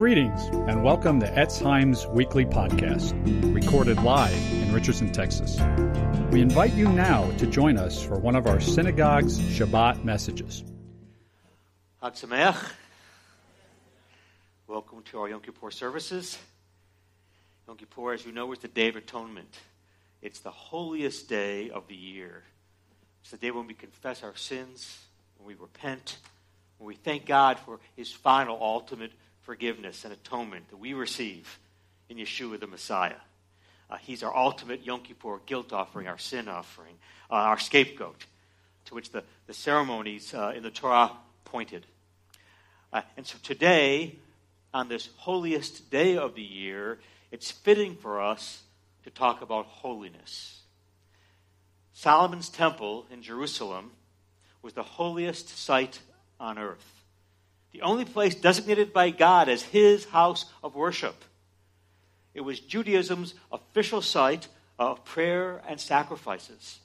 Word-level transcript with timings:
Greetings 0.00 0.46
and 0.68 0.84
welcome 0.84 1.18
to 1.18 1.26
Etz 1.26 1.60
Chaim's 1.60 2.06
weekly 2.06 2.46
podcast, 2.46 3.12
recorded 3.52 4.00
live 4.04 4.32
in 4.52 4.72
Richardson, 4.72 5.10
Texas. 5.10 5.58
We 6.30 6.40
invite 6.40 6.72
you 6.74 6.88
now 6.88 7.28
to 7.38 7.48
join 7.48 7.76
us 7.76 8.00
for 8.00 8.16
one 8.16 8.36
of 8.36 8.46
our 8.46 8.60
synagogue's 8.60 9.40
Shabbat 9.40 10.04
messages. 10.04 10.62
Chag 12.00 12.12
Sameach. 12.12 12.70
Welcome 14.68 15.02
to 15.02 15.18
our 15.18 15.30
Yom 15.30 15.40
Kippur 15.40 15.72
services. 15.72 16.38
Yom 17.66 17.76
Kippur, 17.76 18.12
as 18.12 18.24
you 18.24 18.30
know, 18.30 18.52
is 18.52 18.60
the 18.60 18.68
Day 18.68 18.90
of 18.90 18.94
Atonement. 18.94 19.58
It's 20.22 20.38
the 20.38 20.52
holiest 20.52 21.28
day 21.28 21.70
of 21.70 21.88
the 21.88 21.96
year. 21.96 22.44
It's 23.22 23.32
the 23.32 23.36
day 23.36 23.50
when 23.50 23.66
we 23.66 23.74
confess 23.74 24.22
our 24.22 24.36
sins, 24.36 24.96
when 25.38 25.48
we 25.48 25.60
repent, 25.60 26.18
when 26.78 26.86
we 26.86 26.94
thank 26.94 27.26
God 27.26 27.58
for 27.58 27.80
His 27.96 28.12
final, 28.12 28.56
ultimate 28.62 29.10
forgiveness 29.48 30.04
and 30.04 30.12
atonement 30.12 30.68
that 30.68 30.76
we 30.76 30.92
receive 30.92 31.58
in 32.10 32.18
Yeshua 32.18 32.60
the 32.60 32.66
Messiah. 32.66 33.16
Uh, 33.88 33.96
he's 33.96 34.22
our 34.22 34.36
ultimate 34.36 34.84
Yom 34.84 35.00
Kippur 35.00 35.40
guilt 35.46 35.72
offering, 35.72 36.06
our 36.06 36.18
sin 36.18 36.48
offering, 36.48 36.92
uh, 37.30 37.36
our 37.36 37.58
scapegoat, 37.58 38.26
to 38.84 38.94
which 38.94 39.10
the, 39.10 39.24
the 39.46 39.54
ceremonies 39.54 40.34
uh, 40.34 40.52
in 40.54 40.62
the 40.62 40.70
Torah 40.70 41.12
pointed. 41.46 41.86
Uh, 42.92 43.00
and 43.16 43.26
so 43.26 43.38
today, 43.42 44.16
on 44.74 44.90
this 44.90 45.08
holiest 45.16 45.90
day 45.90 46.18
of 46.18 46.34
the 46.34 46.42
year, 46.42 46.98
it's 47.30 47.50
fitting 47.50 47.96
for 47.96 48.20
us 48.20 48.64
to 49.04 49.10
talk 49.10 49.40
about 49.40 49.64
holiness. 49.64 50.60
Solomon's 51.94 52.50
temple 52.50 53.06
in 53.10 53.22
Jerusalem 53.22 53.92
was 54.60 54.74
the 54.74 54.82
holiest 54.82 55.48
site 55.48 56.00
on 56.38 56.58
earth 56.58 56.97
the 57.78 57.84
only 57.84 58.04
place 58.04 58.34
designated 58.34 58.92
by 58.92 59.10
God 59.10 59.48
as 59.48 59.62
his 59.62 60.04
house 60.06 60.46
of 60.64 60.74
worship. 60.74 61.24
It 62.34 62.40
was 62.40 62.58
Judaism's 62.58 63.34
official 63.52 64.02
site 64.02 64.48
of 64.80 65.04
prayer 65.04 65.62
and 65.68 65.80
sacrifices, 65.80 66.80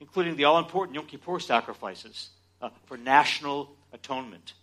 including 0.00 0.36
the 0.36 0.44
all 0.44 0.58
important 0.58 0.94
Yom 0.94 1.04
Kippur 1.04 1.38
sacrifices 1.38 2.30
uh, 2.62 2.70
for 2.86 2.96
national 2.96 3.76
atonement. 3.92 4.54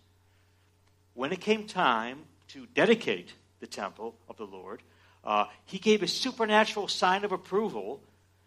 When 1.14 1.32
it 1.32 1.40
came 1.40 1.68
time 1.68 2.24
to 2.48 2.66
dedicate 2.74 3.32
the 3.60 3.68
temple 3.68 4.16
of 4.28 4.38
the 4.38 4.46
Lord, 4.46 4.82
uh, 5.22 5.44
he 5.66 5.78
gave 5.78 6.02
a 6.02 6.08
supernatural 6.08 6.88
sign 6.88 7.24
of 7.24 7.30
approval, 7.30 8.02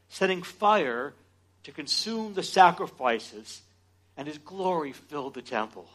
setting 0.10 0.44
fire 0.44 1.14
to 1.64 1.72
consume 1.72 2.34
the 2.34 2.44
sacrifices, 2.44 3.62
and 4.18 4.28
his 4.28 4.40
glory 4.40 4.92
filled 4.92 5.36
the 5.36 5.42
temple. 5.42 5.88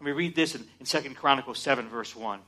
Let 0.00 0.06
me 0.06 0.12
read 0.12 0.34
this 0.34 0.54
in, 0.54 0.64
in 0.80 0.86
2 0.86 1.14
Chronicles 1.14 1.58
7, 1.58 1.88
verse 1.88 2.16
1. 2.16 2.40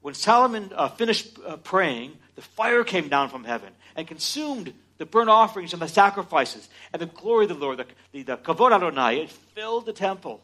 When 0.00 0.14
Solomon 0.14 0.72
uh, 0.74 0.88
finished 0.88 1.38
uh, 1.46 1.58
praying, 1.58 2.16
the 2.34 2.40
fire 2.40 2.82
came 2.82 3.08
down 3.08 3.28
from 3.28 3.44
heaven 3.44 3.74
and 3.94 4.06
consumed 4.06 4.72
the 4.96 5.04
burnt 5.04 5.28
offerings 5.28 5.74
and 5.74 5.82
the 5.82 5.88
sacrifices, 5.88 6.68
and 6.92 7.00
the 7.00 7.06
glory 7.06 7.44
of 7.44 7.50
the 7.50 7.54
Lord, 7.54 7.78
the, 7.78 7.86
the, 8.12 8.22
the 8.22 8.36
Kavod 8.36 8.72
Adonai, 8.72 9.20
it 9.20 9.30
filled 9.30 9.86
the 9.86 9.92
temple. 9.92 10.42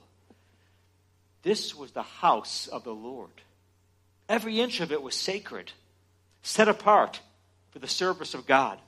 This 1.42 1.74
was 1.74 1.92
the 1.92 2.02
house 2.02 2.68
of 2.68 2.84
the 2.84 2.94
Lord. 2.94 3.30
Every 4.28 4.60
inch 4.60 4.80
of 4.80 4.92
it 4.92 5.02
was 5.02 5.14
sacred, 5.14 5.72
set 6.42 6.68
apart 6.68 7.20
for 7.70 7.80
the 7.80 7.88
service 7.88 8.34
of 8.34 8.46
God. 8.46 8.78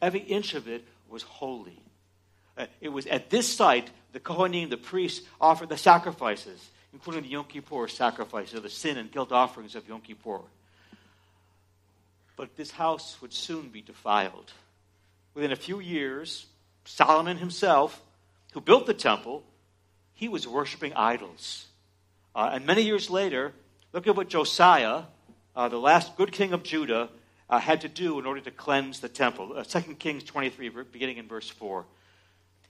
Every 0.00 0.20
inch 0.20 0.54
of 0.54 0.66
it 0.66 0.84
was 1.08 1.22
holy. 1.22 1.78
Uh, 2.56 2.66
it 2.80 2.88
was 2.88 3.06
at 3.06 3.28
this 3.28 3.52
site 3.52 3.90
the 4.16 4.20
Kohanim, 4.20 4.70
the 4.70 4.78
priests, 4.78 5.26
offered 5.38 5.68
the 5.68 5.76
sacrifices, 5.76 6.70
including 6.94 7.24
the 7.24 7.28
Yom 7.28 7.44
Kippur 7.44 7.86
sacrifice, 7.86 8.50
the 8.50 8.70
sin 8.70 8.96
and 8.96 9.12
guilt 9.12 9.30
offerings 9.30 9.74
of 9.74 9.86
Yom 9.86 10.00
Kippur. 10.00 10.40
But 12.34 12.56
this 12.56 12.70
house 12.70 13.18
would 13.20 13.34
soon 13.34 13.68
be 13.68 13.82
defiled. 13.82 14.54
Within 15.34 15.52
a 15.52 15.56
few 15.56 15.80
years, 15.80 16.46
Solomon 16.86 17.36
himself, 17.36 18.00
who 18.54 18.62
built 18.62 18.86
the 18.86 18.94
temple, 18.94 19.42
he 20.14 20.28
was 20.28 20.48
worshiping 20.48 20.94
idols. 20.94 21.66
Uh, 22.34 22.48
and 22.54 22.64
many 22.64 22.84
years 22.84 23.10
later, 23.10 23.52
look 23.92 24.06
at 24.06 24.16
what 24.16 24.30
Josiah, 24.30 25.02
uh, 25.54 25.68
the 25.68 25.76
last 25.76 26.16
good 26.16 26.32
king 26.32 26.54
of 26.54 26.62
Judah, 26.62 27.10
uh, 27.50 27.58
had 27.58 27.82
to 27.82 27.88
do 27.88 28.18
in 28.18 28.24
order 28.24 28.40
to 28.40 28.50
cleanse 28.50 29.00
the 29.00 29.10
temple. 29.10 29.52
Uh, 29.54 29.62
2 29.62 29.96
Kings 29.96 30.24
23, 30.24 30.70
beginning 30.90 31.18
in 31.18 31.28
verse 31.28 31.50
4. 31.50 31.84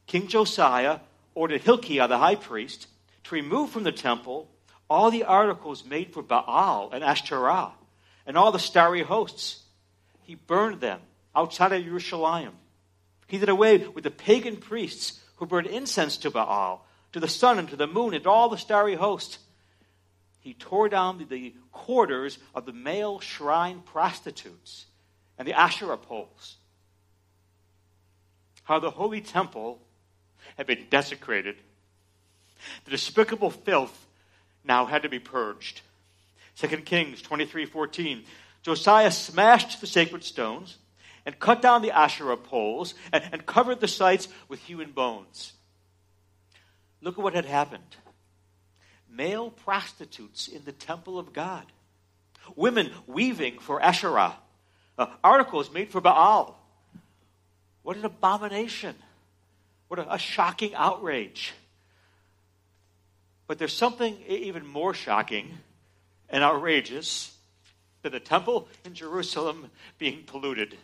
King 0.08 0.26
Josiah 0.26 0.98
ordered 1.36 1.60
Hilkiah, 1.60 2.08
the 2.08 2.18
high 2.18 2.34
priest, 2.34 2.88
to 3.24 3.34
remove 3.34 3.70
from 3.70 3.84
the 3.84 3.92
temple 3.92 4.48
all 4.88 5.10
the 5.10 5.24
articles 5.24 5.84
made 5.84 6.12
for 6.12 6.22
Baal 6.22 6.90
and 6.92 7.04
Ashtoreth 7.04 7.74
and 8.26 8.36
all 8.36 8.50
the 8.50 8.58
starry 8.58 9.02
hosts. 9.02 9.62
He 10.22 10.34
burned 10.34 10.80
them 10.80 11.00
outside 11.34 11.72
of 11.72 11.84
Jerusalem. 11.84 12.54
He 13.28 13.38
did 13.38 13.50
away 13.50 13.78
with 13.78 14.02
the 14.02 14.10
pagan 14.10 14.56
priests 14.56 15.20
who 15.36 15.46
burned 15.46 15.66
incense 15.66 16.16
to 16.18 16.30
Baal, 16.30 16.86
to 17.12 17.20
the 17.20 17.28
sun 17.28 17.58
and 17.58 17.68
to 17.68 17.76
the 17.76 17.86
moon 17.86 18.14
and 18.14 18.24
to 18.24 18.30
all 18.30 18.48
the 18.48 18.56
starry 18.56 18.94
host. 18.94 19.38
He 20.40 20.54
tore 20.54 20.88
down 20.88 21.18
the, 21.18 21.24
the 21.24 21.54
quarters 21.70 22.38
of 22.54 22.64
the 22.64 22.72
male 22.72 23.20
shrine 23.20 23.80
prostitutes 23.84 24.86
and 25.38 25.46
the 25.46 25.52
Asherah 25.52 25.98
poles. 25.98 26.56
How 28.62 28.78
the 28.78 28.90
holy 28.90 29.20
temple 29.20 29.82
had 30.56 30.66
been 30.66 30.86
desecrated. 30.90 31.56
The 32.84 32.90
despicable 32.90 33.50
filth 33.50 34.06
now 34.64 34.86
had 34.86 35.02
to 35.02 35.08
be 35.08 35.18
purged. 35.18 35.82
2 36.56 36.68
Kings 36.84 37.22
23:14. 37.22 38.24
Josiah 38.62 39.10
smashed 39.10 39.80
the 39.80 39.86
sacred 39.86 40.24
stones 40.24 40.78
and 41.24 41.38
cut 41.38 41.62
down 41.62 41.82
the 41.82 41.90
Asherah 41.90 42.36
poles 42.36 42.94
and, 43.12 43.22
and 43.32 43.46
covered 43.46 43.80
the 43.80 43.88
sites 43.88 44.28
with 44.48 44.60
human 44.60 44.92
bones. 44.92 45.52
Look 47.00 47.18
at 47.18 47.22
what 47.22 47.34
had 47.34 47.44
happened. 47.44 47.96
Male 49.08 49.50
prostitutes 49.50 50.48
in 50.48 50.64
the 50.64 50.72
temple 50.72 51.18
of 51.18 51.32
God. 51.32 51.64
Women 52.54 52.92
weaving 53.06 53.58
for 53.58 53.80
Asherah. 53.80 54.36
Uh, 54.98 55.06
articles 55.22 55.70
made 55.70 55.90
for 55.90 56.00
Baal. 56.00 56.58
What 57.82 57.96
an 57.96 58.04
abomination. 58.04 58.96
What 59.88 60.00
a, 60.00 60.14
a 60.14 60.18
shocking 60.18 60.74
outrage. 60.74 61.54
But 63.46 63.58
there's 63.58 63.72
something 63.72 64.16
even 64.28 64.66
more 64.66 64.94
shocking 64.94 65.58
and 66.28 66.42
outrageous 66.42 67.36
than 68.02 68.12
the 68.12 68.20
temple 68.20 68.68
in 68.84 68.94
Jerusalem 68.94 69.70
being 69.98 70.24
polluted 70.24 70.76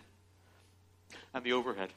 on 1.35 1.43
the 1.43 1.53
overhead. 1.53 1.91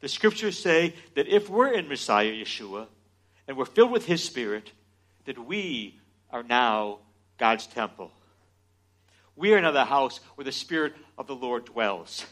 The 0.00 0.08
scriptures 0.08 0.58
say 0.58 0.94
that 1.14 1.28
if 1.28 1.48
we're 1.48 1.72
in 1.72 1.88
Messiah 1.88 2.32
Yeshua 2.32 2.86
and 3.46 3.56
we're 3.56 3.64
filled 3.64 3.92
with 3.92 4.06
His 4.06 4.22
Spirit, 4.22 4.72
that 5.24 5.38
we 5.38 5.98
are 6.30 6.42
now 6.42 6.98
God's 7.38 7.66
temple. 7.66 8.10
We 9.36 9.54
are 9.54 9.60
now 9.60 9.70
the 9.70 9.84
house 9.84 10.18
where 10.34 10.44
the 10.44 10.52
Spirit 10.52 10.94
of 11.16 11.26
the 11.26 11.34
Lord 11.34 11.64
dwells. 11.64 12.26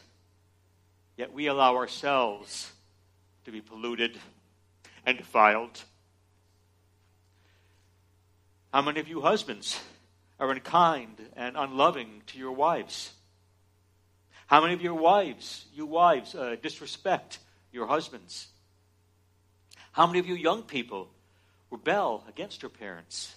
Yet 1.16 1.32
we 1.32 1.46
allow 1.46 1.76
ourselves 1.76 2.72
to 3.44 3.52
be 3.52 3.60
polluted 3.60 4.18
and 5.06 5.18
defiled. 5.18 5.82
How 8.72 8.82
many 8.82 9.00
of 9.00 9.08
you 9.08 9.20
husbands 9.20 9.80
are 10.38 10.50
unkind 10.50 11.16
and 11.36 11.56
unloving 11.56 12.22
to 12.28 12.38
your 12.38 12.52
wives? 12.52 13.12
How 14.46 14.60
many 14.60 14.74
of 14.74 14.82
your 14.82 14.94
wives, 14.94 15.66
you 15.74 15.86
wives, 15.86 16.34
uh, 16.34 16.56
disrespect 16.60 17.38
your 17.72 17.86
husbands? 17.86 18.48
How 19.92 20.06
many 20.06 20.18
of 20.18 20.26
you 20.26 20.34
young 20.34 20.62
people 20.62 21.10
rebel 21.70 22.24
against 22.28 22.62
your 22.62 22.70
parents? 22.70 23.34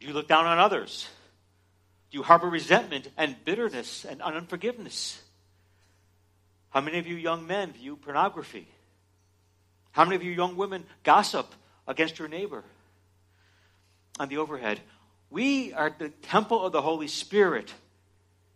Do 0.00 0.06
you 0.06 0.12
look 0.12 0.28
down 0.28 0.46
on 0.46 0.58
others? 0.58 1.08
Do 2.10 2.18
you 2.18 2.24
harbor 2.24 2.48
resentment 2.48 3.08
and 3.16 3.36
bitterness 3.44 4.04
and 4.04 4.20
unforgiveness? 4.20 5.22
How 6.72 6.80
many 6.80 6.98
of 6.98 7.06
you 7.06 7.16
young 7.16 7.46
men 7.46 7.72
view 7.72 7.96
pornography? 7.96 8.66
How 9.92 10.04
many 10.04 10.16
of 10.16 10.22
you 10.22 10.32
young 10.32 10.56
women 10.56 10.84
gossip 11.04 11.46
against 11.86 12.18
your 12.18 12.28
neighbor? 12.28 12.64
On 14.18 14.28
the 14.28 14.38
overhead, 14.38 14.80
we 15.30 15.74
are 15.74 15.94
the 15.96 16.08
temple 16.08 16.64
of 16.64 16.72
the 16.72 16.80
Holy 16.80 17.08
Spirit, 17.08 17.72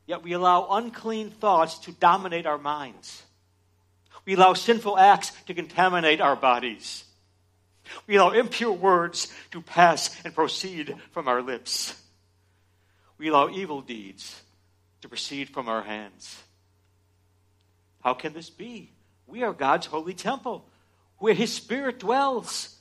yet 0.06 0.22
we 0.22 0.32
allow 0.32 0.68
unclean 0.70 1.30
thoughts 1.30 1.78
to 1.80 1.92
dominate 1.92 2.46
our 2.46 2.58
minds. 2.58 3.22
We 4.24 4.34
allow 4.34 4.54
sinful 4.54 4.98
acts 4.98 5.32
to 5.46 5.54
contaminate 5.54 6.22
our 6.22 6.36
bodies. 6.36 7.04
We 8.06 8.16
allow 8.16 8.30
impure 8.30 8.72
words 8.72 9.32
to 9.50 9.60
pass 9.60 10.10
and 10.24 10.34
proceed 10.34 10.96
from 11.12 11.28
our 11.28 11.42
lips. 11.42 11.94
We 13.18 13.28
allow 13.28 13.50
evil 13.50 13.82
deeds 13.82 14.40
to 15.02 15.08
proceed 15.08 15.50
from 15.50 15.68
our 15.68 15.82
hands. 15.82 16.42
How 18.06 18.14
can 18.14 18.34
this 18.34 18.50
be? 18.50 18.92
We 19.26 19.42
are 19.42 19.52
God's 19.52 19.86
holy 19.86 20.14
temple 20.14 20.64
where 21.18 21.34
His 21.34 21.52
Spirit 21.52 21.98
dwells. 21.98 22.76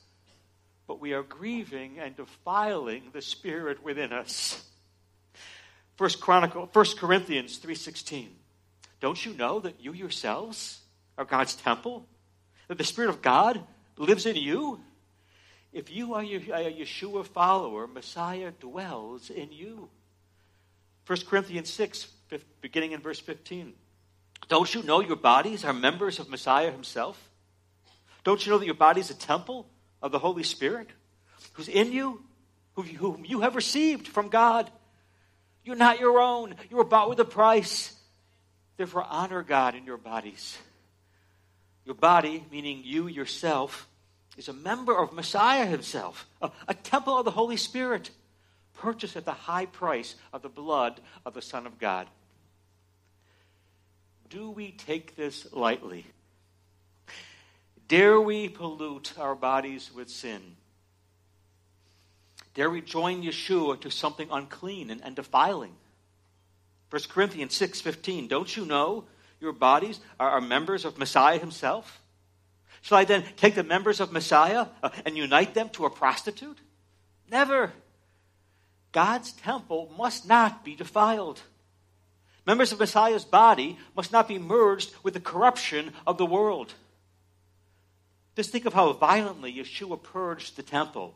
but 0.85 0.99
we 0.99 1.13
are 1.13 1.23
grieving 1.23 1.97
and 1.97 2.15
defiling 2.15 3.09
the 3.11 3.23
spirit 3.23 3.83
within 3.83 4.13
us. 4.13 4.63
First 5.95 6.19
Chronicle, 6.19 6.67
First 6.67 6.99
Corinthians 6.99 7.57
3:16. 7.57 8.29
Don't 8.99 9.25
you 9.25 9.33
know 9.33 9.59
that 9.61 9.81
you 9.81 9.93
yourselves 9.93 10.81
are 11.17 11.25
God's 11.25 11.55
temple? 11.55 12.07
That 12.67 12.77
the 12.77 12.83
Spirit 12.83 13.09
of 13.09 13.23
God 13.23 13.65
lives 13.97 14.27
in 14.27 14.35
you? 14.35 14.79
If 15.73 15.89
you 15.89 16.13
are 16.13 16.21
a 16.21 16.71
Yeshua 16.71 17.25
follower, 17.25 17.87
Messiah 17.87 18.51
dwells 18.51 19.31
in 19.31 19.51
you. 19.51 19.89
1 21.07 21.25
Corinthians 21.25 21.71
6, 21.71 22.05
beginning 22.61 22.91
in 22.91 23.01
verse 23.01 23.19
15. 23.19 23.73
Don't 24.47 24.73
you 24.73 24.83
know 24.83 24.99
your 24.99 25.15
bodies 25.15 25.65
are 25.65 25.73
members 25.73 26.19
of 26.19 26.29
Messiah 26.29 26.71
himself? 26.71 27.29
Don't 28.23 28.45
you 28.45 28.51
know 28.51 28.57
that 28.57 28.65
your 28.65 28.75
body 28.75 29.01
is 29.01 29.09
a 29.09 29.15
temple 29.15 29.67
of 30.01 30.11
the 30.11 30.19
Holy 30.19 30.43
Spirit 30.43 30.89
who's 31.53 31.67
in 31.67 31.91
you, 31.91 32.23
whom 32.75 33.23
you 33.25 33.41
have 33.41 33.55
received 33.55 34.07
from 34.07 34.29
God? 34.29 34.69
You're 35.63 35.75
not 35.75 35.99
your 35.99 36.19
own. 36.19 36.55
You 36.69 36.77
were 36.77 36.83
bought 36.83 37.09
with 37.09 37.19
a 37.19 37.25
price. 37.25 37.95
Therefore, 38.77 39.05
honor 39.09 39.41
God 39.41 39.73
in 39.73 39.85
your 39.85 39.97
bodies. 39.97 40.57
Your 41.85 41.95
body, 41.95 42.45
meaning 42.51 42.81
you 42.83 43.07
yourself, 43.07 43.87
is 44.37 44.47
a 44.47 44.53
member 44.53 44.95
of 44.95 45.13
Messiah 45.13 45.65
himself, 45.65 46.27
a, 46.41 46.51
a, 46.67 46.73
temple 46.73 47.17
of 47.17 47.25
the 47.25 47.31
Holy 47.31 47.57
Spirit, 47.57 48.09
purchased 48.73 49.15
at 49.15 49.23
the 49.23 49.31
high 49.31 49.65
price 49.65 50.15
of 50.33 50.41
the 50.41 50.49
blood 50.49 50.99
of 51.25 51.33
the 51.33 51.41
Son 51.41 51.65
of 51.65 51.79
God. 51.79 52.07
Do 54.35 54.49
we 54.49 54.71
take 54.71 55.15
this 55.15 55.47
lightly? 55.53 56.05
Dare 57.87 58.19
we 58.19 58.49
pollute 58.49 59.13
our 59.17 59.33
bodies 59.33 59.91
with 59.95 60.09
sin? 60.09 60.57
Dare 62.53 62.69
we 62.69 62.81
join 62.81 63.23
Yeshua 63.23 63.79
to 63.79 63.89
something 63.89 64.27
unclean 64.29 64.89
and, 64.89 65.01
and 65.05 65.15
defiling? 65.15 65.71
1 66.89 67.03
Corinthians 67.07 67.57
6.15, 67.57 68.27
don't 68.27 68.57
you 68.57 68.65
know 68.65 69.05
your 69.39 69.53
bodies 69.53 70.01
are, 70.19 70.31
are 70.31 70.41
members 70.41 70.83
of 70.83 70.97
Messiah 70.97 71.39
himself? 71.39 72.01
Shall 72.81 72.97
I 72.97 73.05
then 73.05 73.23
take 73.37 73.55
the 73.55 73.63
members 73.63 74.01
of 74.01 74.11
Messiah 74.11 74.67
uh, 74.83 74.89
and 75.05 75.15
unite 75.15 75.53
them 75.53 75.69
to 75.69 75.85
a 75.85 75.89
prostitute? 75.89 76.57
Never. 77.31 77.71
God's 78.91 79.31
temple 79.31 79.93
must 79.97 80.27
not 80.27 80.65
be 80.65 80.75
defiled. 80.75 81.41
Members 82.45 82.71
of 82.71 82.79
Messiah's 82.79 83.25
body 83.25 83.77
must 83.95 84.11
not 84.11 84.27
be 84.27 84.37
merged 84.37 84.93
with 85.03 85.13
the 85.13 85.19
corruption 85.19 85.93
of 86.05 86.17
the 86.17 86.25
world. 86.25 86.73
Just 88.35 88.51
think 88.51 88.65
of 88.65 88.73
how 88.73 88.91
violently 88.93 89.53
Yeshua 89.53 90.01
purged 90.01 90.55
the 90.55 90.63
temple 90.63 91.15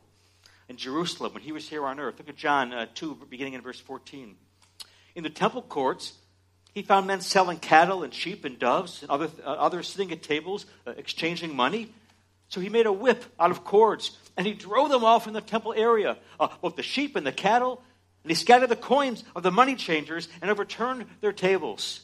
in 0.67 0.77
Jerusalem 0.77 1.33
when 1.33 1.43
he 1.43 1.51
was 1.51 1.67
here 1.67 1.85
on 1.85 1.99
earth. 1.99 2.15
Look 2.17 2.29
at 2.29 2.35
John 2.35 2.73
uh, 2.73 2.87
2, 2.95 3.27
beginning 3.29 3.53
in 3.53 3.61
verse 3.61 3.79
14. 3.79 4.35
In 5.15 5.23
the 5.23 5.29
temple 5.29 5.61
courts, 5.61 6.13
he 6.73 6.81
found 6.81 7.07
men 7.07 7.21
selling 7.21 7.57
cattle 7.57 8.03
and 8.03 8.13
sheep 8.13 8.45
and 8.45 8.57
doves, 8.57 9.01
and 9.01 9.11
other, 9.11 9.29
uh, 9.43 9.49
others 9.49 9.87
sitting 9.87 10.11
at 10.11 10.23
tables 10.23 10.65
uh, 10.87 10.91
exchanging 10.97 11.55
money. 11.55 11.91
So 12.47 12.61
he 12.61 12.69
made 12.69 12.85
a 12.85 12.93
whip 12.93 13.23
out 13.39 13.51
of 13.51 13.63
cords, 13.63 14.17
and 14.37 14.47
he 14.47 14.53
drove 14.53 14.89
them 14.89 15.03
all 15.03 15.19
from 15.19 15.33
the 15.33 15.41
temple 15.41 15.73
area, 15.75 16.17
uh, 16.39 16.47
both 16.61 16.75
the 16.75 16.83
sheep 16.83 17.15
and 17.15 17.25
the 17.25 17.31
cattle, 17.31 17.81
and 18.23 18.31
he 18.31 18.35
scattered 18.35 18.69
the 18.69 18.75
coins 18.75 19.23
of 19.35 19.43
the 19.43 19.51
money 19.51 19.75
changers 19.75 20.27
and 20.41 20.51
overturned 20.51 21.05
their 21.21 21.33
tables. 21.33 22.01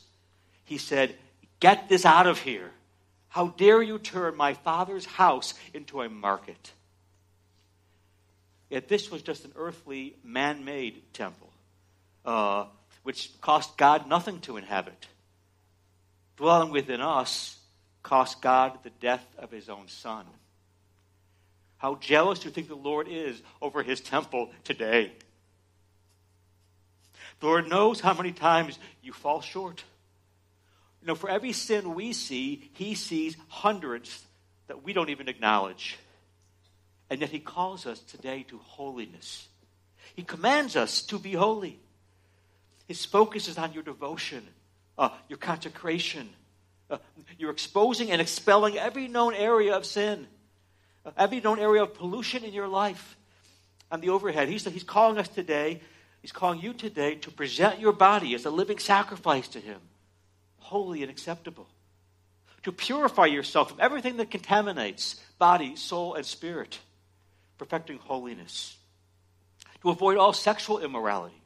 He 0.63 0.77
said, 0.77 1.15
Get 1.59 1.89
this 1.89 2.05
out 2.05 2.27
of 2.27 2.39
here. 2.39 2.71
How 3.29 3.47
dare 3.47 3.81
you 3.81 3.99
turn 3.99 4.35
my 4.35 4.53
father's 4.53 5.05
house 5.05 5.53
into 5.73 6.01
a 6.01 6.09
market? 6.09 6.71
Yet 8.69 8.87
this 8.87 9.11
was 9.11 9.21
just 9.21 9.45
an 9.45 9.51
earthly, 9.55 10.15
man 10.23 10.65
made 10.65 11.01
temple. 11.13 11.49
Uh, 12.23 12.65
which 13.03 13.29
cost 13.39 13.77
God 13.77 14.07
nothing 14.07 14.39
to 14.41 14.57
inhabit. 14.57 15.07
Dwelling 16.37 16.71
within 16.71 17.01
us 17.01 17.59
cost 18.01 18.41
God 18.41 18.79
the 18.83 18.89
death 18.89 19.25
of 19.37 19.51
his 19.51 19.69
own 19.69 19.87
son. 19.87 20.25
How 21.77 21.95
jealous 21.95 22.39
do 22.39 22.47
you 22.47 22.51
think 22.51 22.67
the 22.67 22.75
Lord 22.75 23.07
is 23.07 23.41
over 23.61 23.83
his 23.83 24.01
temple 24.01 24.49
today? 24.63 25.11
The 27.39 27.47
Lord 27.47 27.69
knows 27.69 27.99
how 27.99 28.13
many 28.13 28.31
times 28.31 28.79
you 29.03 29.13
fall 29.13 29.41
short. 29.41 29.83
You 31.01 31.07
know, 31.07 31.15
for 31.15 31.29
every 31.29 31.51
sin 31.51 31.93
we 31.93 32.13
see, 32.13 32.71
he 32.73 32.95
sees 32.95 33.37
hundreds 33.47 34.25
that 34.67 34.83
we 34.83 34.93
don't 34.93 35.09
even 35.09 35.29
acknowledge. 35.29 35.99
And 37.09 37.21
yet 37.21 37.29
he 37.29 37.39
calls 37.39 37.85
us 37.85 37.99
today 37.99 38.43
to 38.49 38.57
holiness. 38.57 39.47
He 40.15 40.23
commands 40.23 40.75
us 40.75 41.03
to 41.03 41.19
be 41.19 41.33
holy. 41.33 41.79
His 42.87 43.05
focus 43.05 43.47
is 43.47 43.57
on 43.57 43.73
your 43.73 43.83
devotion, 43.83 44.43
uh, 44.97 45.09
your 45.29 45.37
consecration. 45.37 46.29
Uh, 46.89 46.97
you're 47.37 47.51
exposing 47.51 48.11
and 48.11 48.21
expelling 48.21 48.77
every 48.77 49.07
known 49.07 49.33
area 49.33 49.75
of 49.75 49.85
sin, 49.85 50.27
uh, 51.05 51.11
every 51.17 51.41
known 51.41 51.59
area 51.59 51.83
of 51.83 51.93
pollution 51.95 52.43
in 52.43 52.53
your 52.53 52.67
life. 52.67 53.17
On 53.91 54.01
the 54.01 54.09
overhead, 54.09 54.49
he's, 54.49 54.65
he's 54.65 54.83
calling 54.83 55.17
us 55.17 55.27
today, 55.27 55.81
he's 56.25 56.31
calling 56.31 56.59
you 56.59 56.73
today 56.73 57.13
to 57.13 57.29
present 57.29 57.79
your 57.79 57.93
body 57.93 58.33
as 58.33 58.45
a 58.45 58.49
living 58.49 58.79
sacrifice 58.79 59.47
to 59.49 59.59
him, 59.59 59.79
holy 60.57 61.03
and 61.03 61.11
acceptable. 61.11 61.67
To 62.63 62.71
purify 62.71 63.27
yourself 63.27 63.69
from 63.69 63.79
everything 63.79 64.17
that 64.17 64.31
contaminates 64.31 65.21
body, 65.37 65.75
soul, 65.75 66.15
and 66.15 66.25
spirit, 66.25 66.79
perfecting 67.59 67.99
holiness. 67.99 68.75
To 69.83 69.91
avoid 69.91 70.17
all 70.17 70.33
sexual 70.33 70.79
immorality 70.79 71.39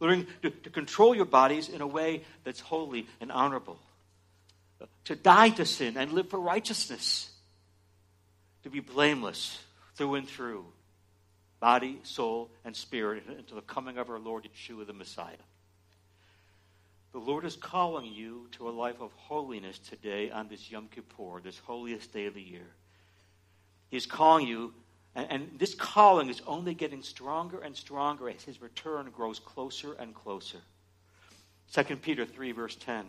learning 0.00 0.26
to, 0.42 0.50
to 0.50 0.68
control 0.68 1.14
your 1.14 1.24
bodies 1.24 1.70
in 1.70 1.80
a 1.80 1.86
way 1.86 2.22
that's 2.44 2.60
holy 2.60 3.06
and 3.22 3.32
honorable, 3.32 3.78
to 5.04 5.14
die 5.14 5.50
to 5.50 5.64
sin 5.64 5.96
and 5.96 6.12
live 6.12 6.28
for 6.28 6.38
righteousness, 6.38 7.30
to 8.64 8.70
be 8.70 8.80
blameless 8.80 9.58
through 9.94 10.16
and 10.16 10.28
through, 10.28 10.64
body, 11.60 12.00
soul, 12.02 12.50
and 12.64 12.74
spirit, 12.74 13.24
until 13.28 13.56
the 13.56 13.62
coming 13.62 13.98
of 13.98 14.10
our 14.10 14.18
Lord 14.18 14.44
Yeshua 14.44 14.86
the 14.86 14.92
Messiah. 14.92 15.36
The 17.12 17.18
Lord 17.18 17.44
is 17.44 17.56
calling 17.56 18.12
you 18.12 18.48
to 18.52 18.68
a 18.68 18.70
life 18.70 19.00
of 19.00 19.12
holiness 19.12 19.78
today 19.78 20.30
on 20.30 20.48
this 20.48 20.70
Yom 20.70 20.88
Kippur, 20.88 21.40
this 21.42 21.58
holiest 21.58 22.12
day 22.12 22.26
of 22.26 22.34
the 22.34 22.42
year. 22.42 22.66
He's 23.90 24.06
calling 24.06 24.46
you 24.46 24.72
and, 25.14 25.26
and 25.30 25.58
this 25.58 25.74
calling 25.74 26.28
is 26.28 26.40
only 26.46 26.74
getting 26.74 27.02
stronger 27.02 27.60
and 27.60 27.76
stronger 27.76 28.28
as 28.28 28.42
his 28.42 28.62
return 28.62 29.10
grows 29.10 29.38
closer 29.38 29.94
and 29.94 30.14
closer. 30.14 30.58
2 31.72 31.96
Peter 31.96 32.24
3, 32.24 32.52
verse 32.52 32.76
10. 32.76 33.04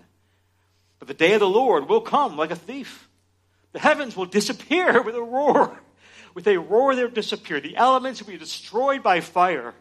But 0.99 1.07
the 1.07 1.13
day 1.13 1.33
of 1.33 1.39
the 1.39 1.49
Lord 1.49 1.89
will 1.89 2.01
come 2.01 2.37
like 2.37 2.51
a 2.51 2.55
thief. 2.55 3.07
The 3.73 3.79
heavens 3.79 4.15
will 4.15 4.25
disappear 4.25 5.01
with 5.03 5.15
a 5.15 5.21
roar. 5.21 5.79
With 6.33 6.47
a 6.47 6.57
roar, 6.57 6.95
they'll 6.95 7.09
disappear. 7.09 7.59
The 7.59 7.75
elements 7.75 8.21
will 8.21 8.31
be 8.31 8.37
destroyed 8.37 9.03
by 9.03 9.19
fire. 9.21 9.73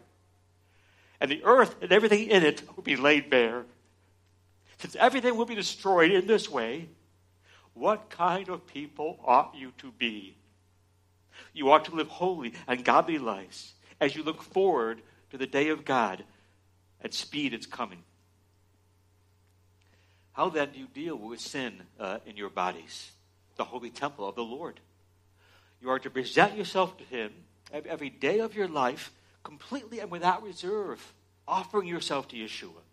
And 1.19 1.29
the 1.29 1.43
earth 1.43 1.75
and 1.81 1.91
everything 1.91 2.29
in 2.29 2.43
it 2.43 2.63
will 2.75 2.83
be 2.83 2.95
laid 2.95 3.29
bare. 3.29 3.65
Since 4.79 4.95
everything 4.95 5.37
will 5.37 5.45
be 5.45 5.55
destroyed 5.55 6.11
in 6.11 6.27
this 6.27 6.49
way, 6.49 6.89
what 7.73 8.09
kind 8.09 8.49
of 8.49 8.67
people 8.67 9.19
ought 9.23 9.53
you 9.55 9.71
to 9.77 9.91
be? 9.91 10.35
You 11.53 11.71
ought 11.71 11.85
to 11.85 11.95
live 11.95 12.07
holy 12.07 12.53
and 12.67 12.83
godly 12.83 13.17
lives 13.17 13.73
as 13.99 14.15
you 14.15 14.23
look 14.23 14.41
forward 14.41 15.01
to 15.29 15.37
the 15.37 15.47
day 15.47 15.69
of 15.69 15.85
God 15.85 16.23
and 17.01 17.13
speed 17.13 17.53
its 17.53 17.65
coming. 17.65 18.03
How 20.33 20.49
then 20.49 20.71
do 20.71 20.79
you 20.79 20.87
deal 20.93 21.15
with 21.15 21.39
sin 21.39 21.83
uh, 21.99 22.19
in 22.25 22.37
your 22.37 22.49
bodies, 22.49 23.11
the 23.57 23.63
holy 23.63 23.89
temple 23.89 24.27
of 24.27 24.35
the 24.35 24.43
Lord? 24.43 24.79
You 25.81 25.89
are 25.89 25.99
to 25.99 26.09
present 26.09 26.55
yourself 26.55 26.97
to 26.97 27.03
Him 27.03 27.31
every 27.71 28.09
day 28.09 28.39
of 28.39 28.55
your 28.55 28.67
life 28.67 29.11
completely 29.43 29.99
and 29.99 30.11
without 30.11 30.43
reserve, 30.43 31.13
offering 31.47 31.87
yourself 31.87 32.27
to 32.29 32.35
Yeshua, 32.35 32.83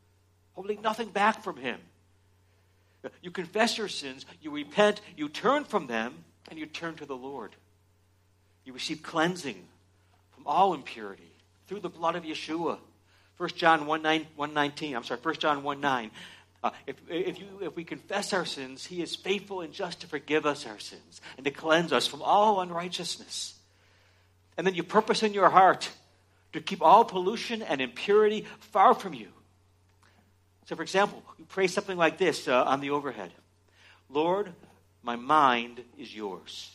holding 0.55 0.81
nothing 0.81 1.11
back 1.11 1.43
from 1.45 1.57
Him. 1.57 1.79
You 3.23 3.31
confess 3.31 3.79
your 3.79 3.89
sins, 3.89 4.27
you 4.41 4.51
repent, 4.51 5.01
you 5.17 5.29
turn 5.29 5.65
from 5.65 5.87
them, 5.87 6.25
and 6.51 6.59
you 6.59 6.67
turn 6.67 6.95
to 6.97 7.07
the 7.07 7.17
Lord. 7.17 7.55
You 8.65 8.73
receive 8.73 9.03
cleansing 9.03 9.63
from 10.31 10.47
all 10.47 10.75
impurity 10.75 11.33
through 11.67 11.81
the 11.81 11.89
blood 11.89 12.17
of 12.17 12.25
Yeshua. 12.25 12.79
1 13.37 13.51
John 13.51 13.87
1, 13.87 14.03
9, 14.03 14.27
119, 14.35 14.97
I'm 14.97 15.05
sorry, 15.05 15.21
1 15.21 15.35
John 15.37 15.63
1 15.63 15.81
9. 15.81 16.11
Uh, 16.63 16.71
if, 16.87 16.97
if, 17.09 17.39
you, 17.39 17.47
if 17.63 17.77
we 17.77 17.85
confess 17.85 18.33
our 18.33 18.45
sins, 18.45 18.85
he 18.85 19.01
is 19.01 19.15
faithful 19.15 19.61
and 19.61 19.73
just 19.73 20.01
to 20.01 20.07
forgive 20.07 20.45
us 20.45 20.67
our 20.67 20.79
sins 20.79 21.21
and 21.37 21.45
to 21.45 21.53
cleanse 21.53 21.93
us 21.93 22.07
from 22.07 22.21
all 22.21 22.61
unrighteousness. 22.61 23.55
And 24.57 24.67
then 24.67 24.75
you 24.75 24.83
purpose 24.83 25.23
in 25.23 25.35
your 25.35 25.51
heart 25.51 25.89
to 26.53 26.61
keep 26.61 26.83
all 26.83 27.05
pollution 27.05 27.63
and 27.63 27.81
impurity 27.81 28.47
far 28.59 28.95
from 28.95 29.15
you. 29.15 29.29
So, 30.67 30.77
for 30.77 30.83
example, 30.83 31.23
you 31.39 31.45
pray 31.45 31.67
something 31.67 31.97
like 31.97 32.19
this 32.19 32.49
uh, 32.49 32.65
on 32.65 32.81
the 32.81 32.91
overhead 32.91 33.33
Lord, 34.11 34.53
my 35.03 35.17
mind 35.17 35.83
is 35.99 36.15
yours. 36.15 36.71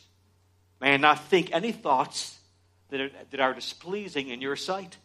May 0.80 0.94
I 0.94 0.96
not 0.96 1.24
think 1.24 1.50
any 1.52 1.72
thoughts 1.72 2.38
that 2.90 3.00
are, 3.00 3.10
that 3.30 3.40
are 3.40 3.54
displeasing 3.54 4.28
in 4.28 4.40
your 4.40 4.56
sight, 4.56 4.96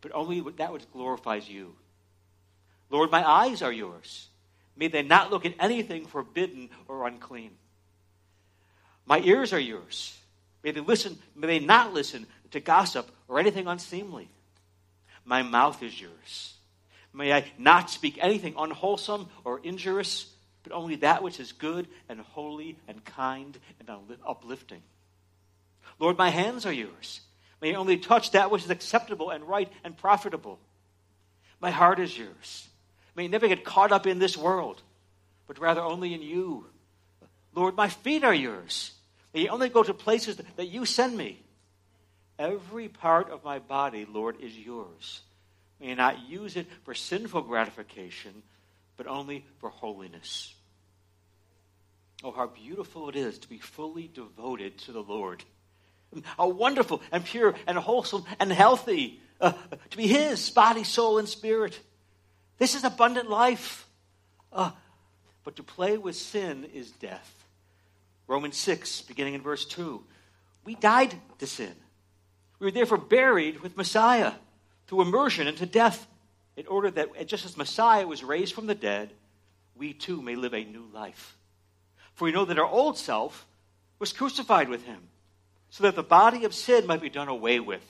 but 0.00 0.12
only 0.14 0.40
that 0.56 0.72
which 0.72 0.90
glorifies 0.92 1.48
you. 1.48 1.74
Lord, 2.94 3.10
my 3.10 3.28
eyes 3.28 3.60
are 3.60 3.72
yours. 3.72 4.28
May 4.76 4.86
they 4.86 5.02
not 5.02 5.32
look 5.32 5.44
at 5.44 5.54
anything 5.58 6.06
forbidden 6.06 6.70
or 6.86 7.08
unclean. 7.08 7.50
My 9.04 9.18
ears 9.18 9.52
are 9.52 9.58
yours. 9.58 10.16
May 10.62 10.70
they 10.70 10.78
listen, 10.78 11.18
may 11.34 11.48
they 11.48 11.58
not 11.58 11.92
listen 11.92 12.24
to 12.52 12.60
gossip 12.60 13.10
or 13.26 13.40
anything 13.40 13.66
unseemly. 13.66 14.28
My 15.24 15.42
mouth 15.42 15.82
is 15.82 16.00
yours. 16.00 16.54
May 17.12 17.32
I 17.32 17.50
not 17.58 17.90
speak 17.90 18.16
anything 18.20 18.54
unwholesome 18.56 19.28
or 19.42 19.58
injurious, 19.64 20.32
but 20.62 20.72
only 20.72 20.94
that 20.96 21.20
which 21.20 21.40
is 21.40 21.50
good 21.50 21.88
and 22.08 22.20
holy 22.20 22.78
and 22.86 23.04
kind 23.04 23.58
and 23.80 23.90
uplifting. 24.24 24.82
Lord, 25.98 26.16
my 26.16 26.28
hands 26.28 26.64
are 26.64 26.72
yours. 26.72 27.22
May 27.60 27.74
I 27.74 27.76
only 27.76 27.96
touch 27.96 28.30
that 28.30 28.52
which 28.52 28.62
is 28.62 28.70
acceptable 28.70 29.30
and 29.30 29.42
right 29.42 29.68
and 29.82 29.96
profitable. 29.96 30.60
My 31.60 31.72
heart 31.72 31.98
is 31.98 32.16
yours. 32.16 32.68
May 33.14 33.28
never 33.28 33.48
get 33.48 33.64
caught 33.64 33.92
up 33.92 34.06
in 34.06 34.18
this 34.18 34.36
world, 34.36 34.82
but 35.46 35.58
rather 35.58 35.80
only 35.80 36.14
in 36.14 36.22
you. 36.22 36.66
Lord, 37.54 37.76
my 37.76 37.88
feet 37.88 38.24
are 38.24 38.34
yours. 38.34 38.92
May 39.32 39.48
only 39.48 39.68
go 39.68 39.82
to 39.82 39.94
places 39.94 40.40
that 40.56 40.66
you 40.66 40.84
send 40.84 41.16
me. 41.16 41.40
Every 42.38 42.88
part 42.88 43.30
of 43.30 43.44
my 43.44 43.60
body, 43.60 44.06
Lord, 44.10 44.40
is 44.40 44.56
yours. 44.56 45.22
May 45.80 45.94
not 45.94 46.28
use 46.28 46.56
it 46.56 46.66
for 46.84 46.94
sinful 46.94 47.42
gratification, 47.42 48.42
but 48.96 49.06
only 49.06 49.44
for 49.58 49.70
holiness. 49.70 50.54
Oh, 52.22 52.32
how 52.32 52.46
beautiful 52.46 53.08
it 53.08 53.16
is 53.16 53.38
to 53.40 53.48
be 53.48 53.58
fully 53.58 54.08
devoted 54.08 54.78
to 54.78 54.92
the 54.92 55.02
Lord. 55.02 55.44
How 56.24 56.48
wonderful 56.48 57.02
and 57.12 57.24
pure 57.24 57.54
and 57.66 57.76
wholesome 57.76 58.24
and 58.40 58.52
healthy 58.52 59.20
uh, 59.40 59.52
to 59.90 59.96
be 59.96 60.06
His 60.06 60.48
body, 60.50 60.84
soul, 60.84 61.18
and 61.18 61.28
spirit. 61.28 61.78
This 62.58 62.74
is 62.74 62.84
abundant 62.84 63.28
life. 63.28 63.86
Uh, 64.52 64.70
but 65.44 65.56
to 65.56 65.62
play 65.62 65.98
with 65.98 66.16
sin 66.16 66.68
is 66.72 66.90
death. 66.90 67.44
Romans 68.26 68.56
6, 68.56 69.02
beginning 69.02 69.34
in 69.34 69.42
verse 69.42 69.64
2. 69.66 70.02
We 70.64 70.74
died 70.74 71.14
to 71.38 71.46
sin. 71.46 71.74
We 72.58 72.66
were 72.66 72.70
therefore 72.70 72.98
buried 72.98 73.60
with 73.60 73.76
Messiah 73.76 74.32
through 74.86 75.02
immersion 75.02 75.46
into 75.46 75.66
death, 75.66 76.06
in 76.56 76.66
order 76.66 76.90
that 76.90 77.26
just 77.26 77.44
as 77.44 77.56
Messiah 77.56 78.06
was 78.06 78.22
raised 78.22 78.54
from 78.54 78.66
the 78.66 78.74
dead, 78.74 79.10
we 79.74 79.92
too 79.92 80.22
may 80.22 80.36
live 80.36 80.54
a 80.54 80.64
new 80.64 80.86
life. 80.92 81.36
For 82.14 82.26
we 82.26 82.32
know 82.32 82.44
that 82.44 82.58
our 82.58 82.66
old 82.66 82.96
self 82.96 83.46
was 83.98 84.12
crucified 84.12 84.68
with 84.68 84.84
him, 84.84 85.00
so 85.70 85.82
that 85.82 85.96
the 85.96 86.02
body 86.02 86.44
of 86.44 86.54
sin 86.54 86.86
might 86.86 87.00
be 87.00 87.10
done 87.10 87.28
away 87.28 87.58
with, 87.58 87.84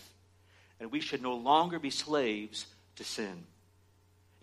and 0.80 0.90
we 0.90 1.00
should 1.00 1.22
no 1.22 1.34
longer 1.34 1.78
be 1.78 1.90
slaves 1.90 2.66
to 2.96 3.04
sin. 3.04 3.44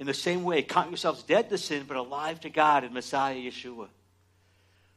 In 0.02 0.08
the 0.08 0.16
same 0.16 0.44
way, 0.44 0.64
count 0.64 0.90
yourselves 0.90 1.22
dead 1.22 1.50
to 1.50 1.60
sin, 1.60 1.86
but 1.88 1.96
alive 1.96 2.40
to 2.40 2.50
God 2.50 2.84
in 2.84 2.92
Messiah 2.92 3.36
Yeshua. 3.36 3.88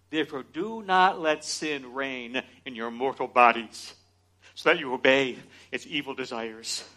Therefore, 0.08 0.44
do 0.50 0.82
not 0.82 1.20
let 1.20 1.44
sin 1.44 1.92
reign 1.92 2.42
in 2.64 2.74
your 2.74 2.90
mortal 2.90 3.26
bodies, 3.26 3.92
so 4.54 4.70
that 4.70 4.78
you 4.78 4.94
obey 4.94 5.36
its 5.70 5.86
evil 5.86 6.14
desires. 6.14 6.88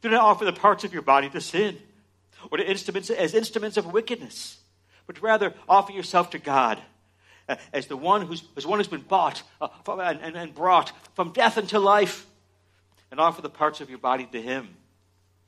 Do 0.00 0.08
not 0.08 0.22
offer 0.22 0.46
the 0.46 0.52
parts 0.54 0.84
of 0.84 0.94
your 0.94 1.02
body 1.02 1.28
to 1.28 1.42
sin, 1.42 1.76
or 2.50 2.56
to 2.56 2.66
instruments 2.66 3.10
as 3.10 3.34
instruments 3.34 3.76
of 3.76 3.92
wickedness, 3.92 4.58
but 5.06 5.20
rather 5.20 5.52
offer 5.68 5.92
yourself 5.92 6.30
to 6.30 6.38
God 6.38 6.80
uh, 7.50 7.56
as 7.70 7.86
the 7.86 7.98
one 7.98 8.22
who's 8.22 8.44
as 8.56 8.66
one 8.66 8.78
who's 8.78 8.88
been 8.88 9.02
bought 9.02 9.42
uh, 9.60 9.68
from, 9.84 10.00
and, 10.00 10.20
and, 10.22 10.36
and 10.36 10.54
brought 10.54 10.90
from 11.14 11.34
death 11.34 11.58
into 11.58 11.78
life, 11.80 12.24
and 13.10 13.20
offer 13.20 13.42
the 13.42 13.50
parts 13.50 13.82
of 13.82 13.90
your 13.90 13.98
body 13.98 14.24
to 14.24 14.40
Him 14.40 14.74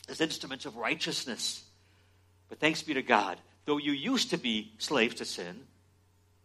as 0.07 0.21
instruments 0.21 0.67
of 0.67 0.77
righteousness. 0.77 1.65
But 2.49 2.61
thanks 2.61 2.83
be 2.83 2.95
to 2.95 3.03
God, 3.03 3.39
though 3.65 3.79
you 3.79 3.93
used 3.93 4.31
to 4.31 4.39
be 4.39 4.73
slaves 4.79 5.17
to 5.17 5.25
sin, 5.25 5.57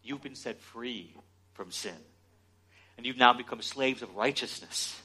you've 0.03 0.21
been 0.21 0.35
set 0.35 0.59
free 0.59 1.15
from 1.53 1.71
sin. 1.71 1.95
And 2.97 3.05
you've 3.05 3.17
now 3.17 3.33
become 3.33 3.61
slaves 3.61 4.01
of 4.01 4.15
righteousness. 4.15 5.01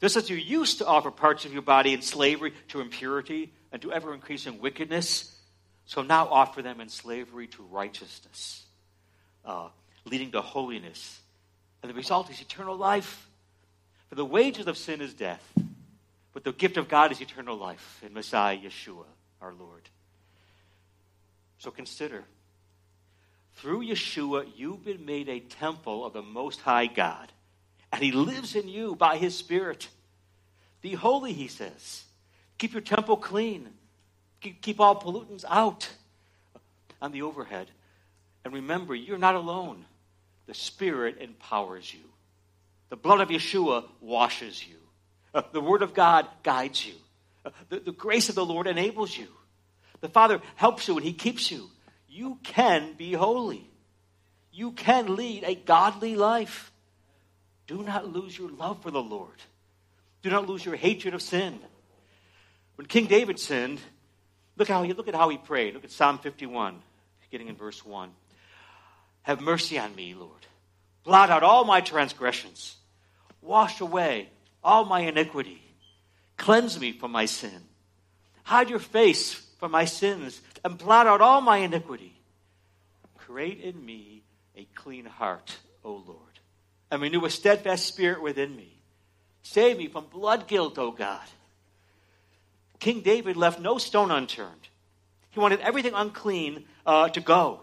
Just 0.00 0.16
as 0.16 0.28
you 0.28 0.36
used 0.36 0.78
to 0.78 0.86
offer 0.86 1.10
parts 1.10 1.44
of 1.44 1.52
your 1.52 1.62
body 1.62 1.94
in 1.94 2.02
slavery 2.02 2.52
to 2.68 2.80
impurity 2.80 3.52
and 3.70 3.80
to 3.82 3.92
ever 3.92 4.12
increasing 4.12 4.60
wickedness, 4.60 5.38
so 5.86 6.02
now 6.02 6.26
offer 6.26 6.60
them 6.60 6.80
in 6.80 6.88
slavery 6.88 7.46
to 7.48 7.62
righteousness, 7.62 8.64
uh, 9.44 9.68
leading 10.04 10.32
to 10.32 10.40
holiness. 10.40 11.20
And 11.82 11.90
the 11.90 11.94
result 11.94 12.30
is 12.30 12.40
eternal 12.40 12.76
life. 12.76 13.28
For 14.08 14.16
the 14.16 14.24
wages 14.24 14.66
of 14.66 14.76
sin 14.76 15.00
is 15.00 15.14
death, 15.14 15.42
but 16.32 16.44
the 16.44 16.52
gift 16.52 16.76
of 16.76 16.88
God 16.88 17.12
is 17.12 17.20
eternal 17.20 17.56
life 17.56 18.02
in 18.04 18.12
Messiah 18.12 18.58
Yeshua, 18.58 19.06
our 19.42 19.52
Lord. 19.52 19.88
So 21.58 21.70
consider 21.70 22.24
through 23.56 23.86
Yeshua, 23.86 24.46
you've 24.56 24.84
been 24.84 25.04
made 25.04 25.28
a 25.28 25.40
temple 25.40 26.04
of 26.04 26.12
the 26.12 26.22
Most 26.22 26.60
High 26.60 26.86
God, 26.86 27.30
and 27.92 28.02
He 28.02 28.12
lives 28.12 28.56
in 28.56 28.68
you 28.68 28.94
by 28.96 29.18
His 29.18 29.36
Spirit. 29.36 29.88
Be 30.80 30.94
holy, 30.94 31.32
He 31.32 31.48
says. 31.48 32.04
Keep 32.58 32.72
your 32.72 32.82
temple 32.82 33.16
clean. 33.16 33.68
Keep, 34.40 34.80
all 34.80 35.00
pollutants 35.00 35.44
out 35.48 35.88
on 37.00 37.12
the 37.12 37.22
overhead. 37.22 37.68
And 38.44 38.52
remember, 38.54 38.94
you're 38.94 39.18
not 39.18 39.36
alone. 39.36 39.84
The 40.46 40.54
Spirit 40.54 41.18
empowers 41.20 41.92
you. 41.94 42.00
The 42.88 42.96
blood 42.96 43.20
of 43.20 43.28
Yeshua 43.28 43.84
washes 44.00 44.66
you. 44.66 44.76
Uh, 45.32 45.42
the 45.52 45.60
Word 45.60 45.82
of 45.82 45.94
God 45.94 46.26
guides 46.42 46.84
you. 46.84 46.94
The, 47.68 47.80
the 47.80 47.92
grace 47.92 48.28
of 48.28 48.34
the 48.34 48.44
Lord 48.44 48.66
enables 48.66 49.16
you. 49.16 49.28
The 50.00 50.08
Father 50.08 50.40
helps 50.56 50.86
you 50.88 50.96
and 50.96 51.04
He 51.04 51.12
keeps 51.12 51.50
you 51.50 51.70
you 52.12 52.38
can 52.42 52.92
be 52.92 53.14
holy. 53.14 53.66
You 54.52 54.72
can 54.72 55.16
lead 55.16 55.44
a 55.44 55.54
godly 55.54 56.14
life. 56.14 56.70
Do 57.66 57.82
not 57.82 58.06
lose 58.06 58.36
your 58.36 58.50
love 58.50 58.82
for 58.82 58.90
the 58.90 59.02
Lord. 59.02 59.42
Do 60.20 60.28
not 60.28 60.46
lose 60.46 60.62
your 60.62 60.76
hatred 60.76 61.14
of 61.14 61.22
sin. 61.22 61.58
When 62.76 62.86
King 62.86 63.06
David 63.06 63.38
sinned, 63.38 63.80
look 64.58 64.68
how 64.68 64.82
he 64.82 64.92
look 64.92 65.08
at 65.08 65.14
how 65.14 65.30
he 65.30 65.38
prayed. 65.38 65.72
Look 65.72 65.84
at 65.84 65.90
Psalm 65.90 66.18
51, 66.18 66.78
beginning 67.22 67.48
in 67.48 67.56
verse 67.56 67.82
1. 67.82 68.10
Have 69.22 69.40
mercy 69.40 69.78
on 69.78 69.94
me, 69.96 70.12
Lord. 70.12 70.46
Blot 71.04 71.30
out 71.30 71.42
all 71.42 71.64
my 71.64 71.80
transgressions. 71.80 72.76
Wash 73.40 73.80
away 73.80 74.28
all 74.62 74.84
my 74.84 75.00
iniquity. 75.00 75.62
Cleanse 76.42 76.80
me 76.80 76.90
from 76.90 77.12
my 77.12 77.26
sin. 77.26 77.62
Hide 78.42 78.68
your 78.68 78.80
face 78.80 79.32
from 79.60 79.70
my 79.70 79.84
sins 79.84 80.40
and 80.64 80.76
blot 80.76 81.06
out 81.06 81.20
all 81.20 81.40
my 81.40 81.58
iniquity. 81.58 82.20
Create 83.16 83.60
in 83.60 83.86
me 83.86 84.24
a 84.56 84.66
clean 84.74 85.04
heart, 85.04 85.56
O 85.84 86.02
Lord, 86.04 86.40
and 86.90 87.00
renew 87.00 87.24
a 87.24 87.30
steadfast 87.30 87.86
spirit 87.86 88.20
within 88.20 88.56
me. 88.56 88.82
Save 89.44 89.78
me 89.78 89.86
from 89.86 90.06
blood 90.06 90.48
guilt, 90.48 90.80
O 90.80 90.90
God. 90.90 91.22
King 92.80 93.02
David 93.02 93.36
left 93.36 93.60
no 93.60 93.78
stone 93.78 94.10
unturned. 94.10 94.68
He 95.30 95.38
wanted 95.38 95.60
everything 95.60 95.92
unclean 95.94 96.64
uh, 96.84 97.08
to 97.10 97.20
go. 97.20 97.60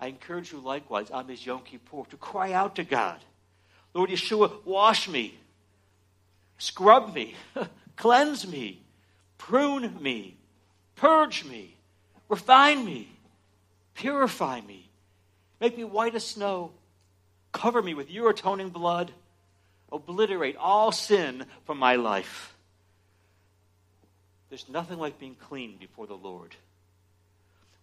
I 0.00 0.06
encourage 0.06 0.50
you 0.50 0.60
likewise 0.60 1.10
on 1.10 1.26
this 1.26 1.44
Yom 1.44 1.60
Kippur 1.60 2.04
to 2.08 2.16
cry 2.16 2.54
out 2.54 2.76
to 2.76 2.84
God 2.84 3.18
Lord 3.92 4.08
Yeshua, 4.08 4.64
wash 4.64 5.08
me, 5.10 5.38
scrub 6.60 7.12
me, 7.12 7.34
cleanse 7.96 8.46
me, 8.46 8.82
prune 9.36 10.00
me, 10.00 10.36
Purge 11.00 11.46
me, 11.46 11.74
refine 12.28 12.84
me, 12.84 13.08
purify 13.94 14.60
me, 14.60 14.90
make 15.58 15.78
me 15.78 15.84
white 15.84 16.14
as 16.14 16.26
snow, 16.26 16.72
cover 17.52 17.80
me 17.80 17.94
with 17.94 18.10
your 18.10 18.28
atoning 18.28 18.68
blood, 18.68 19.10
obliterate 19.90 20.56
all 20.56 20.92
sin 20.92 21.46
from 21.64 21.78
my 21.78 21.96
life. 21.96 22.54
There's 24.50 24.68
nothing 24.68 24.98
like 24.98 25.18
being 25.18 25.36
clean 25.36 25.78
before 25.78 26.06
the 26.06 26.12
Lord. 26.12 26.54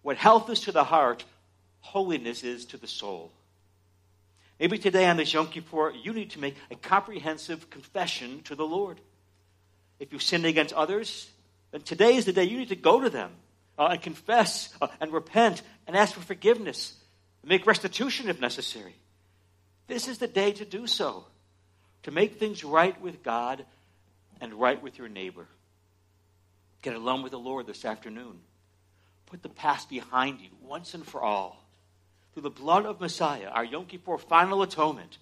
What 0.03 0.17
health 0.17 0.51
is 0.51 0.59
to 0.61 0.71
the 0.71 0.83
heart, 0.83 1.25
holiness 1.79 2.43
is 2.43 2.65
to 2.65 2.77
the 2.77 2.85
soul. 2.85 3.31
Maybe 4.59 4.77
today 4.77 5.05
on 5.05 5.17
this 5.17 5.33
Yom 5.33 5.47
Kippur, 5.47 5.91
you 5.91 6.13
need 6.13 6.31
to 6.31 6.39
make 6.39 6.55
a 6.71 6.75
comprehensive 6.75 7.69
confession 7.69 8.41
to 8.43 8.55
the 8.55 8.65
Lord. 8.65 8.99
If 9.99 10.11
you 10.11 10.19
sinned 10.19 10.45
against 10.45 10.73
others, 10.73 11.29
then 11.71 11.81
today 11.81 12.15
is 12.15 12.25
the 12.25 12.33
day 12.33 12.45
you 12.45 12.57
need 12.57 12.69
to 12.69 12.75
go 12.75 13.01
to 13.01 13.09
them 13.09 13.31
uh, 13.77 13.89
and 13.91 14.01
confess 14.01 14.73
uh, 14.81 14.87
and 14.99 15.13
repent 15.13 15.61
and 15.85 15.95
ask 15.95 16.13
for 16.13 16.21
forgiveness 16.21 16.95
and 17.41 17.49
make 17.49 17.67
restitution 17.67 18.29
if 18.29 18.39
necessary. 18.39 18.95
This 19.87 20.07
is 20.07 20.17
the 20.17 20.27
day 20.27 20.51
to 20.53 20.65
do 20.65 20.87
so, 20.87 21.25
to 22.03 22.11
make 22.11 22.39
things 22.39 22.63
right 22.63 22.99
with 23.01 23.23
God 23.23 23.65
and 24.41 24.53
right 24.53 24.81
with 24.81 24.97
your 24.97 25.07
neighbor. 25.07 25.47
Get 26.81 26.95
alone 26.95 27.21
with 27.21 27.31
the 27.31 27.39
Lord 27.39 27.67
this 27.67 27.85
afternoon. 27.85 28.39
Put 29.27 29.43
the 29.43 29.49
past 29.49 29.89
behind 29.89 30.39
you 30.39 30.49
once 30.61 30.93
and 30.93 31.05
for 31.05 31.21
all. 31.21 31.66
Through 32.37 32.43
the 32.43 32.61
blood 32.61 32.85
of 32.85 33.01
Messiah, 33.01 33.47
our 33.47 33.65
Yom 33.65 33.87
Kippur 33.87 34.19
final 34.19 34.61
atonement, 34.61 35.17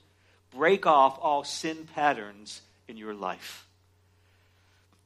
break 0.54 0.86
off 0.86 1.18
all 1.22 1.46
sin 1.46 1.88
patterns 1.96 2.62
in 2.90 2.98
your 2.98 3.14
life. 3.14 3.70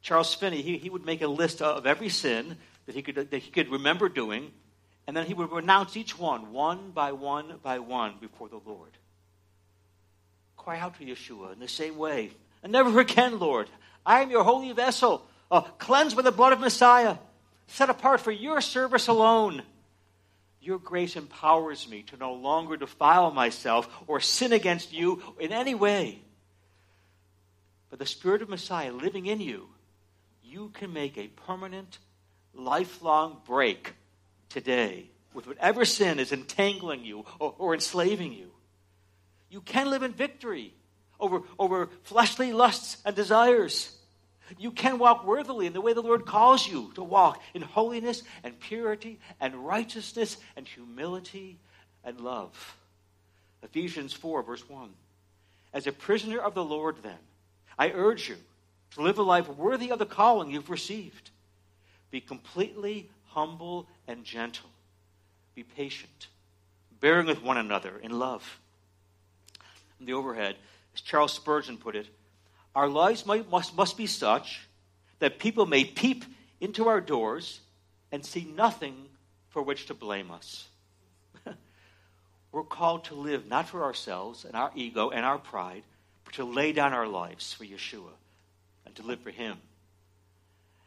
Charles 0.02 0.34
Finney, 0.34 0.64
he, 0.64 0.80
he 0.80 0.90
would 0.90 1.06
make 1.06 1.22
a 1.22 1.28
list 1.28 1.62
of 1.62 1.86
every 1.86 2.10
sin 2.10 2.58
that 2.88 2.96
he, 2.96 3.04
could, 3.04 3.30
that 3.30 3.38
he 3.38 3.52
could 3.52 3.70
remember 3.70 4.10
doing, 4.10 4.52
and 5.06 5.16
then 5.16 5.28
he 5.28 5.36
would 5.36 5.52
renounce 5.52 5.96
each 5.96 6.18
one, 6.18 6.52
one 6.52 6.90
by 6.90 7.12
one 7.12 7.60
by 7.62 7.78
one, 7.78 8.16
before 8.20 8.50
the 8.50 8.60
Lord. 8.66 8.90
Cry 10.58 10.80
out 10.80 10.98
to 10.98 11.06
Yeshua 11.06 11.54
in 11.54 11.60
the 11.60 11.68
same 11.68 11.96
way. 11.96 12.32
And 12.64 12.72
never 12.72 13.00
again, 13.00 13.38
Lord. 13.38 13.70
I 14.04 14.22
am 14.22 14.32
your 14.32 14.44
holy 14.44 14.72
vessel, 14.72 15.28
uh, 15.52 15.62
cleansed 15.62 16.16
by 16.16 16.24
the 16.24 16.32
blood 16.32 16.54
of 16.54 16.60
Messiah, 16.60 17.18
set 17.68 17.92
apart 17.92 18.20
for 18.20 18.32
your 18.32 18.62
service 18.62 19.08
alone. 19.08 19.62
Your 20.62 20.78
grace 20.78 21.16
empowers 21.16 21.88
me 21.88 22.04
to 22.04 22.18
no 22.18 22.34
longer 22.34 22.76
defile 22.76 23.32
myself 23.32 23.88
or 24.08 24.20
sin 24.20 24.52
against 24.52 24.92
you 24.92 25.22
in 25.40 25.52
any 25.52 25.74
way. 25.74 26.22
But 27.90 28.00
the 28.00 28.06
Spirit 28.06 28.42
of 28.42 28.50
Messiah 28.50 28.92
living 28.92 29.26
in 29.26 29.40
you, 29.40 29.70
you 30.44 30.70
can 30.74 30.94
make 30.94 31.18
a 31.18 31.28
permanent, 31.28 31.98
lifelong 32.54 33.42
break 33.46 33.94
today 34.50 35.10
with 35.34 35.48
whatever 35.48 35.86
sin 35.86 36.20
is 36.20 36.32
entangling 36.32 37.06
you 37.06 37.26
or, 37.40 37.56
or 37.58 37.74
enslaving 37.74 38.34
you. 38.34 38.52
You 39.50 39.62
can 39.62 39.90
live 39.90 40.04
in 40.04 40.14
victory 40.14 40.74
over, 41.20 41.42
over 41.58 41.90
fleshly 42.04 42.54
lusts 42.54 42.98
and 43.06 43.16
desires. 43.16 43.96
You 44.58 44.72
can 44.72 44.98
walk 44.98 45.26
worthily 45.26 45.68
in 45.68 45.74
the 45.74 45.82
way 45.82 45.94
the 45.94 46.02
Lord 46.02 46.26
calls 46.26 46.68
you 46.68 46.92
to 46.96 47.04
walk 47.04 47.42
in 47.54 47.62
holiness 47.62 48.24
and 48.44 48.60
purity 48.60 49.20
and 49.40 49.56
righteousness 49.56 50.38
and 50.56 50.68
humility 50.68 51.58
and 52.04 52.20
love. 52.20 52.78
Ephesians 53.64 54.14
4, 54.14 54.44
verse 54.44 54.68
1. 54.68 54.90
As 55.74 55.86
a 55.86 55.92
prisoner 55.92 56.40
of 56.40 56.54
the 56.56 56.64
Lord, 56.64 56.98
then, 57.04 57.18
I 57.78 57.92
urge 57.92 58.30
you 58.30 58.38
to 58.92 59.02
live 59.02 59.20
a 59.20 59.24
life 59.24 59.48
worthy 59.50 59.92
of 59.92 60.00
the 60.00 60.06
calling 60.06 60.50
you've 60.50 60.70
received. 60.70 61.30
Be 62.10 62.22
completely 62.22 63.10
humble 63.28 63.88
and 64.08 64.24
gentle. 64.24 64.70
Be 65.54 65.64
patient, 65.64 66.28
bearing 67.00 67.28
with 67.28 67.44
one 67.44 67.58
another 67.58 67.98
in 68.02 68.18
love. 68.18 68.60
In 70.00 70.06
the 70.06 70.14
overhead, 70.14 70.56
as 70.96 71.02
Charles 71.02 71.34
Spurgeon 71.34 71.78
put 71.78 71.96
it, 71.96 72.08
our 72.80 72.88
lives 72.88 73.26
might, 73.26 73.50
must, 73.52 73.76
must 73.76 73.98
be 73.98 74.08
such 74.08 74.62
that 75.20 75.38
people 75.38 75.66
may 75.66 75.84
peep 75.84 76.24
into 76.62 76.88
our 76.88 77.02
doors 77.02 77.60
and 78.10 78.26
see 78.26 78.50
nothing 78.56 78.96
for 79.50 79.62
which 79.62 79.88
to 79.88 79.94
blame 79.94 80.32
us. 80.32 80.66
We're 82.54 82.64
called 82.64 83.04
to 83.06 83.16
live 83.16 83.48
not 83.48 83.68
for 83.68 83.84
ourselves 83.84 84.46
and 84.46 84.56
our 84.56 84.72
ego 84.76 85.10
and 85.10 85.26
our 85.26 85.38
pride, 85.38 85.84
but 86.24 86.36
to 86.36 86.46
lay 86.46 86.72
down 86.72 86.94
our 86.94 87.06
lives 87.06 87.52
for 87.52 87.66
Yeshua 87.66 88.14
and 88.86 88.96
to 88.96 89.04
live 89.04 89.20
for 89.20 89.32
Him. 89.32 89.58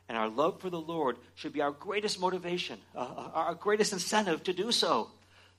And 0.08 0.16
our 0.16 0.30
love 0.30 0.62
for 0.62 0.70
the 0.70 0.80
Lord 0.80 1.18
should 1.34 1.52
be 1.52 1.61
our 1.61 1.72
greatest 1.72 2.18
motivation, 2.18 2.78
uh, 2.96 3.00
uh 3.00 3.30
our 3.34 3.54
greatest 3.54 3.92
incentive 3.92 4.42
to 4.44 4.54
do 4.54 4.72
so. 4.72 5.11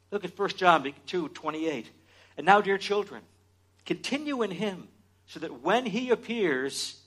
Look 0.10 0.26
at 0.26 0.36
1 0.36 0.50
John 0.50 0.92
2 1.06 1.30
28. 1.30 1.92
And 2.38 2.46
now, 2.48 2.60
dear 2.60 2.80
children, 2.80 3.22
continue 3.86 4.42
in 4.42 4.50
Him 4.50 4.88
so 5.28 5.40
that 5.40 5.62
when 5.62 5.86
he 5.86 6.10
appears, 6.10 7.00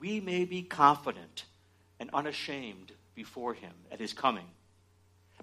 we 0.00 0.20
may 0.20 0.44
be 0.44 0.62
confident 0.62 1.44
and 2.00 2.10
unashamed 2.12 2.92
before 3.14 3.54
him 3.54 3.72
at 3.90 4.00
his 4.00 4.12
coming. 4.12 4.46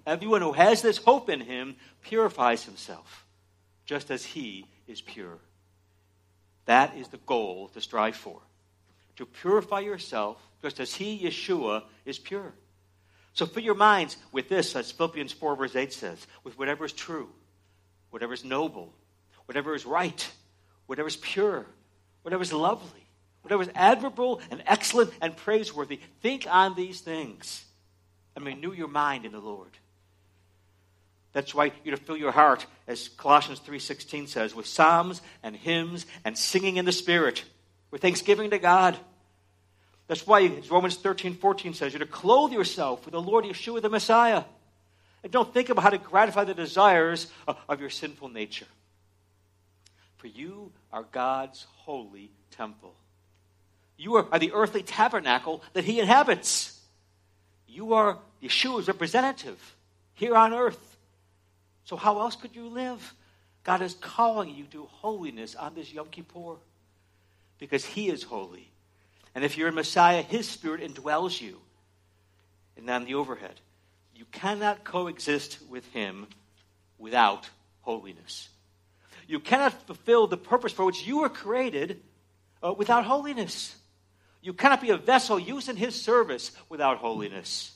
Everyone 0.06 0.40
who 0.40 0.52
has 0.52 0.82
this 0.82 0.98
hope 0.98 1.28
in 1.28 1.40
him 1.40 1.76
purifies 2.02 2.64
himself, 2.64 3.26
just 3.84 4.10
as 4.10 4.24
he 4.24 4.66
is 4.86 5.00
pure. 5.00 5.38
That 6.66 6.96
is 6.96 7.08
the 7.08 7.18
goal 7.18 7.68
to 7.74 7.80
strive 7.80 8.16
for. 8.16 8.40
To 9.16 9.26
purify 9.26 9.80
yourself, 9.80 10.38
just 10.62 10.78
as 10.80 10.94
he, 10.94 11.18
Yeshua, 11.24 11.82
is 12.04 12.18
pure. 12.18 12.52
So 13.32 13.46
fill 13.46 13.62
your 13.62 13.74
minds 13.74 14.16
with 14.32 14.48
this, 14.48 14.74
as 14.76 14.90
Philippians 14.90 15.32
4, 15.32 15.56
verse 15.56 15.76
8 15.76 15.92
says, 15.92 16.26
with 16.44 16.58
whatever 16.58 16.84
is 16.84 16.92
true, 16.92 17.28
whatever 18.10 18.32
is 18.32 18.44
noble, 18.44 18.94
whatever 19.46 19.74
is 19.74 19.84
right, 19.84 20.30
whatever 20.86 21.08
is 21.08 21.16
pure, 21.16 21.66
whatever 22.26 22.42
is 22.42 22.52
lovely, 22.52 23.06
whatever 23.42 23.62
is 23.62 23.70
admirable 23.76 24.40
and 24.50 24.60
excellent 24.66 25.12
and 25.22 25.36
praiseworthy. 25.36 26.00
Think 26.22 26.44
on 26.50 26.74
these 26.74 27.00
things 27.00 27.64
and 28.34 28.44
renew 28.44 28.72
your 28.72 28.88
mind 28.88 29.24
in 29.24 29.30
the 29.30 29.38
Lord. 29.38 29.70
That's 31.32 31.54
why 31.54 31.70
you're 31.84 31.94
to 31.94 32.02
fill 32.02 32.16
your 32.16 32.32
heart, 32.32 32.66
as 32.88 33.06
Colossians 33.10 33.60
3.16 33.60 34.26
says, 34.26 34.56
with 34.56 34.66
psalms 34.66 35.22
and 35.44 35.54
hymns 35.54 36.04
and 36.24 36.36
singing 36.36 36.78
in 36.78 36.84
the 36.84 36.90
Spirit, 36.90 37.44
with 37.92 38.02
thanksgiving 38.02 38.50
to 38.50 38.58
God. 38.58 38.96
That's 40.08 40.26
why 40.26 40.50
Romans 40.68 40.96
13, 40.96 41.34
14 41.34 41.74
says 41.74 41.92
you're 41.92 42.00
to 42.00 42.06
clothe 42.06 42.50
yourself 42.50 43.04
with 43.04 43.12
the 43.12 43.22
Lord 43.22 43.44
Yeshua 43.44 43.80
the 43.80 43.88
Messiah. 43.88 44.42
And 45.22 45.30
don't 45.30 45.54
think 45.54 45.68
about 45.68 45.84
how 45.84 45.90
to 45.90 45.98
gratify 45.98 46.42
the 46.42 46.54
desires 46.54 47.28
of 47.46 47.80
your 47.80 47.90
sinful 47.90 48.30
nature. 48.30 48.66
For 50.26 50.40
you 50.40 50.72
are 50.92 51.04
God's 51.12 51.66
holy 51.76 52.32
temple. 52.50 52.96
You 53.96 54.16
are, 54.16 54.38
the 54.40 54.50
earthly 54.54 54.82
tabernacle 54.82 55.62
that 55.72 55.84
He 55.84 56.00
inhabits. 56.00 56.80
You 57.68 57.94
are 57.94 58.18
Yeshua's 58.42 58.88
representative 58.88 59.76
here 60.14 60.34
on 60.34 60.52
earth. 60.52 60.96
So, 61.84 61.94
how 61.94 62.18
else 62.18 62.34
could 62.34 62.56
you 62.56 62.66
live? 62.66 63.14
God 63.62 63.82
is 63.82 63.94
calling 63.94 64.52
you 64.52 64.64
to 64.72 64.86
holiness 64.86 65.54
on 65.54 65.76
this 65.76 65.92
Yom 65.92 66.08
Kippur 66.08 66.56
because 67.60 67.84
He 67.84 68.08
is 68.08 68.24
holy. 68.24 68.68
And 69.32 69.44
if 69.44 69.56
you're 69.56 69.68
a 69.68 69.72
Messiah, 69.72 70.22
His 70.22 70.48
Spirit 70.48 70.80
indwells 70.80 71.40
you. 71.40 71.60
And 72.76 72.90
on 72.90 73.04
the 73.04 73.14
overhead, 73.14 73.60
you 74.16 74.24
cannot 74.32 74.82
coexist 74.82 75.58
with 75.70 75.86
Him 75.92 76.26
without 76.98 77.48
holiness. 77.82 78.48
You 79.26 79.40
cannot 79.40 79.72
fulfill 79.86 80.26
the 80.26 80.36
purpose 80.36 80.72
for 80.72 80.84
which 80.84 81.06
you 81.06 81.18
were 81.18 81.28
created 81.28 82.02
uh, 82.62 82.72
without 82.72 83.04
holiness. 83.04 83.76
You 84.40 84.52
cannot 84.52 84.80
be 84.80 84.90
a 84.90 84.96
vessel 84.96 85.38
used 85.38 85.68
in 85.68 85.76
His 85.76 86.00
service 86.00 86.52
without 86.68 86.98
holiness. 86.98 87.72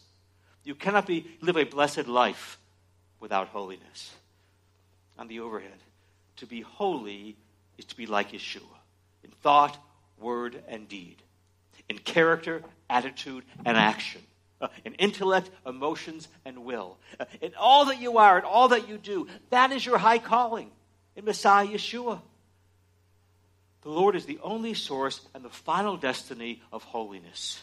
You 0.63 0.75
cannot 0.75 1.07
be, 1.07 1.27
live 1.41 1.57
a 1.57 1.65
blessed 1.65 2.07
life 2.07 2.59
without 3.19 3.49
holiness. 3.49 4.15
On 5.19 5.27
the 5.27 5.41
overhead, 5.41 5.79
to 6.37 6.47
be 6.47 6.61
holy 6.61 7.37
is 7.77 7.85
to 7.87 7.97
be 7.97 8.07
like 8.07 8.33
Yeshua 8.33 8.63
in 9.25 9.31
thought, 9.43 9.77
word, 10.19 10.63
and 10.69 10.89
deed, 10.89 11.17
in 11.89 11.99
character, 11.99 12.63
attitude, 12.89 13.45
and 13.65 13.77
action, 13.77 14.23
uh, 14.61 14.69
in 14.85 14.95
intellect, 14.95 15.51
emotions, 15.67 16.29
and 16.45 16.65
will. 16.65 16.99
Uh, 17.19 17.25
in 17.41 17.53
all 17.59 17.87
that 17.87 18.01
you 18.01 18.19
are, 18.19 18.39
in 18.39 18.45
all 18.45 18.69
that 18.69 18.89
you 18.89 18.97
do, 18.97 19.27
that 19.51 19.73
is 19.73 19.85
your 19.85 19.99
high 19.99 20.19
calling 20.19 20.71
in 21.17 21.25
Messiah 21.25 21.67
Yeshua. 21.67 22.21
The 23.83 23.89
Lord 23.89 24.15
is 24.15 24.27
the 24.27 24.39
only 24.43 24.75
source 24.75 25.21
and 25.35 25.45
the 25.45 25.51
final 25.51 25.97
destiny 25.97 26.63
of 26.73 26.85
holiness. 26.85 27.63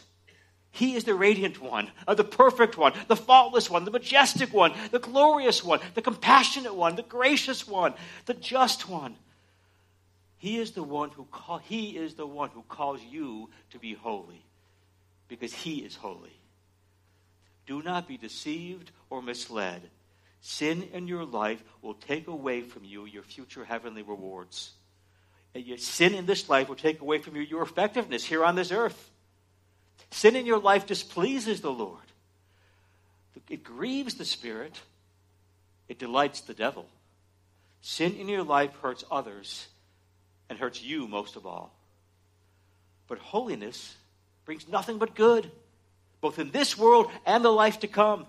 He 0.70 0.94
is 0.94 1.04
the 1.04 1.14
radiant 1.14 1.60
one, 1.60 1.90
uh, 2.06 2.14
the 2.14 2.24
perfect 2.24 2.76
one, 2.76 2.92
the 3.08 3.16
faultless 3.16 3.70
one, 3.70 3.84
the 3.84 3.90
majestic 3.90 4.52
one, 4.52 4.72
the 4.90 4.98
glorious 4.98 5.64
one, 5.64 5.80
the 5.94 6.02
compassionate 6.02 6.74
one, 6.74 6.96
the 6.96 7.02
gracious 7.02 7.66
one, 7.66 7.94
the 8.26 8.34
just 8.34 8.88
one. 8.88 9.16
He 10.36 10.58
is 10.58 10.72
the 10.72 10.82
one 10.82 11.10
who 11.10 11.24
call, 11.24 11.58
he 11.58 11.96
is 11.96 12.14
the 12.14 12.26
one 12.26 12.50
who 12.50 12.62
calls 12.68 13.00
you 13.02 13.48
to 13.70 13.78
be 13.78 13.94
holy 13.94 14.44
because 15.26 15.52
he 15.52 15.78
is 15.78 15.96
holy. 15.96 16.38
Do 17.66 17.82
not 17.82 18.06
be 18.06 18.16
deceived 18.16 18.90
or 19.10 19.20
misled. 19.20 19.82
Sin 20.40 20.88
in 20.92 21.08
your 21.08 21.24
life 21.24 21.62
will 21.82 21.94
take 21.94 22.28
away 22.28 22.60
from 22.60 22.84
you 22.84 23.04
your 23.04 23.22
future 23.22 23.64
heavenly 23.64 24.02
rewards. 24.02 24.72
And 25.54 25.64
your 25.64 25.78
sin 25.78 26.14
in 26.14 26.26
this 26.26 26.48
life 26.48 26.68
will 26.68 26.76
take 26.76 27.00
away 27.00 27.18
from 27.18 27.36
you 27.36 27.42
your 27.42 27.62
effectiveness 27.62 28.24
here 28.24 28.44
on 28.44 28.54
this 28.54 28.70
earth. 28.70 29.10
Sin 30.10 30.36
in 30.36 30.46
your 30.46 30.58
life 30.58 30.86
displeases 30.86 31.60
the 31.60 31.72
Lord. 31.72 32.02
It 33.48 33.64
grieves 33.64 34.14
the 34.14 34.24
Spirit. 34.24 34.80
It 35.88 35.98
delights 35.98 36.42
the 36.42 36.54
devil. 36.54 36.86
Sin 37.80 38.14
in 38.16 38.28
your 38.28 38.42
life 38.42 38.74
hurts 38.82 39.04
others 39.10 39.68
and 40.50 40.58
hurts 40.58 40.82
you 40.82 41.06
most 41.08 41.36
of 41.36 41.46
all. 41.46 41.74
But 43.06 43.18
holiness 43.18 43.96
brings 44.44 44.68
nothing 44.68 44.98
but 44.98 45.14
good, 45.14 45.50
both 46.20 46.38
in 46.38 46.50
this 46.50 46.76
world 46.76 47.10
and 47.24 47.44
the 47.44 47.50
life 47.50 47.80
to 47.80 47.88
come. 47.88 48.26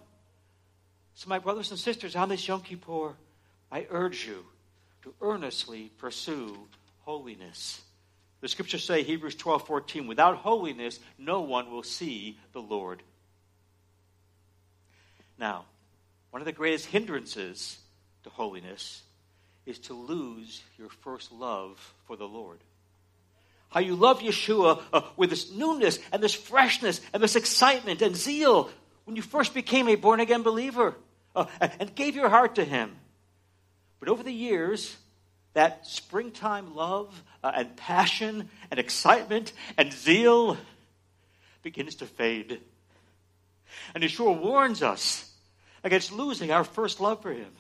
So, 1.20 1.28
my 1.28 1.40
brothers 1.40 1.70
and 1.70 1.78
sisters, 1.78 2.16
on 2.16 2.30
this 2.30 2.48
Yom 2.48 2.62
Kippur, 2.62 3.14
I 3.70 3.86
urge 3.90 4.26
you 4.26 4.46
to 5.02 5.14
earnestly 5.20 5.92
pursue 5.98 6.58
holiness. 7.02 7.82
The 8.40 8.48
scriptures 8.48 8.86
say, 8.86 9.04
Hebrews 9.04 9.36
12 9.36 9.68
14, 9.68 10.08
without 10.08 10.38
holiness, 10.38 10.98
no 11.18 11.42
one 11.42 11.72
will 11.72 11.84
see 11.84 12.38
the 12.54 12.62
Lord. 12.62 13.04
Now, 15.38 15.66
one 16.30 16.42
of 16.42 16.46
the 16.46 16.54
greatest 16.54 16.86
hindrances 16.86 17.80
to 18.24 18.30
holiness 18.30 19.02
is 19.66 19.78
to 19.80 19.94
lose 19.94 20.62
your 20.78 20.88
first 20.88 21.34
love 21.34 21.96
for 22.08 22.16
the 22.16 22.30
Lord. 22.30 22.60
How 23.68 23.82
you 23.82 23.98
love 23.98 24.22
Yeshua 24.22 24.82
uh, 24.94 25.02
with 25.18 25.32
this 25.32 25.52
newness 25.52 26.00
and 26.14 26.24
this 26.24 26.34
freshness 26.34 27.02
and 27.12 27.22
this 27.22 27.36
excitement 27.36 28.02
and 28.02 28.16
zeal 28.16 28.70
when 29.04 29.18
you 29.18 29.22
first 29.22 29.54
became 29.54 29.90
a 29.90 29.96
born 29.96 30.22
again 30.22 30.44
believer 30.44 30.96
uh, 31.40 31.68
and 31.80 31.94
gave 31.96 32.16
your 32.16 32.30
heart 32.30 32.56
to 32.56 32.66
Him. 32.66 32.96
But 34.00 34.10
over 34.10 34.24
the 34.24 34.34
years, 34.34 34.96
that 35.54 35.86
springtime 35.88 36.76
love 36.76 37.24
uh, 37.44 37.52
and 37.56 37.76
passion 37.76 38.50
and 38.72 38.80
excitement 38.80 39.54
and 39.78 39.92
zeal 39.92 40.58
begins 41.64 41.96
to 41.96 42.06
fade. 42.06 42.62
And 43.94 44.04
Yeshua 44.04 44.40
warns 44.40 44.82
us 44.84 45.32
against 45.84 46.12
losing 46.12 46.52
our 46.52 46.64
first 46.64 47.00
love 47.00 47.22
for 47.22 47.34
Him. 47.34 47.52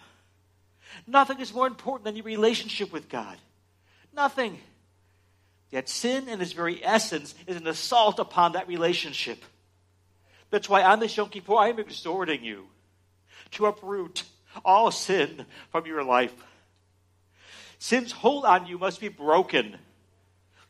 Nothing 1.07 1.39
is 1.39 1.53
more 1.53 1.67
important 1.67 2.05
than 2.05 2.15
your 2.15 2.25
relationship 2.25 2.91
with 2.91 3.09
God. 3.09 3.37
Nothing. 4.13 4.59
Yet 5.71 5.87
sin 5.87 6.27
in 6.27 6.41
its 6.41 6.53
very 6.53 6.83
essence 6.83 7.35
is 7.47 7.55
an 7.55 7.67
assault 7.67 8.19
upon 8.19 8.53
that 8.53 8.67
relationship. 8.67 9.43
That's 10.49 10.67
why 10.67 10.83
on 10.83 10.99
this 10.99 11.15
Yom 11.15 11.29
Kippur, 11.29 11.55
I 11.55 11.69
am 11.69 11.79
exhorting 11.79 12.43
you 12.43 12.65
to 13.51 13.65
uproot 13.65 14.23
all 14.65 14.91
sin 14.91 15.45
from 15.71 15.85
your 15.85 16.03
life. 16.03 16.33
Sin's 17.79 18.11
hold 18.11 18.45
on 18.45 18.67
you 18.67 18.77
must 18.77 18.99
be 18.99 19.07
broken. 19.07 19.77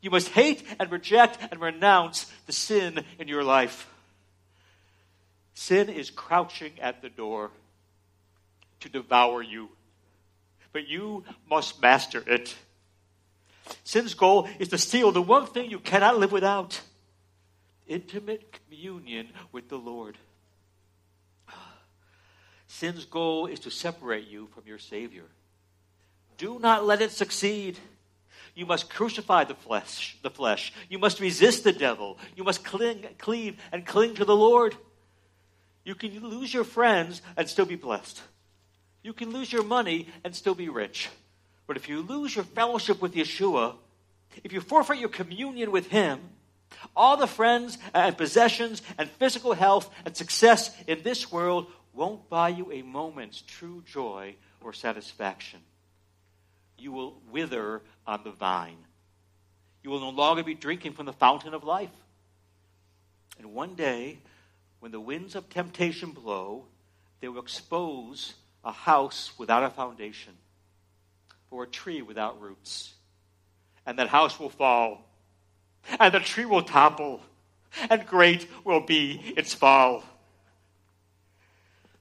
You 0.01 0.11
must 0.11 0.29
hate 0.29 0.63
and 0.79 0.91
reject 0.91 1.37
and 1.51 1.59
renounce 1.59 2.25
the 2.45 2.53
sin 2.53 3.03
in 3.17 3.27
your 3.27 3.43
life. 3.43 3.89
Sin 5.53 5.89
is 5.89 6.09
crouching 6.09 6.71
at 6.79 7.01
the 7.01 7.09
door 7.09 7.51
to 8.79 8.89
devour 8.89 9.41
you, 9.41 9.69
but 10.71 10.87
you 10.87 11.25
must 11.49 11.81
master 11.81 12.23
it. 12.25 12.55
Sin's 13.83 14.13
goal 14.13 14.47
is 14.57 14.69
to 14.69 14.77
steal 14.77 15.11
the 15.11 15.21
one 15.21 15.47
thing 15.47 15.69
you 15.69 15.79
cannot 15.79 16.17
live 16.17 16.31
without 16.31 16.79
intimate 17.87 18.53
communion 18.53 19.27
with 19.51 19.67
the 19.67 19.77
Lord. 19.77 20.17
Sin's 22.69 23.03
goal 23.03 23.47
is 23.47 23.59
to 23.61 23.71
separate 23.71 24.27
you 24.27 24.47
from 24.53 24.63
your 24.67 24.77
Savior. 24.77 25.25
Do 26.37 26.59
not 26.59 26.85
let 26.85 27.01
it 27.01 27.11
succeed. 27.11 27.79
You 28.53 28.67
must 28.67 28.91
crucify 28.91 29.45
the 29.45 29.55
flesh, 29.55 30.17
the 30.21 30.29
flesh. 30.29 30.71
You 30.87 30.99
must 30.99 31.19
resist 31.19 31.63
the 31.63 31.73
devil. 31.73 32.19
You 32.35 32.43
must 32.43 32.63
cling, 32.63 33.07
cleave 33.17 33.57
and 33.71 33.85
cling 33.85 34.13
to 34.15 34.23
the 34.23 34.35
Lord. 34.35 34.75
You 35.83 35.95
can 35.95 36.17
lose 36.29 36.53
your 36.53 36.63
friends 36.63 37.23
and 37.35 37.49
still 37.49 37.65
be 37.65 37.75
blessed. 37.75 38.21
You 39.01 39.13
can 39.13 39.33
lose 39.33 39.51
your 39.51 39.63
money 39.63 40.07
and 40.23 40.35
still 40.35 40.55
be 40.55 40.69
rich. 40.69 41.09
But 41.65 41.75
if 41.75 41.89
you 41.89 42.01
lose 42.01 42.35
your 42.35 42.45
fellowship 42.45 43.01
with 43.01 43.15
Yeshua, 43.15 43.75
if 44.43 44.53
you 44.53 44.61
forfeit 44.61 44.99
your 44.99 45.09
communion 45.09 45.71
with 45.71 45.87
Him, 45.87 46.19
all 46.95 47.17
the 47.17 47.27
friends 47.27 47.79
and 47.95 48.15
possessions 48.15 48.83
and 48.99 49.09
physical 49.09 49.53
health 49.53 49.89
and 50.05 50.15
success 50.15 50.71
in 50.85 51.01
this 51.01 51.31
world 51.31 51.65
won't 51.99 52.29
buy 52.29 52.47
you 52.47 52.71
a 52.71 52.81
moment's 52.81 53.41
true 53.41 53.83
joy 53.85 54.33
or 54.61 54.71
satisfaction. 54.71 55.59
You 56.77 56.93
will 56.93 57.21
wither 57.29 57.81
on 58.07 58.21
the 58.23 58.31
vine. 58.31 58.77
You 59.83 59.89
will 59.89 59.99
no 59.99 60.09
longer 60.09 60.41
be 60.41 60.53
drinking 60.53 60.93
from 60.93 61.07
the 61.07 61.13
fountain 61.13 61.53
of 61.53 61.65
life. 61.65 61.91
And 63.37 63.53
one 63.53 63.75
day, 63.75 64.19
when 64.79 64.93
the 64.93 64.99
winds 65.01 65.35
of 65.35 65.49
temptation 65.49 66.11
blow, 66.11 66.63
they 67.19 67.27
will 67.27 67.41
expose 67.41 68.33
a 68.63 68.71
house 68.71 69.37
without 69.37 69.65
a 69.65 69.69
foundation 69.69 70.33
or 71.51 71.63
a 71.63 71.67
tree 71.67 72.01
without 72.01 72.39
roots. 72.39 72.93
And 73.85 73.99
that 73.99 74.07
house 74.07 74.39
will 74.39 74.49
fall, 74.49 75.05
and 75.99 76.13
the 76.13 76.21
tree 76.21 76.45
will 76.45 76.63
topple, 76.63 77.21
and 77.89 78.05
great 78.05 78.47
will 78.63 78.85
be 78.85 79.33
its 79.35 79.53
fall. 79.53 80.05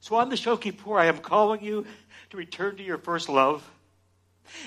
So 0.01 0.17
on 0.17 0.29
the 0.29 0.37
Yom 0.37 0.59
Kippur, 0.59 0.99
I 0.99 1.07
am 1.07 1.19
calling 1.19 1.63
you 1.63 1.87
to 2.31 2.37
return 2.37 2.77
to 2.77 2.83
your 2.83 2.99
first 2.99 3.29
love. 3.29 3.69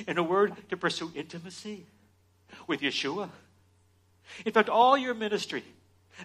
In 0.08 0.18
a 0.18 0.24
word, 0.24 0.54
to 0.70 0.78
pursue 0.78 1.12
intimacy 1.16 1.86
with 2.68 2.82
Yeshua. 2.82 3.30
In 4.46 4.52
fact, 4.52 4.70
all 4.70 4.96
your 4.98 5.14
ministry 5.14 5.64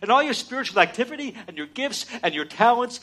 and 0.02 0.10
all 0.10 0.22
your 0.22 0.34
spiritual 0.34 0.80
activity 0.80 1.34
and 1.48 1.56
your 1.56 1.66
gifts 1.66 2.06
and 2.22 2.34
your 2.34 2.44
talents, 2.44 3.00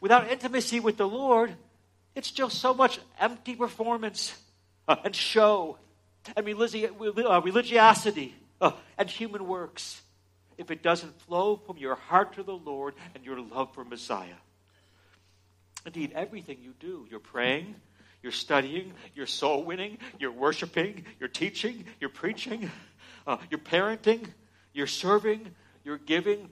without 0.00 0.28
intimacy 0.28 0.80
with 0.80 0.96
the 0.96 1.06
Lord, 1.06 1.54
it's 2.14 2.30
just 2.30 2.58
so 2.58 2.74
much 2.74 2.98
empty 3.20 3.54
performance 3.54 4.36
and 4.88 5.14
show 5.14 5.78
and 6.34 6.48
uh, 6.48 7.40
religiosity 7.44 8.34
uh, 8.60 8.72
and 8.98 9.08
human 9.08 9.46
works 9.46 10.02
if 10.58 10.70
it 10.70 10.82
doesn't 10.82 11.20
flow 11.22 11.56
from 11.66 11.76
your 11.78 11.94
heart 11.94 12.32
to 12.34 12.42
the 12.42 12.56
Lord 12.56 12.94
and 13.14 13.24
your 13.24 13.40
love 13.40 13.74
for 13.74 13.84
Messiah. 13.84 14.34
Indeed, 15.86 16.12
everything 16.16 16.58
you 16.60 16.74
do, 16.80 17.06
you're 17.08 17.20
praying, 17.20 17.76
you're 18.20 18.32
studying, 18.32 18.92
you're 19.14 19.26
soul 19.26 19.62
winning, 19.62 19.98
you're 20.18 20.32
worshiping, 20.32 21.06
you're 21.20 21.28
teaching, 21.28 21.84
you're 22.00 22.10
preaching, 22.10 22.68
uh, 23.24 23.36
you're 23.50 23.60
parenting, 23.60 24.26
you're 24.72 24.88
serving, 24.88 25.54
you're 25.84 25.98
giving. 25.98 26.50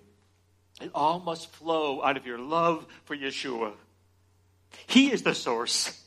It 0.80 0.92
all 0.94 1.18
must 1.18 1.50
flow 1.50 2.00
out 2.02 2.16
of 2.16 2.26
your 2.26 2.38
love 2.38 2.86
for 3.04 3.16
Yeshua. 3.16 3.72
He 4.86 5.10
is 5.10 5.22
the 5.22 5.34
source, 5.34 6.00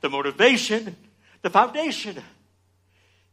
the 0.00 0.10
motivation, 0.10 0.96
the 1.42 1.50
foundation. 1.50 2.20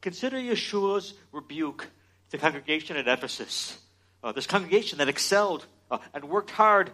Consider 0.02 0.38
Yeshua's 0.38 1.16
rebuke 1.32 1.88
to 2.30 2.32
the 2.32 2.38
congregation 2.38 2.98
at 2.98 3.08
Ephesus. 3.08 3.80
Uh, 4.24 4.32
this 4.32 4.46
congregation 4.46 5.00
that 5.00 5.10
excelled 5.10 5.66
uh, 5.90 5.98
and 6.14 6.26
worked 6.26 6.52
hard 6.52 6.92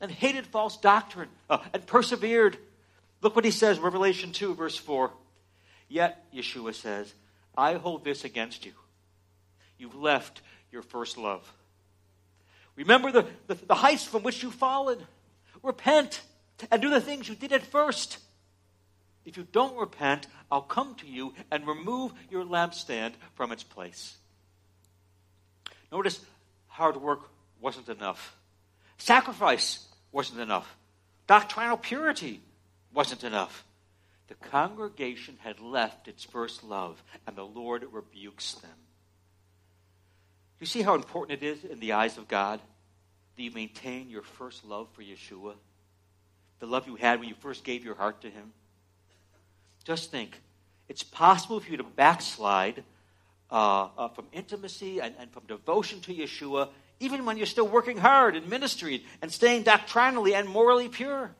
and 0.00 0.10
hated 0.10 0.46
false 0.46 0.76
doctrine 0.76 1.28
uh, 1.50 1.58
and 1.72 1.86
persevered. 1.86 2.56
Look 3.20 3.34
what 3.34 3.44
he 3.44 3.50
says, 3.50 3.78
Revelation 3.78 4.32
2, 4.32 4.54
verse 4.54 4.76
4. 4.76 5.10
Yet, 5.88 6.24
Yeshua 6.34 6.74
says, 6.74 7.12
I 7.56 7.74
hold 7.74 8.04
this 8.04 8.24
against 8.24 8.64
you. 8.64 8.72
You've 9.78 9.96
left 9.96 10.42
your 10.70 10.82
first 10.82 11.18
love. 11.18 11.50
Remember 12.76 13.10
the, 13.10 13.26
the, 13.48 13.54
the 13.54 13.74
heights 13.74 14.04
from 14.04 14.22
which 14.22 14.42
you've 14.42 14.54
fallen. 14.54 14.98
Repent 15.62 16.22
and 16.70 16.80
do 16.80 16.90
the 16.90 17.00
things 17.00 17.28
you 17.28 17.34
did 17.34 17.52
at 17.52 17.62
first. 17.62 18.18
If 19.24 19.36
you 19.36 19.46
don't 19.50 19.76
repent, 19.76 20.26
I'll 20.50 20.62
come 20.62 20.94
to 20.96 21.06
you 21.06 21.34
and 21.50 21.66
remove 21.66 22.12
your 22.30 22.44
lampstand 22.44 23.14
from 23.34 23.52
its 23.52 23.62
place. 23.62 24.16
Notice 25.90 26.20
hard 26.68 26.96
work 26.96 27.28
wasn't 27.60 27.88
enough, 27.88 28.36
sacrifice 28.98 29.87
wasn't 30.18 30.40
enough, 30.40 30.76
doctrinal 31.28 31.76
purity 31.76 32.40
wasn't 32.92 33.22
enough. 33.22 33.64
The 34.26 34.34
congregation 34.34 35.38
had 35.44 35.60
left 35.60 36.08
its 36.08 36.24
first 36.24 36.64
love, 36.64 37.00
and 37.24 37.36
the 37.36 37.44
Lord 37.44 37.86
rebukes 37.92 38.54
them. 38.54 38.78
You 40.58 40.66
see 40.66 40.82
how 40.82 40.96
important 40.96 41.40
it 41.40 41.46
is 41.46 41.62
in 41.62 41.78
the 41.78 41.92
eyes 41.92 42.18
of 42.18 42.26
God 42.26 42.58
that 43.36 43.42
you 43.44 43.52
maintain 43.52 44.10
your 44.10 44.22
first 44.22 44.64
love 44.64 44.88
for 44.92 45.02
Yeshua? 45.02 45.54
The 46.58 46.66
love 46.66 46.88
you 46.88 46.96
had 46.96 47.20
when 47.20 47.28
you 47.28 47.36
first 47.36 47.62
gave 47.62 47.84
your 47.84 47.94
heart 47.94 48.20
to 48.22 48.28
Him? 48.28 48.52
Just 49.84 50.10
think 50.10 50.40
it's 50.88 51.04
possible 51.04 51.60
for 51.60 51.70
you 51.70 51.76
to 51.76 51.84
backslide 51.84 52.82
uh, 53.52 53.86
uh, 53.96 54.08
from 54.08 54.26
intimacy 54.32 54.98
and, 54.98 55.14
and 55.20 55.30
from 55.30 55.44
devotion 55.46 56.00
to 56.00 56.12
Yeshua, 56.12 56.70
even 57.00 57.24
when 57.24 57.36
you're 57.36 57.46
still 57.46 57.68
working 57.68 57.98
hard 57.98 58.36
in 58.36 58.48
ministry 58.48 59.04
and 59.22 59.32
staying 59.32 59.62
doctrinally 59.62 60.34
and 60.34 60.48
morally 60.48 60.88
pure. 60.88 61.30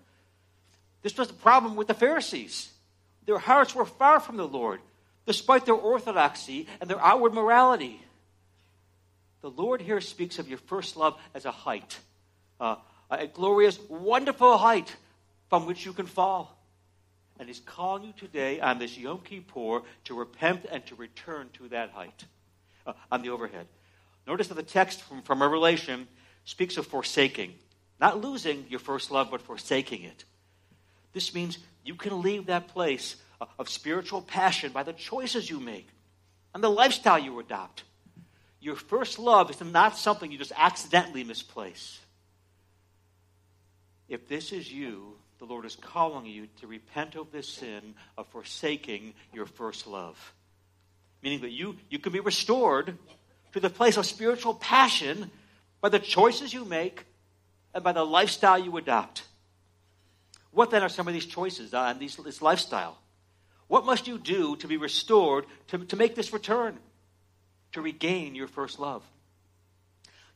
This 1.03 1.16
was 1.16 1.29
the 1.29 1.35
problem 1.35 1.77
with 1.77 1.88
the 1.88 1.94
Pharisees. 1.94 2.71
Their 3.27 3.38
hearts 3.38 3.75
were 3.75 3.85
far 3.85 4.21
from 4.21 4.37
the 4.37 4.47
Lord, 4.47 4.81
despite 5.27 5.66
their 5.66 5.75
orthodoxy 5.75 6.66
and 6.81 6.88
their 6.88 7.01
outward 7.01 7.35
morality. 7.35 8.01
The 9.40 9.51
Lord 9.51 9.81
here 9.81 10.01
speaks 10.01 10.38
of 10.38 10.49
your 10.49 10.59
first 10.59 10.97
love 10.97 11.18
as 11.35 11.44
a 11.44 11.51
height, 11.51 11.99
uh, 12.61 12.77
a 13.11 13.27
glorious, 13.27 13.79
wonderful 13.88 14.57
height 14.59 14.94
from 15.49 15.66
which 15.66 15.87
you 15.87 15.92
can 15.92 16.07
fall 16.07 16.59
and 17.38 17.49
He's 17.49 17.61
calling 17.61 18.05
you 18.05 18.12
today 18.16 18.61
on 18.61 18.79
this 18.79 18.97
Yom 18.99 19.21
Kippur 19.21 19.83
to 20.05 20.14
repent 20.14 20.66
and 20.71 20.85
to 20.87 20.94
return 20.94 21.49
to 21.55 21.68
that 21.68 21.90
height 21.90 22.25
uh, 22.87 22.92
on 23.11 23.23
the 23.23 23.31
overhead. 23.31 23.66
Notice 24.29 24.49
that 24.49 24.55
the 24.55 24.62
text 24.62 25.01
from, 25.03 25.23
from 25.23 25.41
Revelation 25.41 26.07
speaks 26.45 26.77
of 26.77 26.87
forsaking, 26.87 27.55
not 27.99 28.21
losing 28.21 28.67
your 28.69 28.79
first 28.79 29.11
love, 29.11 29.31
but 29.31 29.41
forsaking 29.41 30.03
it. 30.03 30.25
This 31.14 31.35
means 31.35 31.59
you 31.83 31.95
can 31.95 32.21
leave 32.21 32.47
that 32.47 32.69
place 32.69 33.17
of 33.59 33.71
spiritual 33.71 34.21
passion 34.21 34.71
by 34.71 34.83
the 34.83 34.93
choices 34.93 35.49
you 35.49 35.59
make 35.59 35.88
and 36.55 36.62
the 36.62 36.69
lifestyle 36.69 37.19
you 37.19 37.41
adopt. 37.41 37.85
Your 38.61 38.77
first 38.77 39.19
love 39.19 39.51
is 39.51 39.61
not 39.62 39.97
something 39.97 40.31
you 40.31 40.37
just 40.37 40.53
accidentally 40.55 41.25
misplace. 41.25 41.99
If 44.11 44.29
this 44.29 44.53
is 44.53 44.71
you, 44.71 45.17
the 45.38 45.47
Lord 45.47 45.64
is 45.64 45.77
calling 45.77 46.27
you 46.27 46.49
to 46.61 46.67
repent 46.67 47.14
of 47.14 47.33
this 47.33 47.49
sin 47.49 47.95
of 48.19 48.27
forsaking 48.27 49.14
your 49.33 49.47
first 49.47 49.87
love. 49.87 50.35
Meaning 51.23 51.41
that 51.41 51.53
you, 51.53 51.77
you 51.88 51.99
can 51.99 52.12
be 52.12 52.21
restored 52.21 52.99
to 53.61 53.68
the 53.68 53.75
place 53.75 53.97
of 53.97 54.07
spiritual 54.07 54.55
passion 54.55 55.31
by 55.81 55.88
the 55.88 55.99
choices 55.99 56.53
you 56.55 56.64
make 56.64 57.05
and 57.75 57.83
by 57.83 57.92
the 57.92 58.05
lifestyle 58.05 58.59
you 58.59 58.77
adopt. 58.77 59.25
What 60.53 60.71
then 60.71 60.83
are 60.83 60.88
some 60.88 61.09
of 61.09 61.14
these 61.14 61.27
choices 61.27 61.75
uh, 61.75 61.87
and 61.90 61.99
these, 61.99 62.16
this 62.16 62.40
lifestyle? 62.40 62.99
What 63.66 63.85
must 63.85 64.07
you 64.07 64.16
do 64.18 64.57
to 64.57 64.68
be 64.68 64.77
restored, 64.77 65.44
to, 65.68 65.79
to 65.79 65.97
make 65.97 66.14
this 66.14 66.33
return, 66.33 66.79
to 67.73 67.83
regain 67.83 68.35
your 68.35 68.47
first 68.47 68.79
love? 68.79 69.03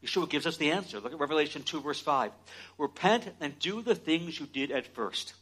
Yeshua 0.05 0.29
gives 0.29 0.47
us 0.47 0.57
the 0.57 0.73
answer. 0.73 0.99
Look 0.99 1.13
at 1.13 1.21
Revelation 1.21 1.63
2, 1.63 1.81
verse 1.81 2.01
5. 2.01 2.33
Repent 2.77 3.29
and 3.41 3.57
do 3.61 3.83
the 3.83 3.95
things 3.95 4.39
you 4.39 4.47
did 4.47 4.73
at 4.73 4.95
first. 4.95 5.35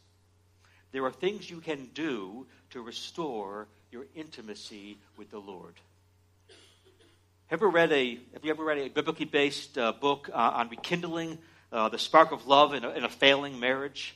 There 0.91 1.03
are 1.05 1.11
things 1.11 1.49
you 1.49 1.61
can 1.61 1.89
do 1.95 2.45
to 2.69 2.81
restore 2.81 3.67
your 3.89 4.05
intimacy 4.15 4.99
with 5.17 5.31
the 5.31 5.39
Lord. 5.39 5.73
Ever 7.51 7.67
read 7.67 7.91
a, 7.91 8.17
have 8.31 8.45
you 8.45 8.51
ever 8.51 8.63
read 8.63 8.77
a 8.77 8.87
biblically 8.87 9.25
based 9.25 9.77
uh, 9.77 9.91
book 9.91 10.29
uh, 10.31 10.37
on 10.37 10.69
rekindling 10.69 11.37
uh, 11.73 11.89
the 11.89 11.99
spark 11.99 12.31
of 12.31 12.47
love 12.47 12.73
in 12.73 12.85
a, 12.85 12.91
in 12.91 13.03
a, 13.03 13.09
failing 13.09 13.59
marriage? 13.59 14.15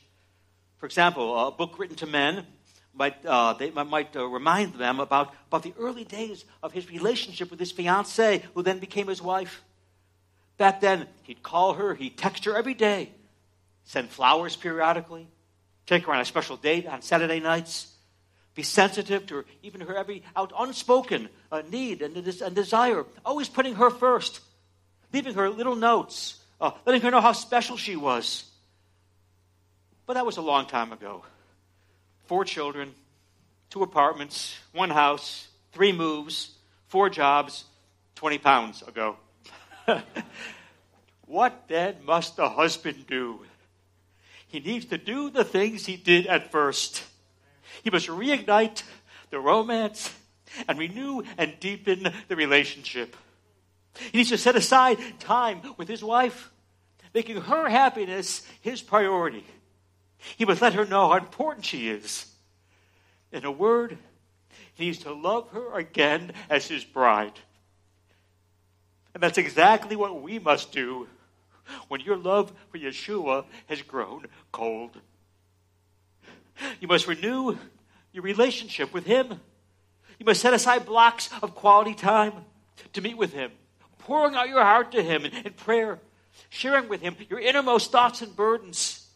For 0.78 0.86
example, 0.86 1.48
a 1.48 1.50
book 1.50 1.78
written 1.78 1.96
to 1.96 2.06
men 2.06 2.46
might, 2.94 3.22
uh, 3.26 3.52
they 3.52 3.70
might 3.70 4.16
uh, 4.16 4.24
remind 4.24 4.76
them 4.76 5.00
about, 5.00 5.34
about 5.48 5.64
the 5.64 5.74
early 5.78 6.04
days 6.04 6.46
of 6.62 6.72
his 6.72 6.88
relationship 6.88 7.50
with 7.50 7.60
his 7.60 7.72
fiancee, 7.72 8.40
who 8.54 8.62
then 8.62 8.78
became 8.78 9.06
his 9.06 9.20
wife. 9.20 9.62
Back 10.56 10.80
then, 10.80 11.06
he'd 11.24 11.42
call 11.42 11.74
her, 11.74 11.94
he'd 11.94 12.16
text 12.16 12.46
her 12.46 12.56
every 12.56 12.72
day, 12.72 13.10
send 13.84 14.08
flowers 14.08 14.56
periodically, 14.56 15.28
take 15.84 16.06
her 16.06 16.14
on 16.14 16.22
a 16.22 16.24
special 16.24 16.56
date 16.56 16.86
on 16.86 17.02
Saturday 17.02 17.40
nights, 17.40 17.95
be 18.56 18.62
sensitive 18.62 19.26
to 19.26 19.36
her, 19.36 19.44
even 19.62 19.82
her 19.82 19.94
every 19.94 20.22
out 20.34 20.50
unspoken 20.58 21.28
uh, 21.52 21.62
need 21.70 22.00
and, 22.00 22.16
and, 22.16 22.54
desire, 22.54 23.04
always 23.24 23.50
putting 23.50 23.74
her 23.74 23.90
first, 23.90 24.40
leaving 25.12 25.34
her 25.34 25.50
little 25.50 25.76
notes, 25.76 26.40
uh, 26.58 26.70
letting 26.86 27.02
her 27.02 27.10
know 27.10 27.20
how 27.20 27.32
special 27.32 27.76
she 27.76 27.96
was. 27.96 28.44
But 30.06 30.14
that 30.14 30.24
was 30.24 30.38
a 30.38 30.42
long 30.42 30.66
time 30.66 30.90
ago. 30.90 31.22
Four 32.24 32.46
children, 32.46 32.94
two 33.68 33.82
apartments, 33.82 34.56
one 34.72 34.90
house, 34.90 35.48
three 35.72 35.92
moves, 35.92 36.52
four 36.88 37.10
jobs, 37.10 37.64
20 38.14 38.38
pounds 38.38 38.82
ago. 38.82 39.16
what 41.26 41.64
then 41.68 41.96
must 42.06 42.36
the 42.36 42.48
husband 42.48 43.06
do? 43.06 43.40
He 44.48 44.60
needs 44.60 44.86
to 44.86 44.96
do 44.96 45.28
the 45.28 45.44
things 45.44 45.84
he 45.84 45.96
did 45.96 46.26
at 46.26 46.50
first. 46.50 47.04
He 47.82 47.90
must 47.90 48.08
reignite 48.08 48.82
the 49.30 49.40
romance 49.40 50.12
and 50.68 50.78
renew 50.78 51.22
and 51.36 51.58
deepen 51.60 52.12
the 52.28 52.36
relationship. 52.36 53.16
He 54.12 54.18
needs 54.18 54.30
to 54.30 54.38
set 54.38 54.56
aside 54.56 54.98
time 55.18 55.60
with 55.76 55.88
his 55.88 56.04
wife, 56.04 56.50
making 57.14 57.40
her 57.40 57.68
happiness 57.68 58.46
his 58.60 58.82
priority. 58.82 59.44
He 60.36 60.44
must 60.44 60.62
let 60.62 60.74
her 60.74 60.84
know 60.84 61.08
how 61.08 61.16
important 61.16 61.64
she 61.64 61.88
is. 61.88 62.26
In 63.32 63.44
a 63.44 63.50
word, 63.50 63.98
he 64.74 64.86
needs 64.86 64.98
to 65.00 65.12
love 65.12 65.48
her 65.50 65.76
again 65.76 66.32
as 66.50 66.68
his 66.68 66.84
bride. 66.84 67.32
And 69.14 69.22
that's 69.22 69.38
exactly 69.38 69.96
what 69.96 70.20
we 70.20 70.38
must 70.38 70.72
do 70.72 71.08
when 71.88 72.00
your 72.00 72.16
love 72.16 72.52
for 72.70 72.78
Yeshua 72.78 73.44
has 73.66 73.82
grown 73.82 74.26
cold. 74.52 74.98
You 76.80 76.88
must 76.88 77.06
renew 77.06 77.58
your 78.12 78.22
relationship 78.22 78.92
with 78.92 79.04
Him. 79.04 79.40
You 80.18 80.26
must 80.26 80.40
set 80.40 80.54
aside 80.54 80.86
blocks 80.86 81.30
of 81.42 81.54
quality 81.54 81.94
time 81.94 82.32
to 82.92 83.00
meet 83.00 83.16
with 83.16 83.32
Him, 83.32 83.50
pouring 83.98 84.34
out 84.34 84.48
your 84.48 84.62
heart 84.62 84.92
to 84.92 85.02
Him 85.02 85.24
in, 85.24 85.32
in 85.46 85.52
prayer, 85.52 85.98
sharing 86.48 86.88
with 86.88 87.00
Him 87.00 87.16
your 87.28 87.40
innermost 87.40 87.92
thoughts 87.92 88.22
and 88.22 88.34
burdens. 88.34 89.06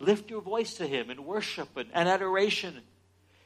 Lift 0.00 0.30
your 0.30 0.40
voice 0.40 0.74
to 0.74 0.86
Him 0.86 1.10
in 1.10 1.24
worship 1.24 1.76
and, 1.76 1.88
and 1.94 2.08
adoration, 2.08 2.80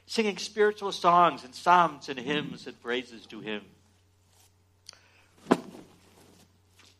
singing 0.05 0.37
spiritual 0.37 0.91
songs 0.91 1.43
and 1.43 1.53
psalms 1.53 2.09
and 2.09 2.19
hymns 2.19 2.65
and 2.65 2.81
praises 2.81 3.25
to 3.27 3.39
Him. 3.39 3.61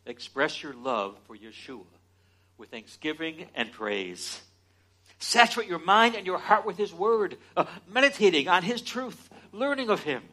express 0.10 0.64
your 0.64 0.74
love 0.74 1.18
for 1.28 1.38
Yeshua 1.38 1.86
with 2.58 2.70
thanksgiving 2.70 3.46
and 3.56 3.72
praise. 3.72 4.42
Saturate 5.20 5.68
your 5.68 5.80
mind 5.80 6.16
and 6.16 6.26
your 6.26 6.38
heart 6.38 6.66
with 6.66 6.78
His 6.78 6.94
Word, 6.94 7.38
uh, 7.56 7.66
meditating 7.88 8.48
on 8.48 8.64
His 8.64 8.82
truth, 8.82 9.30
learning 9.52 9.90
of 9.90 10.02
Him, 10.02 10.24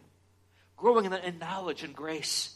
growing 0.77 1.05
in, 1.05 1.13
in 1.13 1.39
knowledge 1.39 1.83
and 1.83 1.95
grace. 1.95 2.55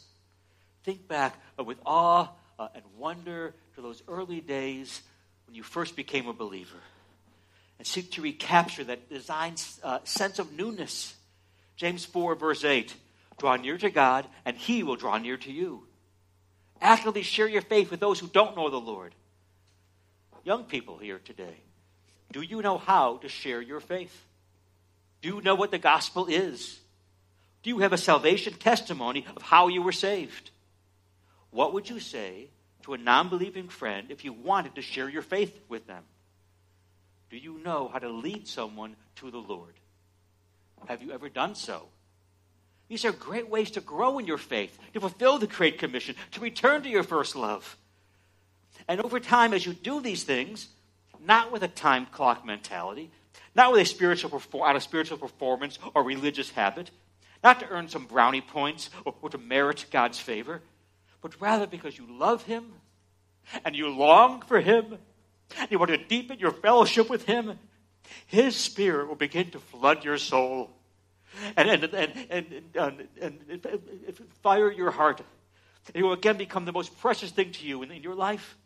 Think 0.83 1.07
back 1.07 1.35
uh, 1.59 1.63
with 1.63 1.77
awe 1.85 2.29
uh, 2.57 2.67
and 2.73 2.83
wonder 2.97 3.53
to 3.75 3.81
those 3.81 4.01
early 4.07 4.41
days 4.41 5.01
when 5.45 5.55
you 5.55 5.63
first 5.63 5.95
became 5.95 6.27
a 6.27 6.33
believer. 6.33 6.77
And 7.77 7.87
seek 7.87 8.11
to 8.11 8.21
recapture 8.21 8.83
that 8.85 9.09
design 9.09 9.55
uh, 9.83 9.99
sense 10.03 10.39
of 10.39 10.53
newness. 10.53 11.15
James 11.75 12.05
4, 12.05 12.35
verse 12.35 12.63
8 12.63 12.93
Draw 13.39 13.55
near 13.57 13.77
to 13.79 13.89
God, 13.89 14.27
and 14.45 14.55
He 14.55 14.83
will 14.83 14.95
draw 14.95 15.17
near 15.17 15.37
to 15.37 15.51
you. 15.51 15.83
Actively 16.79 17.23
share 17.23 17.47
your 17.47 17.61
faith 17.61 17.91
with 17.91 17.99
those 17.99 18.19
who 18.19 18.27
don't 18.27 18.55
know 18.55 18.69
the 18.69 18.77
Lord. 18.77 19.13
Young 20.43 20.63
people 20.63 20.97
here 20.97 21.19
today, 21.23 21.57
do 22.31 22.41
you 22.41 22.61
know 22.61 22.77
how 22.77 23.17
to 23.17 23.29
share 23.29 23.61
your 23.61 23.79
faith? 23.79 24.25
Do 25.21 25.29
you 25.29 25.41
know 25.41 25.55
what 25.55 25.71
the 25.71 25.77
gospel 25.77 26.27
is? 26.27 26.79
Do 27.63 27.69
you 27.69 27.79
have 27.79 27.93
a 27.93 27.97
salvation 27.97 28.53
testimony 28.53 29.25
of 29.35 29.41
how 29.41 29.67
you 29.67 29.81
were 29.81 29.91
saved? 29.91 30.49
What 31.51 31.73
would 31.73 31.89
you 31.89 31.99
say 31.99 32.47
to 32.83 32.93
a 32.93 32.97
non 32.97 33.29
believing 33.29 33.67
friend 33.67 34.07
if 34.09 34.25
you 34.25 34.33
wanted 34.33 34.75
to 34.75 34.81
share 34.81 35.09
your 35.09 35.21
faith 35.21 35.59
with 35.69 35.85
them? 35.85 36.03
Do 37.29 37.37
you 37.37 37.59
know 37.59 37.89
how 37.91 37.99
to 37.99 38.09
lead 38.09 38.47
someone 38.47 38.95
to 39.17 39.29
the 39.29 39.37
Lord? 39.37 39.73
Have 40.87 41.03
you 41.03 41.11
ever 41.11 41.29
done 41.29 41.55
so? 41.55 41.87
These 42.87 43.05
are 43.05 43.11
great 43.11 43.49
ways 43.49 43.71
to 43.71 43.81
grow 43.81 44.19
in 44.19 44.27
your 44.27 44.37
faith, 44.37 44.77
to 44.93 44.99
fulfill 44.99 45.37
the 45.37 45.47
Great 45.47 45.77
Commission, 45.77 46.15
to 46.31 46.41
return 46.41 46.83
to 46.83 46.89
your 46.89 47.03
first 47.03 47.35
love. 47.35 47.77
And 48.87 48.99
over 48.99 49.19
time, 49.19 49.53
as 49.53 49.65
you 49.65 49.73
do 49.73 50.01
these 50.01 50.23
things, 50.23 50.67
not 51.23 51.51
with 51.51 51.63
a 51.63 51.67
time 51.67 52.05
clock 52.07 52.45
mentality, 52.45 53.11
not 53.55 53.71
with 53.71 53.81
a 53.81 53.85
spiritual 53.85 54.41
out 54.63 54.75
of 54.75 54.83
spiritual 54.83 55.17
performance 55.17 55.77
or 55.93 56.03
religious 56.03 56.49
habit, 56.51 56.91
not 57.43 57.59
to 57.59 57.67
earn 57.69 57.87
some 57.87 58.05
brownie 58.05 58.41
points 58.41 58.89
or, 59.05 59.13
or 59.21 59.29
to 59.29 59.37
merit 59.37 59.85
God's 59.91 60.19
favor, 60.19 60.61
but 61.21 61.39
rather 61.41 61.67
because 61.67 61.97
you 61.97 62.05
love 62.09 62.43
Him 62.43 62.71
and 63.65 63.75
you 63.75 63.89
long 63.89 64.41
for 64.41 64.59
Him, 64.59 64.97
and 65.59 65.71
you 65.71 65.79
want 65.79 65.91
to 65.91 65.97
deepen 65.97 66.39
your 66.39 66.51
fellowship 66.51 67.09
with 67.09 67.25
Him, 67.25 67.57
His 68.27 68.55
Spirit 68.55 69.07
will 69.07 69.15
begin 69.15 69.51
to 69.51 69.59
flood 69.59 70.05
your 70.05 70.17
soul 70.17 70.71
and, 71.55 71.69
and, 71.69 71.83
and, 71.83 72.25
and, 72.29 72.63
and, 72.75 73.07
and 73.21 74.19
fire 74.41 74.71
your 74.71 74.91
heart. 74.91 75.21
It 75.93 76.03
will 76.03 76.13
again 76.13 76.37
become 76.37 76.65
the 76.65 76.71
most 76.71 76.97
precious 76.99 77.31
thing 77.31 77.51
to 77.53 77.65
you 77.65 77.83
in, 77.83 77.91
in 77.91 78.03
your 78.03 78.15
life. 78.15 78.57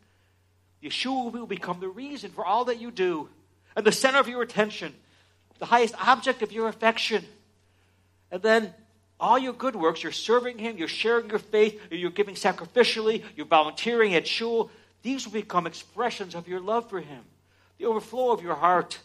Yeshua 0.82 1.32
will 1.32 1.46
become 1.46 1.80
the 1.80 1.88
reason 1.88 2.30
for 2.30 2.44
all 2.44 2.66
that 2.66 2.80
you 2.80 2.90
do 2.90 3.28
and 3.74 3.84
the 3.84 3.92
center 3.92 4.18
of 4.18 4.28
your 4.28 4.42
attention, 4.42 4.94
the 5.58 5.66
highest 5.66 5.94
object 6.06 6.42
of 6.42 6.52
your 6.52 6.68
affection. 6.68 7.24
And 8.30 8.42
then 8.42 8.74
all 9.18 9.38
your 9.38 9.52
good 9.52 9.76
works, 9.76 10.02
you're 10.02 10.12
serving 10.12 10.58
Him, 10.58 10.76
you're 10.76 10.88
sharing 10.88 11.30
your 11.30 11.38
faith, 11.38 11.80
you're 11.90 12.10
giving 12.10 12.34
sacrificially, 12.34 13.22
you're 13.34 13.46
volunteering 13.46 14.14
at 14.14 14.26
shul, 14.26 14.70
these 15.02 15.24
will 15.24 15.32
become 15.32 15.66
expressions 15.66 16.34
of 16.34 16.48
your 16.48 16.60
love 16.60 16.90
for 16.90 17.00
Him, 17.00 17.22
the 17.78 17.86
overflow 17.86 18.32
of 18.32 18.42
your 18.42 18.54
heart, 18.54 18.98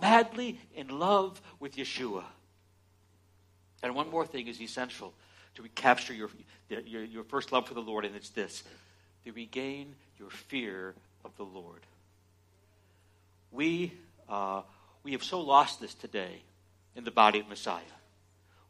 madly 0.00 0.58
in 0.74 0.88
love 0.88 1.40
with 1.60 1.76
Yeshua. 1.76 2.24
And 3.82 3.94
one 3.94 4.10
more 4.10 4.26
thing 4.26 4.48
is 4.48 4.60
essential 4.60 5.14
to 5.54 5.62
recapture 5.62 6.14
your, 6.14 6.30
your, 6.68 7.04
your 7.04 7.24
first 7.24 7.52
love 7.52 7.68
for 7.68 7.74
the 7.74 7.80
Lord, 7.80 8.04
and 8.04 8.16
it's 8.16 8.30
this 8.30 8.64
to 9.26 9.32
regain 9.32 9.96
your 10.20 10.30
fear 10.30 10.94
of 11.24 11.36
the 11.36 11.42
Lord. 11.42 11.80
We, 13.50 13.92
uh, 14.28 14.62
we 15.02 15.12
have 15.12 15.24
so 15.24 15.40
lost 15.40 15.80
this 15.80 15.94
today 15.94 16.42
in 16.94 17.02
the 17.02 17.10
body 17.10 17.40
of 17.40 17.48
Messiah. 17.48 17.82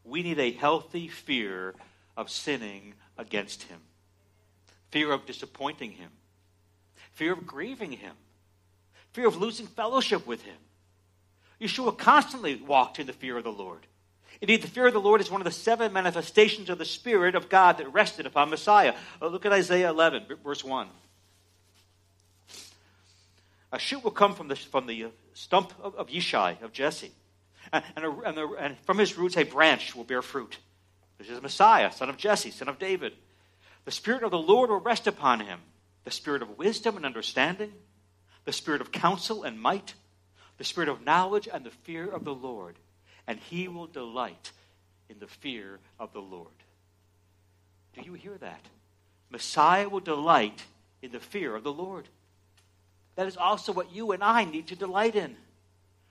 We 0.02 0.22
need 0.22 0.38
a 0.38 0.52
healthy 0.52 1.08
fear 1.08 1.74
of 2.16 2.30
sinning 2.30 2.94
against 3.18 3.64
Him, 3.64 3.80
fear 4.90 5.12
of 5.12 5.26
disappointing 5.26 5.92
Him, 5.92 6.10
fear 7.12 7.34
of 7.34 7.46
grieving 7.46 7.92
Him, 7.92 8.14
fear 9.12 9.28
of 9.28 9.36
losing 9.36 9.66
fellowship 9.66 10.26
with 10.26 10.40
Him. 10.42 10.56
Yeshua 11.60 11.98
constantly 11.98 12.56
walked 12.56 12.98
in 12.98 13.06
the 13.06 13.12
fear 13.12 13.36
of 13.36 13.44
the 13.44 13.52
Lord. 13.52 13.86
Indeed, 14.40 14.62
the 14.62 14.68
fear 14.68 14.86
of 14.86 14.92
the 14.92 15.00
Lord 15.00 15.20
is 15.20 15.30
one 15.30 15.40
of 15.40 15.46
the 15.46 15.50
seven 15.50 15.92
manifestations 15.92 16.68
of 16.68 16.78
the 16.78 16.84
Spirit 16.84 17.34
of 17.34 17.48
God 17.48 17.78
that 17.78 17.92
rested 17.92 18.26
upon 18.26 18.50
Messiah. 18.50 18.94
Uh, 19.20 19.28
look 19.28 19.46
at 19.46 19.52
Isaiah 19.52 19.90
11, 19.90 20.26
verse 20.44 20.62
1. 20.62 20.88
A 23.72 23.78
shoot 23.78 24.04
will 24.04 24.10
come 24.10 24.34
from 24.34 24.48
the, 24.48 24.56
from 24.56 24.86
the 24.86 25.06
stump 25.34 25.72
of, 25.82 25.94
of 25.96 26.08
Yishai, 26.08 26.62
of 26.62 26.72
Jesse. 26.72 27.12
And, 27.72 27.84
and, 27.96 28.04
a, 28.04 28.10
and, 28.10 28.38
a, 28.38 28.48
and 28.58 28.78
from 28.80 28.98
his 28.98 29.16
roots, 29.16 29.36
a 29.36 29.42
branch 29.42 29.96
will 29.96 30.04
bear 30.04 30.22
fruit. 30.22 30.58
This 31.18 31.28
is 31.28 31.42
Messiah, 31.42 31.90
son 31.90 32.08
of 32.08 32.16
Jesse, 32.16 32.50
son 32.50 32.68
of 32.68 32.78
David. 32.78 33.14
The 33.84 33.90
Spirit 33.90 34.22
of 34.22 34.30
the 34.30 34.38
Lord 34.38 34.70
will 34.70 34.80
rest 34.80 35.06
upon 35.06 35.40
him 35.40 35.60
the 36.04 36.10
Spirit 36.12 36.40
of 36.40 36.56
wisdom 36.56 36.96
and 36.96 37.04
understanding, 37.04 37.72
the 38.44 38.52
Spirit 38.52 38.80
of 38.80 38.92
counsel 38.92 39.42
and 39.42 39.60
might, 39.60 39.94
the 40.56 40.64
Spirit 40.64 40.88
of 40.88 41.04
knowledge 41.04 41.48
and 41.52 41.64
the 41.64 41.70
fear 41.70 42.08
of 42.08 42.24
the 42.24 42.34
Lord. 42.34 42.76
And 43.26 43.38
he 43.38 43.68
will 43.68 43.86
delight 43.86 44.52
in 45.08 45.18
the 45.18 45.26
fear 45.26 45.78
of 45.98 46.12
the 46.12 46.20
Lord. 46.20 46.48
Do 47.94 48.02
you 48.02 48.14
hear 48.14 48.36
that? 48.38 48.60
Messiah 49.30 49.88
will 49.88 50.00
delight 50.00 50.64
in 51.02 51.12
the 51.12 51.20
fear 51.20 51.54
of 51.54 51.64
the 51.64 51.72
Lord. 51.72 52.08
That 53.16 53.26
is 53.26 53.36
also 53.36 53.72
what 53.72 53.92
you 53.92 54.12
and 54.12 54.22
I 54.22 54.44
need 54.44 54.68
to 54.68 54.76
delight 54.76 55.16
in. 55.16 55.36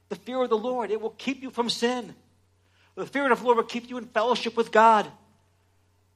The 0.10 0.16
fear 0.16 0.42
of 0.42 0.50
the 0.50 0.58
Lord, 0.58 0.92
it 0.92 1.02
will 1.02 1.12
keep 1.12 1.42
you 1.42 1.50
from 1.50 1.70
sin. 1.70 2.16
The 2.96 3.06
fear 3.06 3.32
of 3.32 3.40
the 3.40 3.46
Lord 3.46 3.58
will 3.58 3.64
keep 3.64 3.90
you 3.90 3.98
in 3.98 4.06
fellowship 4.06 4.56
with 4.58 4.72
God. 4.72 5.10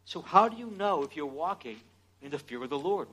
So, 0.06 0.22
how 0.22 0.50
do 0.50 0.58
you 0.58 0.72
know 0.72 1.04
if 1.04 1.16
you're 1.16 1.26
walking 1.26 1.78
in 2.22 2.32
the 2.32 2.40
fear 2.40 2.64
of 2.64 2.70
the 2.70 2.80
Lord? 2.80 3.08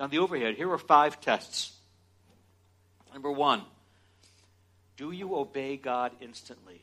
On 0.00 0.10
the 0.10 0.18
overhead, 0.18 0.54
here 0.54 0.70
are 0.70 0.78
five 0.78 1.20
tests. 1.20 1.72
Number 3.12 3.30
one, 3.30 3.62
do 4.96 5.12
you 5.12 5.36
obey 5.36 5.76
God 5.76 6.12
instantly? 6.20 6.82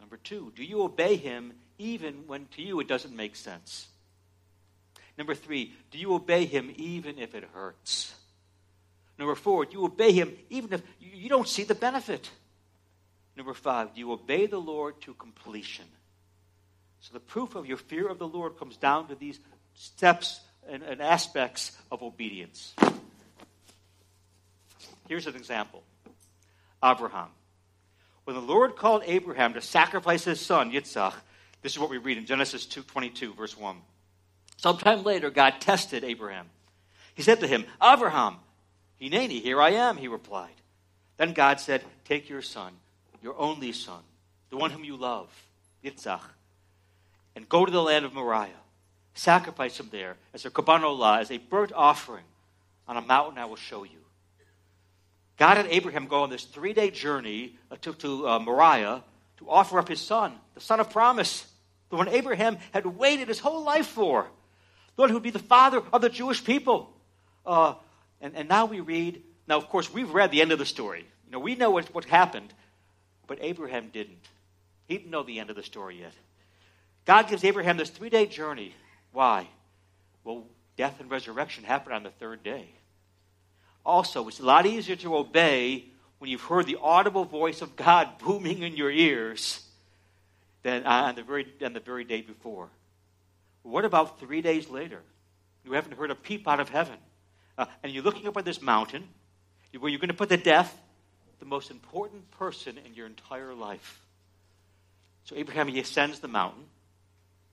Number 0.00 0.16
two, 0.16 0.52
do 0.54 0.64
you 0.64 0.82
obey 0.82 1.16
Him 1.16 1.52
even 1.78 2.26
when 2.26 2.46
to 2.56 2.62
you 2.62 2.80
it 2.80 2.88
doesn't 2.88 3.14
make 3.14 3.36
sense? 3.36 3.88
Number 5.18 5.34
three, 5.34 5.72
do 5.90 5.98
you 5.98 6.14
obey 6.14 6.44
Him 6.44 6.72
even 6.76 7.18
if 7.18 7.34
it 7.34 7.44
hurts? 7.54 8.14
Number 9.18 9.34
four, 9.34 9.64
do 9.64 9.72
you 9.72 9.84
obey 9.84 10.12
him 10.12 10.36
even 10.50 10.72
if 10.72 10.82
you 11.00 11.28
don't 11.28 11.48
see 11.48 11.64
the 11.64 11.74
benefit? 11.74 12.30
Number 13.36 13.54
five, 13.54 13.94
do 13.94 14.00
you 14.00 14.12
obey 14.12 14.46
the 14.46 14.58
Lord 14.58 15.00
to 15.02 15.14
completion? 15.14 15.86
So 17.00 17.12
the 17.12 17.20
proof 17.20 17.54
of 17.54 17.66
your 17.66 17.76
fear 17.76 18.08
of 18.08 18.18
the 18.18 18.28
Lord 18.28 18.58
comes 18.58 18.76
down 18.76 19.08
to 19.08 19.14
these 19.14 19.38
steps 19.74 20.40
and, 20.68 20.82
and 20.82 21.00
aspects 21.00 21.76
of 21.90 22.02
obedience. 22.02 22.74
Here's 25.08 25.26
an 25.26 25.36
example 25.36 25.82
Abraham. 26.84 27.28
When 28.26 28.34
the 28.34 28.42
Lord 28.42 28.74
called 28.74 29.04
Abraham 29.06 29.54
to 29.54 29.62
sacrifice 29.62 30.24
his 30.24 30.40
son, 30.40 30.72
Yitzhak, 30.72 31.14
this 31.62 31.72
is 31.72 31.78
what 31.78 31.90
we 31.90 31.98
read 31.98 32.18
in 32.18 32.26
Genesis 32.26 32.66
2:22, 32.66 33.36
verse 33.36 33.56
1. 33.56 33.80
Sometime 34.56 35.04
later, 35.04 35.30
God 35.30 35.60
tested 35.60 36.02
Abraham. 36.02 36.50
He 37.14 37.22
said 37.22 37.38
to 37.38 37.46
him, 37.46 37.66
Abraham, 37.80 38.38
Hineni, 39.00 39.40
here 39.40 39.62
I 39.62 39.70
am, 39.70 39.96
he 39.96 40.08
replied. 40.08 40.56
Then 41.18 41.34
God 41.34 41.60
said, 41.60 41.84
Take 42.04 42.28
your 42.28 42.42
son, 42.42 42.72
your 43.22 43.38
only 43.38 43.70
son, 43.70 44.02
the 44.50 44.56
one 44.56 44.72
whom 44.72 44.82
you 44.82 44.96
love, 44.96 45.28
Yitzhak, 45.84 46.22
and 47.36 47.48
go 47.48 47.64
to 47.64 47.70
the 47.70 47.82
land 47.82 48.04
of 48.04 48.12
Moriah. 48.12 48.50
Sacrifice 49.14 49.78
him 49.78 49.88
there 49.92 50.16
as 50.34 50.44
a 50.44 50.50
korban 50.50 51.20
as 51.20 51.30
a 51.30 51.38
burnt 51.38 51.72
offering 51.72 52.24
on 52.88 52.96
a 52.96 53.02
mountain 53.02 53.38
I 53.38 53.44
will 53.44 53.54
show 53.54 53.84
you. 53.84 54.05
God 55.36 55.56
had 55.56 55.66
Abraham 55.66 56.06
go 56.06 56.22
on 56.22 56.30
this 56.30 56.44
three 56.44 56.72
day 56.72 56.90
journey 56.90 57.56
uh, 57.70 57.76
to, 57.82 57.92
to 57.94 58.28
uh, 58.28 58.38
Moriah 58.38 59.02
to 59.38 59.50
offer 59.50 59.78
up 59.78 59.88
his 59.88 60.00
son, 60.00 60.32
the 60.54 60.60
son 60.60 60.80
of 60.80 60.90
promise, 60.90 61.46
the 61.90 61.96
one 61.96 62.08
Abraham 62.08 62.58
had 62.72 62.86
waited 62.86 63.28
his 63.28 63.38
whole 63.38 63.62
life 63.62 63.86
for, 63.86 64.26
the 64.96 65.02
one 65.02 65.10
who 65.10 65.16
would 65.16 65.22
be 65.22 65.30
the 65.30 65.38
father 65.38 65.82
of 65.92 66.00
the 66.00 66.08
Jewish 66.08 66.42
people. 66.42 66.92
Uh, 67.44 67.74
and, 68.20 68.34
and 68.34 68.48
now 68.48 68.64
we 68.64 68.80
read, 68.80 69.22
now, 69.46 69.56
of 69.58 69.68
course, 69.68 69.92
we've 69.92 70.10
read 70.10 70.30
the 70.30 70.40
end 70.40 70.52
of 70.52 70.58
the 70.58 70.66
story. 70.66 71.06
You 71.26 71.32
know, 71.32 71.38
we 71.38 71.54
know 71.54 71.70
what, 71.70 71.94
what 71.94 72.04
happened, 72.06 72.52
but 73.26 73.38
Abraham 73.40 73.90
didn't. 73.92 74.26
He 74.88 74.96
didn't 74.96 75.10
know 75.10 75.22
the 75.22 75.38
end 75.38 75.50
of 75.50 75.56
the 75.56 75.62
story 75.62 76.00
yet. 76.00 76.12
God 77.04 77.28
gives 77.28 77.44
Abraham 77.44 77.76
this 77.76 77.90
three 77.90 78.10
day 78.10 78.26
journey. 78.26 78.74
Why? 79.12 79.48
Well, 80.24 80.44
death 80.76 81.00
and 81.00 81.10
resurrection 81.10 81.64
happen 81.64 81.92
on 81.92 82.02
the 82.02 82.10
third 82.10 82.42
day. 82.42 82.68
Also, 83.86 84.26
it's 84.26 84.40
a 84.40 84.44
lot 84.44 84.66
easier 84.66 84.96
to 84.96 85.16
obey 85.16 85.84
when 86.18 86.28
you've 86.28 86.42
heard 86.42 86.66
the 86.66 86.78
audible 86.82 87.24
voice 87.24 87.62
of 87.62 87.76
God 87.76 88.18
booming 88.24 88.62
in 88.62 88.76
your 88.76 88.90
ears 88.90 89.62
than 90.62 90.84
on 90.84 91.14
the 91.14 91.22
very, 91.22 91.46
the 91.60 91.80
very 91.80 92.02
day 92.04 92.20
before. 92.20 92.68
What 93.62 93.84
about 93.84 94.18
three 94.18 94.42
days 94.42 94.68
later? 94.68 95.00
You 95.64 95.72
haven't 95.72 95.96
heard 95.96 96.10
a 96.10 96.14
peep 96.16 96.48
out 96.48 96.58
of 96.58 96.68
heaven 96.68 96.96
uh, 97.58 97.66
and 97.82 97.92
you're 97.92 98.02
looking 98.02 98.26
up 98.26 98.36
at 98.36 98.44
this 98.44 98.60
mountain 98.60 99.04
where 99.78 99.90
you're 99.90 100.00
going 100.00 100.08
to 100.08 100.14
put 100.14 100.30
to 100.30 100.36
death 100.36 100.76
the 101.38 101.44
most 101.44 101.70
important 101.70 102.30
person 102.32 102.78
in 102.84 102.94
your 102.94 103.06
entire 103.06 103.54
life. 103.54 104.00
So 105.24 105.36
Abraham, 105.36 105.68
he 105.68 105.78
ascends 105.80 106.20
the 106.20 106.28
mountain. 106.28 106.64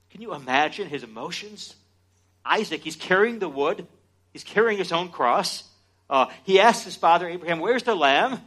Can 0.09 0.21
you 0.21 0.33
imagine 0.33 0.87
his 0.87 1.03
emotions? 1.03 1.75
Isaac, 2.45 2.81
he's 2.81 2.95
carrying 2.95 3.39
the 3.39 3.49
wood, 3.49 3.87
he's 4.31 4.43
carrying 4.43 4.77
his 4.77 4.91
own 4.91 5.09
cross. 5.09 5.63
Uh, 6.13 6.27
he 6.43 6.59
asks 6.59 6.85
his 6.85 6.95
father, 6.95 7.27
Abraham, 7.27 7.59
where's 7.59 7.81
the 7.81 7.95
lamb? 7.95 8.39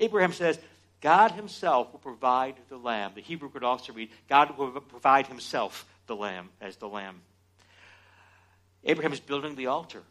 Abraham 0.00 0.32
says, 0.32 0.58
God 1.00 1.30
himself 1.30 1.92
will 1.92 2.00
provide 2.00 2.56
the 2.68 2.76
lamb. 2.76 3.12
The 3.14 3.20
Hebrew 3.20 3.48
could 3.50 3.62
also 3.62 3.92
read, 3.92 4.10
God 4.28 4.58
will 4.58 4.72
provide 4.80 5.28
himself 5.28 5.86
the 6.08 6.16
lamb 6.16 6.48
as 6.60 6.74
the 6.74 6.88
lamb. 6.88 7.20
Abraham 8.82 9.12
is 9.12 9.20
building 9.20 9.54
the 9.54 9.68
altar. 9.68 10.02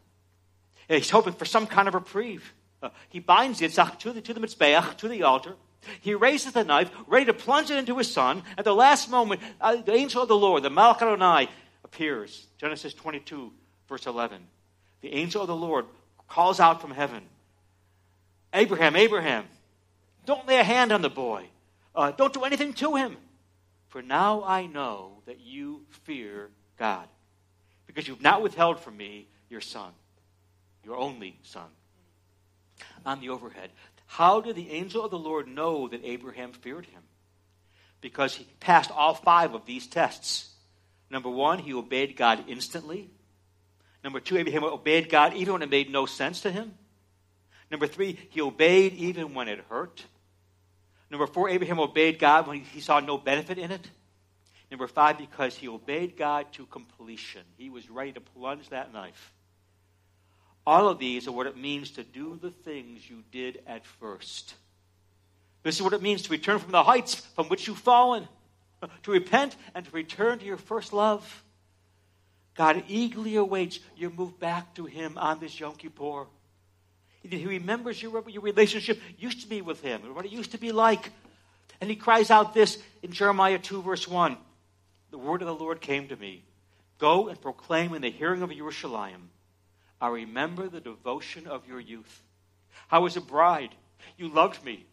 He's 0.88 1.10
hoping 1.10 1.34
for 1.34 1.44
some 1.44 1.66
kind 1.66 1.88
of 1.88 1.94
reprieve. 1.94 2.54
Uh, 2.82 2.88
he 3.10 3.18
binds 3.18 3.60
Yitzhak 3.60 3.98
to 3.98 4.14
the, 4.14 4.22
to 4.22 4.32
the 4.32 4.40
Mizbeach, 4.40 4.96
to 4.96 5.06
the 5.06 5.24
altar. 5.24 5.56
He 6.00 6.14
raises 6.14 6.54
the 6.54 6.64
knife, 6.64 6.90
ready 7.06 7.26
to 7.26 7.34
plunge 7.34 7.70
it 7.70 7.76
into 7.76 7.98
his 7.98 8.10
son. 8.10 8.42
At 8.56 8.64
the 8.64 8.74
last 8.74 9.10
moment, 9.10 9.42
uh, 9.60 9.76
the 9.76 9.92
angel 9.92 10.22
of 10.22 10.28
the 10.28 10.38
Lord, 10.38 10.62
the 10.62 10.70
Malchadonai, 10.70 11.48
appears. 11.84 12.46
Genesis 12.56 12.94
22, 12.94 13.52
verse 13.90 14.06
11. 14.06 14.42
The 15.02 15.12
angel 15.12 15.42
of 15.42 15.48
the 15.48 15.54
Lord 15.54 15.84
calls 16.28 16.60
out 16.60 16.80
from 16.80 16.90
heaven 16.90 17.22
Abraham, 18.52 18.94
Abraham, 18.94 19.44
don't 20.26 20.46
lay 20.46 20.58
a 20.58 20.64
hand 20.64 20.92
on 20.92 21.02
the 21.02 21.10
boy. 21.10 21.46
Uh, 21.94 22.12
don't 22.12 22.32
do 22.32 22.44
anything 22.44 22.72
to 22.74 22.94
him. 22.94 23.16
For 23.88 24.00
now 24.00 24.44
I 24.44 24.66
know 24.66 25.22
that 25.26 25.40
you 25.40 25.82
fear 26.04 26.50
God, 26.78 27.08
because 27.86 28.06
you've 28.06 28.22
not 28.22 28.42
withheld 28.42 28.78
from 28.78 28.96
me 28.96 29.26
your 29.50 29.60
son 29.60 29.92
your 30.84 30.96
only 30.96 31.38
son. 31.42 31.66
On 33.06 33.20
the 33.20 33.30
overhead, 33.30 33.70
how 34.06 34.40
did 34.40 34.56
the 34.56 34.70
angel 34.70 35.04
of 35.04 35.10
the 35.10 35.18
Lord 35.18 35.48
know 35.48 35.88
that 35.88 36.04
Abraham 36.04 36.52
feared 36.52 36.86
him? 36.86 37.02
Because 38.00 38.34
he 38.34 38.46
passed 38.60 38.90
all 38.90 39.14
five 39.14 39.54
of 39.54 39.64
these 39.64 39.86
tests. 39.86 40.50
Number 41.10 41.30
one, 41.30 41.58
he 41.58 41.72
obeyed 41.72 42.16
God 42.16 42.44
instantly. 42.48 43.10
Number 44.04 44.20
two, 44.20 44.36
Abraham 44.36 44.62
obeyed 44.64 45.08
God 45.08 45.34
even 45.34 45.54
when 45.54 45.62
it 45.62 45.70
made 45.70 45.90
no 45.90 46.06
sense 46.06 46.42
to 46.42 46.52
him. 46.52 46.72
Number 47.70 47.88
three, 47.88 48.18
he 48.30 48.40
obeyed 48.40 48.92
even 48.92 49.34
when 49.34 49.48
it 49.48 49.64
hurt. 49.68 50.04
Number 51.10 51.26
four, 51.26 51.48
Abraham 51.48 51.80
obeyed 51.80 52.18
God 52.18 52.46
when 52.46 52.60
he 52.60 52.80
saw 52.80 53.00
no 53.00 53.18
benefit 53.18 53.58
in 53.58 53.72
it. 53.72 53.88
Number 54.70 54.86
five, 54.86 55.18
because 55.18 55.56
he 55.56 55.66
obeyed 55.66 56.16
God 56.16 56.52
to 56.52 56.66
completion. 56.66 57.42
He 57.56 57.70
was 57.70 57.88
ready 57.90 58.12
to 58.12 58.20
plunge 58.20 58.68
that 58.68 58.92
knife 58.92 59.32
all 60.66 60.88
of 60.88 60.98
these 60.98 61.28
are 61.28 61.32
what 61.32 61.46
it 61.46 61.56
means 61.56 61.90
to 61.92 62.02
do 62.02 62.38
the 62.40 62.50
things 62.50 63.08
you 63.08 63.22
did 63.30 63.60
at 63.66 63.84
first. 63.84 64.54
This 65.62 65.76
is 65.76 65.82
what 65.82 65.92
it 65.92 66.02
means 66.02 66.22
to 66.22 66.30
return 66.30 66.58
from 66.58 66.72
the 66.72 66.82
heights 66.82 67.14
from 67.14 67.48
which 67.48 67.66
you've 67.66 67.78
fallen, 67.78 68.28
to 69.02 69.10
repent 69.10 69.56
and 69.74 69.84
to 69.84 69.90
return 69.90 70.38
to 70.38 70.44
your 70.44 70.56
first 70.56 70.92
love. 70.92 71.43
God 72.54 72.84
eagerly 72.88 73.36
awaits 73.36 73.80
your 73.96 74.10
move 74.10 74.38
back 74.38 74.74
to 74.74 74.84
Him 74.84 75.18
on 75.18 75.40
this 75.40 75.58
Yom 75.58 75.74
Kippur. 75.74 76.26
He 77.22 77.46
remembers 77.46 78.02
your, 78.02 78.22
your 78.28 78.42
relationship 78.42 79.00
used 79.18 79.40
to 79.42 79.48
be 79.48 79.62
with 79.62 79.80
Him 79.80 80.02
and 80.04 80.14
what 80.14 80.26
it 80.26 80.30
used 80.30 80.52
to 80.52 80.58
be 80.58 80.72
like. 80.72 81.10
And 81.80 81.90
He 81.90 81.96
cries 81.96 82.30
out 82.30 82.54
this 82.54 82.78
in 83.02 83.12
Jeremiah 83.12 83.58
2, 83.58 83.82
verse 83.82 84.06
1 84.06 84.36
The 85.10 85.18
word 85.18 85.42
of 85.42 85.48
the 85.48 85.54
Lord 85.54 85.80
came 85.80 86.08
to 86.08 86.16
me 86.16 86.44
Go 86.98 87.28
and 87.28 87.40
proclaim 87.40 87.94
in 87.94 88.02
the 88.02 88.10
hearing 88.10 88.42
of 88.42 88.54
Jerusalem 88.54 89.30
I 90.00 90.08
remember 90.08 90.68
the 90.68 90.80
devotion 90.80 91.46
of 91.46 91.66
your 91.66 91.80
youth. 91.80 92.22
How 92.88 93.06
as 93.06 93.16
a 93.16 93.22
bride 93.22 93.74
you 94.18 94.28
loved 94.28 94.62
me 94.62 94.84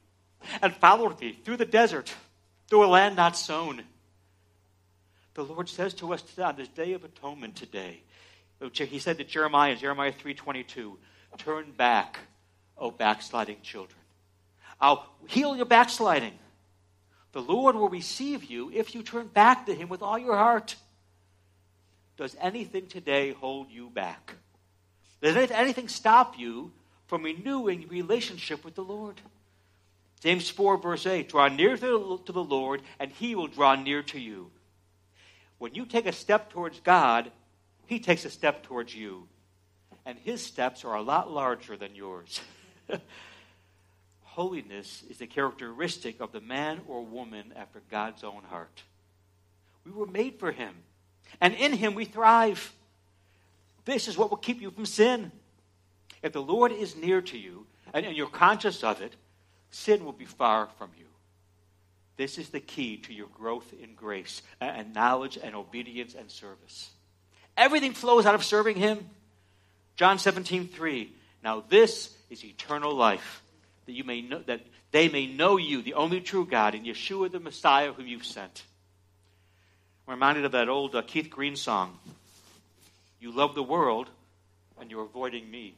and 0.61 0.73
followed 0.73 1.19
me 1.19 1.37
through 1.43 1.57
the 1.57 1.65
desert, 1.65 2.13
through 2.69 2.85
a 2.85 2.87
land 2.87 3.17
not 3.17 3.35
sown. 3.35 3.83
The 5.33 5.43
Lord 5.43 5.69
says 5.69 5.93
to 5.95 6.13
us 6.13 6.21
today, 6.21 6.43
on 6.43 6.55
this 6.55 6.67
day 6.67 6.93
of 6.93 7.03
atonement 7.03 7.55
today, 7.55 8.01
he 8.73 8.99
said 8.99 9.17
to 9.17 9.23
Jeremiah, 9.23 9.75
Jeremiah 9.75 10.11
3.22, 10.11 10.97
turn 11.37 11.71
back, 11.71 12.19
O 12.77 12.91
backsliding 12.91 13.61
children. 13.61 13.99
I'll 14.79 15.07
heal 15.27 15.55
your 15.55 15.65
backsliding. 15.65 16.33
The 17.31 17.41
Lord 17.41 17.75
will 17.75 17.89
receive 17.89 18.43
you 18.43 18.71
if 18.73 18.93
you 18.93 19.03
turn 19.03 19.27
back 19.27 19.65
to 19.67 19.73
him 19.73 19.87
with 19.89 20.01
all 20.01 20.19
your 20.19 20.35
heart. 20.35 20.75
Does 22.17 22.35
anything 22.41 22.87
today 22.87 23.31
hold 23.31 23.71
you 23.71 23.89
back? 23.89 24.35
Does 25.21 25.35
anything 25.51 25.87
stop 25.87 26.37
you 26.37 26.71
from 27.11 27.23
renewing 27.23 27.81
your 27.81 27.89
relationship 27.89 28.63
with 28.63 28.73
the 28.73 28.85
Lord. 28.85 29.19
James 30.21 30.49
4, 30.49 30.77
verse 30.77 31.05
8 31.05 31.27
Draw 31.27 31.49
near 31.49 31.75
to 31.75 32.21
the 32.25 32.43
Lord, 32.43 32.81
and 33.01 33.11
he 33.11 33.35
will 33.35 33.47
draw 33.47 33.75
near 33.75 34.01
to 34.03 34.17
you. 34.17 34.49
When 35.61 35.75
you 35.75 35.85
take 35.85 36.07
a 36.07 36.11
step 36.11 36.49
towards 36.49 36.79
God, 36.79 37.31
he 37.85 37.99
takes 37.99 38.25
a 38.25 38.31
step 38.31 38.63
towards 38.63 38.95
you. 38.95 39.27
And 40.07 40.17
his 40.17 40.43
steps 40.43 40.83
are 40.83 40.95
a 40.95 41.03
lot 41.03 41.29
larger 41.29 41.77
than 41.77 41.93
yours. 41.93 42.41
Holiness 44.23 45.03
is 45.07 45.21
a 45.21 45.27
characteristic 45.27 46.19
of 46.19 46.31
the 46.31 46.41
man 46.41 46.81
or 46.87 47.05
woman 47.05 47.53
after 47.55 47.79
God's 47.91 48.23
own 48.23 48.41
heart. 48.49 48.81
We 49.85 49.91
were 49.91 50.07
made 50.07 50.39
for 50.39 50.51
him, 50.51 50.73
and 51.39 51.53
in 51.53 51.73
him 51.73 51.93
we 51.93 52.05
thrive. 52.05 52.73
This 53.85 54.07
is 54.07 54.17
what 54.17 54.31
will 54.31 54.37
keep 54.37 54.63
you 54.63 54.71
from 54.71 54.87
sin. 54.87 55.31
If 56.23 56.33
the 56.33 56.41
Lord 56.41 56.71
is 56.71 56.95
near 56.95 57.21
to 57.21 57.37
you 57.37 57.67
and, 57.93 58.03
and 58.03 58.17
you're 58.17 58.25
conscious 58.25 58.83
of 58.83 58.99
it, 58.99 59.15
sin 59.69 60.05
will 60.05 60.11
be 60.11 60.25
far 60.25 60.69
from 60.79 60.89
you. 60.97 61.05
This 62.21 62.37
is 62.37 62.49
the 62.49 62.59
key 62.59 62.97
to 62.97 63.13
your 63.15 63.29
growth 63.29 63.73
in 63.81 63.95
grace 63.95 64.43
and 64.59 64.93
knowledge 64.93 65.39
and 65.41 65.55
obedience 65.55 66.13
and 66.13 66.29
service. 66.29 66.91
Everything 67.57 67.93
flows 67.93 68.27
out 68.27 68.35
of 68.35 68.43
serving 68.43 68.75
Him. 68.75 69.09
John 69.95 70.19
17, 70.19 70.67
3. 70.67 71.11
Now 71.43 71.63
this 71.67 72.15
is 72.29 72.45
eternal 72.45 72.93
life, 72.93 73.41
that 73.87 73.93
you 73.93 74.03
may 74.03 74.21
know 74.21 74.37
that 74.45 74.61
they 74.91 75.09
may 75.09 75.25
know 75.25 75.57
you, 75.57 75.81
the 75.81 75.95
only 75.95 76.21
true 76.21 76.45
God, 76.45 76.75
and 76.75 76.85
Yeshua 76.85 77.31
the 77.31 77.39
Messiah 77.39 77.91
whom 77.91 78.05
you've 78.05 78.23
sent. 78.23 78.65
I'm 80.07 80.13
reminded 80.13 80.45
of 80.45 80.51
that 80.51 80.69
old 80.69 80.95
uh, 80.95 81.01
Keith 81.01 81.31
Green 81.31 81.55
song. 81.55 81.97
You 83.19 83.31
love 83.31 83.55
the 83.55 83.63
world, 83.63 84.11
and 84.79 84.91
you're 84.91 85.05
avoiding 85.05 85.49
me. 85.49 85.73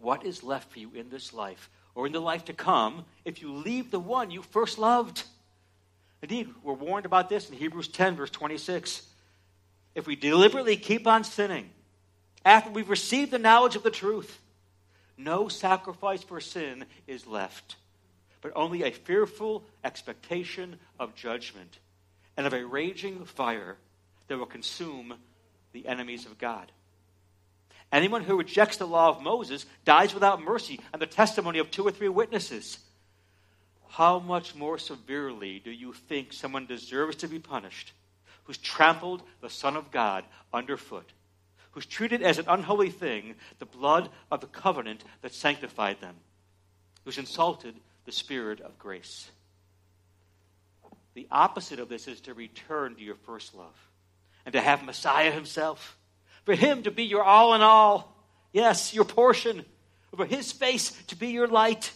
What 0.00 0.24
is 0.24 0.42
left 0.42 0.72
for 0.72 0.78
you 0.78 0.92
in 0.94 1.10
this 1.10 1.34
life 1.34 1.68
or 1.94 2.06
in 2.06 2.12
the 2.12 2.20
life 2.20 2.46
to 2.46 2.52
come 2.52 3.04
if 3.24 3.40
you 3.40 3.52
leave 3.52 3.90
the 3.90 4.00
one 4.00 4.30
you 4.30 4.42
first 4.42 4.78
loved? 4.78 5.24
Indeed, 6.22 6.48
we're 6.62 6.74
warned 6.74 7.06
about 7.06 7.28
this 7.28 7.50
in 7.50 7.56
Hebrews 7.56 7.88
10, 7.88 8.16
verse 8.16 8.30
26. 8.30 9.02
If 9.94 10.06
we 10.06 10.16
deliberately 10.16 10.76
keep 10.76 11.06
on 11.06 11.22
sinning 11.24 11.70
after 12.44 12.70
we've 12.70 12.88
received 12.88 13.30
the 13.30 13.38
knowledge 13.38 13.76
of 13.76 13.82
the 13.82 13.90
truth, 13.90 14.40
no 15.16 15.48
sacrifice 15.48 16.22
for 16.22 16.40
sin 16.40 16.84
is 17.06 17.26
left, 17.26 17.76
but 18.40 18.52
only 18.56 18.82
a 18.82 18.90
fearful 18.90 19.64
expectation 19.84 20.76
of 20.98 21.14
judgment 21.14 21.78
and 22.36 22.46
of 22.46 22.52
a 22.52 22.64
raging 22.64 23.24
fire 23.24 23.76
that 24.28 24.38
will 24.38 24.46
consume 24.46 25.14
the 25.72 25.86
enemies 25.86 26.26
of 26.26 26.38
God. 26.38 26.70
Anyone 27.94 28.24
who 28.24 28.36
rejects 28.36 28.76
the 28.76 28.88
law 28.88 29.08
of 29.08 29.22
Moses 29.22 29.66
dies 29.84 30.14
without 30.14 30.42
mercy 30.42 30.80
and 30.92 31.00
the 31.00 31.06
testimony 31.06 31.60
of 31.60 31.70
two 31.70 31.86
or 31.86 31.92
three 31.92 32.08
witnesses. 32.08 32.80
How 33.88 34.18
much 34.18 34.56
more 34.56 34.78
severely 34.78 35.60
do 35.60 35.70
you 35.70 35.92
think 35.92 36.32
someone 36.32 36.66
deserves 36.66 37.14
to 37.18 37.28
be 37.28 37.38
punished 37.38 37.92
who's 38.42 38.58
trampled 38.58 39.22
the 39.40 39.48
Son 39.48 39.76
of 39.76 39.92
God 39.92 40.24
underfoot, 40.52 41.08
who's 41.70 41.86
treated 41.86 42.20
as 42.20 42.38
an 42.38 42.46
unholy 42.48 42.90
thing 42.90 43.36
the 43.60 43.64
blood 43.64 44.10
of 44.28 44.40
the 44.40 44.48
covenant 44.48 45.04
that 45.22 45.32
sanctified 45.32 46.00
them, 46.00 46.16
who's 47.04 47.16
insulted 47.16 47.76
the 48.06 48.12
Spirit 48.12 48.60
of 48.60 48.76
grace? 48.76 49.30
The 51.14 51.28
opposite 51.30 51.78
of 51.78 51.88
this 51.88 52.08
is 52.08 52.20
to 52.22 52.34
return 52.34 52.96
to 52.96 53.04
your 53.04 53.14
first 53.14 53.54
love 53.54 53.88
and 54.44 54.52
to 54.52 54.60
have 54.60 54.82
Messiah 54.82 55.30
himself 55.30 55.96
for 56.44 56.54
him 56.54 56.82
to 56.82 56.90
be 56.90 57.04
your 57.04 57.22
all 57.22 57.54
in 57.54 57.62
all. 57.62 58.16
Yes, 58.52 58.94
your 58.94 59.04
portion. 59.04 59.64
For 60.16 60.26
his 60.26 60.52
face 60.52 60.90
to 61.08 61.16
be 61.16 61.28
your 61.28 61.48
light. 61.48 61.92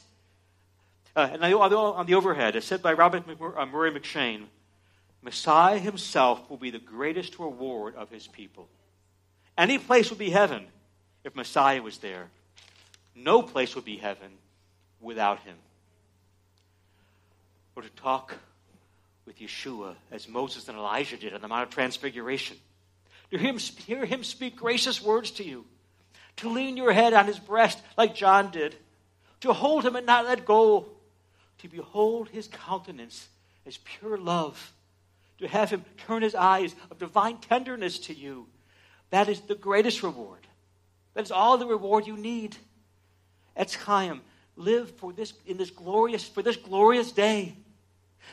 Uh, 1.14 1.28
and 1.32 1.44
on 1.54 2.06
the 2.06 2.14
overhead, 2.14 2.56
as 2.56 2.64
said 2.64 2.82
by 2.82 2.92
Robert 2.92 3.24
uh, 3.28 3.66
Murray 3.66 3.90
M'Cheyne, 3.92 4.46
Messiah 5.22 5.78
himself 5.78 6.48
will 6.48 6.56
be 6.56 6.70
the 6.70 6.78
greatest 6.78 7.38
reward 7.38 7.94
of 7.96 8.10
his 8.10 8.26
people. 8.26 8.68
Any 9.56 9.78
place 9.78 10.10
would 10.10 10.18
be 10.18 10.30
heaven 10.30 10.64
if 11.24 11.34
Messiah 11.34 11.82
was 11.82 11.98
there. 11.98 12.28
No 13.14 13.42
place 13.42 13.74
would 13.74 13.84
be 13.84 13.96
heaven 13.96 14.30
without 15.00 15.40
him. 15.40 15.56
Or 17.74 17.82
to 17.82 17.90
talk 17.90 18.36
with 19.26 19.38
Yeshua 19.38 19.94
as 20.10 20.28
Moses 20.28 20.68
and 20.68 20.78
Elijah 20.78 21.16
did 21.16 21.34
on 21.34 21.40
the 21.40 21.48
Mount 21.48 21.64
of 21.64 21.70
Transfiguration 21.70 22.56
to 23.30 23.38
hear 23.38 23.52
him, 23.52 23.58
hear 23.58 24.04
him 24.04 24.24
speak 24.24 24.56
gracious 24.56 25.02
words 25.02 25.30
to 25.32 25.44
you, 25.44 25.64
to 26.36 26.48
lean 26.48 26.76
your 26.76 26.92
head 26.92 27.12
on 27.12 27.26
his 27.26 27.38
breast 27.38 27.80
like 27.96 28.14
John 28.14 28.50
did, 28.50 28.76
to 29.40 29.52
hold 29.52 29.84
him 29.84 29.96
and 29.96 30.06
not 30.06 30.24
let 30.24 30.44
go, 30.44 30.88
to 31.58 31.68
behold 31.68 32.28
his 32.28 32.48
countenance 32.48 33.28
as 33.66 33.78
pure 33.78 34.16
love, 34.16 34.72
to 35.38 35.48
have 35.48 35.70
him 35.70 35.84
turn 36.06 36.22
his 36.22 36.34
eyes 36.34 36.74
of 36.90 36.98
divine 36.98 37.38
tenderness 37.38 37.98
to 37.98 38.14
you. 38.14 38.46
That 39.10 39.28
is 39.28 39.40
the 39.42 39.54
greatest 39.54 40.02
reward. 40.02 40.46
That 41.14 41.24
is 41.24 41.32
all 41.32 41.58
the 41.58 41.66
reward 41.66 42.06
you 42.06 42.16
need. 42.16 42.56
Etz 43.56 43.74
Chaim, 43.74 44.22
live 44.56 44.90
for 44.96 45.12
this 45.12 45.32
in 45.46 45.56
this 45.56 45.70
glorious 45.70 46.24
for 46.28 46.42
this 46.42 46.56
glorious 46.56 47.12
day. 47.12 47.56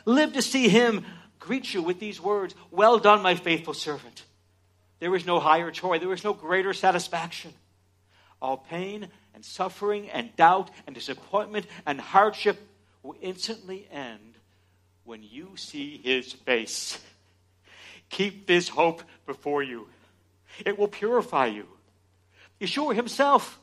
Live 0.05 0.33
to 0.33 0.41
see 0.41 0.69
him 0.69 1.05
greet 1.39 1.73
you 1.73 1.81
with 1.81 1.99
these 1.99 2.19
words, 2.19 2.55
"Well 2.71 2.99
done, 2.99 3.21
my 3.21 3.35
faithful 3.35 3.73
servant." 3.73 4.14
There 5.05 5.15
is 5.15 5.27
no 5.27 5.39
higher 5.39 5.69
joy. 5.69 5.99
There 5.99 6.13
is 6.13 6.23
no 6.23 6.33
greater 6.33 6.73
satisfaction. 6.73 7.53
All 8.41 8.57
pain 8.57 9.07
and 9.35 9.45
suffering 9.45 10.09
and 10.09 10.35
doubt 10.35 10.71
and 10.87 10.95
disappointment 10.95 11.67
and 11.85 12.01
hardship 12.01 12.57
will 13.03 13.15
instantly 13.21 13.87
end 13.91 14.33
when 15.03 15.21
you 15.21 15.57
see 15.57 16.01
his 16.03 16.33
face. 16.33 16.97
Keep 18.09 18.47
this 18.47 18.67
hope 18.67 19.03
before 19.27 19.61
you. 19.61 19.87
It 20.65 20.79
will 20.79 20.87
purify 20.87 21.45
you. 21.45 21.67
Yeshua 22.59 22.95
himself, 22.95 23.59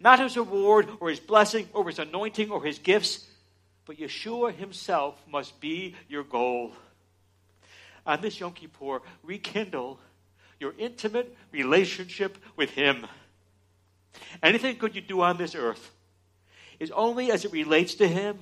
not 0.00 0.18
his 0.18 0.36
reward 0.36 0.88
or 0.98 1.10
his 1.10 1.20
blessing 1.20 1.68
or 1.74 1.86
his 1.86 2.00
anointing 2.00 2.50
or 2.50 2.64
his 2.64 2.80
gifts, 2.80 3.24
but 3.84 3.98
Yeshua 3.98 4.52
himself 4.52 5.14
must 5.30 5.60
be 5.60 5.94
your 6.08 6.24
goal. 6.24 6.72
On 8.04 8.20
this 8.20 8.40
Yom 8.40 8.52
Kippur, 8.52 9.00
rekindle 9.22 10.00
your 10.60 10.74
intimate 10.78 11.36
relationship 11.52 12.38
with 12.56 12.70
Him. 12.70 13.06
Anything 14.42 14.76
good 14.78 14.94
you 14.94 15.00
do 15.00 15.20
on 15.20 15.36
this 15.36 15.54
earth 15.54 15.90
is 16.78 16.90
only 16.90 17.30
as 17.30 17.44
it 17.44 17.52
relates 17.52 17.94
to 17.96 18.08
Him. 18.08 18.38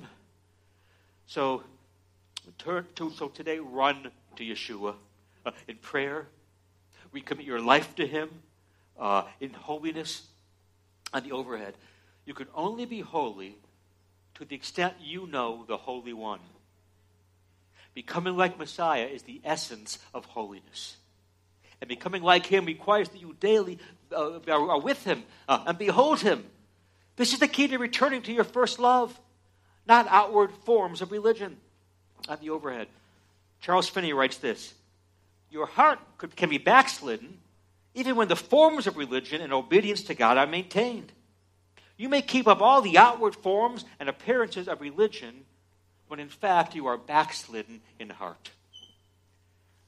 So, 1.27 1.63
turn 2.57 2.85
to, 2.95 3.11
so 3.11 3.29
today, 3.29 3.59
run 3.59 4.11
to 4.35 4.43
Yeshua 4.43 4.95
uh, 5.45 5.51
in 5.67 5.77
prayer. 5.77 6.27
Recommit 7.13 7.45
your 7.45 7.61
life 7.61 7.95
to 7.95 8.05
Him 8.05 8.29
uh, 8.99 9.23
in 9.39 9.51
holiness. 9.51 10.23
On 11.13 11.23
the 11.23 11.31
overhead, 11.31 11.75
you 12.25 12.33
can 12.33 12.47
only 12.53 12.85
be 12.85 12.99
holy 12.99 13.55
to 14.33 14.43
the 14.43 14.55
extent 14.55 14.95
you 15.01 15.27
know 15.27 15.63
the 15.67 15.77
Holy 15.77 16.13
One. 16.13 16.41
Becoming 17.93 18.35
like 18.35 18.59
Messiah 18.59 19.05
is 19.05 19.23
the 19.23 19.39
essence 19.45 19.99
of 20.13 20.25
holiness. 20.25 20.97
And 21.81 21.87
becoming 21.87 22.23
like 22.23 22.45
him 22.45 22.65
requires 22.65 23.09
that 23.09 23.21
you 23.21 23.35
daily 23.39 23.79
uh, 24.11 24.39
are 24.47 24.79
with 24.79 25.03
him 25.03 25.23
uh, 25.47 25.63
and 25.67 25.77
behold 25.77 26.21
him. 26.21 26.45
This 27.15 27.33
is 27.33 27.39
the 27.39 27.47
key 27.47 27.67
to 27.67 27.77
returning 27.77 28.21
to 28.23 28.33
your 28.33 28.43
first 28.43 28.79
love, 28.79 29.17
not 29.87 30.07
outward 30.09 30.51
forms 30.65 31.01
of 31.01 31.11
religion. 31.11 31.57
On 32.27 32.37
the 32.41 32.49
overhead, 32.49 32.87
Charles 33.61 33.87
Finney 33.87 34.13
writes 34.13 34.37
this 34.37 34.73
Your 35.51 35.65
heart 35.65 35.99
could, 36.17 36.35
can 36.35 36.49
be 36.49 36.57
backslidden 36.57 37.37
even 37.95 38.17
when 38.17 38.27
the 38.27 38.35
forms 38.35 38.87
of 38.87 38.97
religion 38.97 39.41
and 39.41 39.53
obedience 39.53 40.03
to 40.03 40.13
God 40.13 40.37
are 40.37 40.45
maintained. 40.45 41.11
You 41.97 42.09
may 42.09 42.21
keep 42.21 42.45
up 42.45 42.61
all 42.61 42.81
the 42.81 42.97
outward 42.97 43.35
forms 43.35 43.85
and 43.99 44.09
appearances 44.09 44.67
of 44.67 44.81
religion 44.81 45.45
when 46.09 46.19
in 46.19 46.29
fact 46.29 46.75
you 46.75 46.87
are 46.87 46.97
backslidden 46.97 47.81
in 47.97 48.09
heart. 48.09 48.51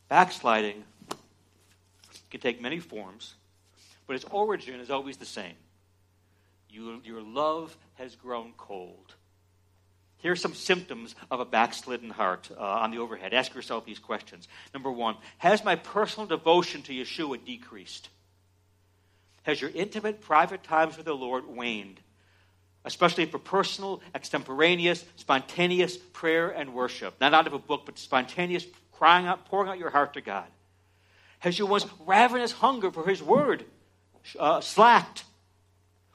Backsliding 0.07 0.85
can 2.29 2.39
take 2.39 2.61
many 2.61 2.79
forms, 2.79 3.35
but 4.05 4.15
its 4.15 4.25
origin 4.25 4.79
is 4.79 4.89
always 4.89 5.17
the 5.17 5.25
same. 5.25 5.55
You, 6.69 7.01
your 7.03 7.21
love 7.21 7.75
has 7.95 8.15
grown 8.15 8.53
cold. 8.57 9.13
Here 10.17 10.31
are 10.31 10.35
some 10.35 10.55
symptoms 10.55 11.15
of 11.29 11.39
a 11.39 11.45
backslidden 11.45 12.09
heart 12.09 12.49
uh, 12.57 12.61
on 12.61 12.91
the 12.91 12.97
overhead. 12.97 13.33
Ask 13.33 13.53
yourself 13.53 13.85
these 13.85 13.99
questions. 13.99 14.47
Number 14.73 14.91
one 14.91 15.15
Has 15.37 15.63
my 15.63 15.75
personal 15.75 16.27
devotion 16.27 16.81
to 16.83 16.93
Yeshua 16.93 17.43
decreased? 17.45 18.09
Has 19.43 19.61
your 19.61 19.71
intimate, 19.73 20.21
private 20.21 20.63
times 20.63 20.97
with 20.97 21.05
the 21.05 21.13
Lord 21.13 21.47
waned? 21.47 22.01
Especially 22.83 23.25
for 23.25 23.39
personal, 23.39 24.01
extemporaneous, 24.15 25.05
spontaneous 25.15 25.97
prayer 25.97 26.49
and 26.49 26.73
worship. 26.73 27.15
Not 27.21 27.33
out 27.33 27.47
of 27.47 27.53
a 27.53 27.59
book, 27.59 27.83
but 27.85 27.97
spontaneous 27.97 28.65
crying 28.91 29.27
out, 29.27 29.45
pouring 29.45 29.69
out 29.69 29.77
your 29.77 29.89
heart 29.89 30.13
to 30.15 30.21
God. 30.21 30.47
Has 31.39 31.57
your 31.57 31.67
once 31.67 31.85
ravenous 32.05 32.51
hunger 32.51 32.91
for 32.91 33.07
His 33.07 33.21
Word 33.21 33.65
uh, 34.39 34.61
slacked? 34.61 35.23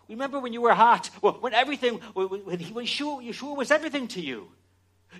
Remember 0.08 0.38
when 0.38 0.52
you 0.52 0.60
were 0.60 0.74
hot? 0.74 1.06
When 1.20 1.54
everything, 1.54 1.98
when, 2.14 2.58
he, 2.58 2.72
when 2.72 2.84
Yeshua, 2.84 3.26
Yeshua 3.26 3.56
was 3.56 3.70
everything 3.70 4.08
to 4.08 4.20
you. 4.20 4.48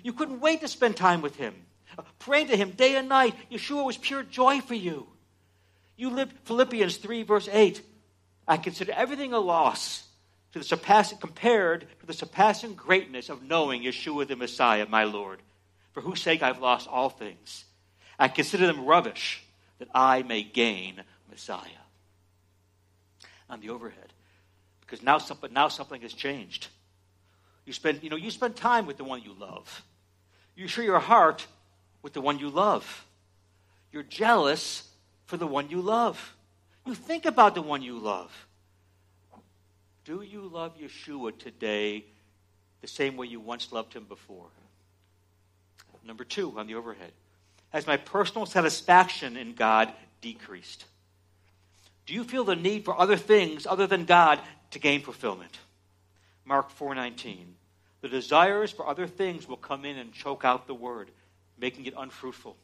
You 0.03 0.13
couldn't 0.13 0.39
wait 0.39 0.61
to 0.61 0.67
spend 0.67 0.97
time 0.97 1.21
with 1.21 1.35
him. 1.35 1.53
Praying 2.19 2.47
to 2.47 2.57
him 2.57 2.71
day 2.71 2.95
and 2.95 3.09
night. 3.09 3.35
Yeshua 3.51 3.85
was 3.85 3.97
pure 3.97 4.23
joy 4.23 4.61
for 4.61 4.73
you. 4.73 5.07
You 5.95 6.09
lived 6.09 6.33
Philippians 6.45 6.97
3, 6.97 7.23
verse 7.23 7.47
8. 7.51 7.81
I 8.47 8.57
consider 8.57 8.91
everything 8.91 9.33
a 9.33 9.39
loss 9.39 10.03
to 10.51 10.59
the 10.59 10.65
surpassing, 10.65 11.17
compared 11.17 11.87
to 11.99 12.05
the 12.05 12.13
surpassing 12.13 12.73
greatness 12.73 13.29
of 13.29 13.43
knowing 13.43 13.83
Yeshua 13.83 14.27
the 14.27 14.35
Messiah, 14.35 14.85
my 14.87 15.03
Lord, 15.03 15.39
for 15.91 16.01
whose 16.01 16.21
sake 16.21 16.43
I've 16.43 16.59
lost 16.59 16.87
all 16.87 17.09
things. 17.09 17.65
I 18.19 18.27
consider 18.27 18.67
them 18.67 18.85
rubbish 18.85 19.42
that 19.83 19.89
I 19.93 20.23
may 20.23 20.43
gain 20.43 21.03
Messiah. 21.29 21.59
On 23.49 23.59
the 23.59 23.69
overhead, 23.69 24.13
because 24.81 25.03
now, 25.03 25.17
something, 25.17 25.51
now 25.51 25.67
something 25.67 26.01
has 26.01 26.13
changed. 26.13 26.67
You 27.65 27.73
spend, 27.73 28.01
you 28.01 28.09
know, 28.09 28.15
you 28.15 28.31
spend 28.31 28.55
time 28.55 28.85
with 28.85 28.95
the 28.95 29.03
one 29.03 29.21
you 29.21 29.33
love. 29.37 29.83
You 30.55 30.67
share 30.67 30.85
your 30.85 30.99
heart 30.99 31.45
with 32.01 32.13
the 32.13 32.21
one 32.21 32.39
you 32.39 32.49
love. 32.49 33.05
You're 33.91 34.03
jealous 34.03 34.87
for 35.25 35.35
the 35.35 35.45
one 35.45 35.69
you 35.69 35.81
love. 35.81 36.35
You 36.85 36.95
think 36.95 37.25
about 37.25 37.53
the 37.53 37.61
one 37.61 37.81
you 37.81 37.99
love. 37.99 38.31
Do 40.05 40.21
you 40.21 40.47
love 40.47 40.77
Yeshua 40.77 41.37
today 41.37 42.05
the 42.81 42.87
same 42.87 43.17
way 43.17 43.27
you 43.27 43.41
once 43.41 43.73
loved 43.73 43.93
him 43.93 44.05
before? 44.05 44.47
Number 46.05 46.23
two 46.23 46.57
on 46.57 46.67
the 46.67 46.75
overhead. 46.75 47.11
Has 47.73 47.87
my 47.87 47.97
personal 47.97 48.45
satisfaction 48.45 49.35
in 49.35 49.55
God 49.55 49.91
decreased? 50.21 50.85
Do 52.05 52.13
you 52.13 52.23
feel 52.23 52.43
the 52.43 52.55
need 52.55 52.85
for 52.85 52.99
other 52.99 53.17
things 53.17 53.65
other 53.65 53.87
than 53.87 54.05
God 54.05 54.39
to 54.71 54.79
gain 54.79 55.01
fulfillment? 55.01 55.59
Mark 56.45 56.69
4:19. 56.69 57.55
The 58.01 58.09
desires 58.09 58.71
for 58.71 58.87
other 58.87 59.07
things 59.07 59.47
will 59.47 59.57
come 59.57 59.85
in 59.85 59.97
and 59.97 60.13
choke 60.13 60.45
out 60.45 60.67
the 60.67 60.75
word, 60.75 61.09
making 61.57 61.85
it 61.85 61.93
unfruitful. 61.97 62.57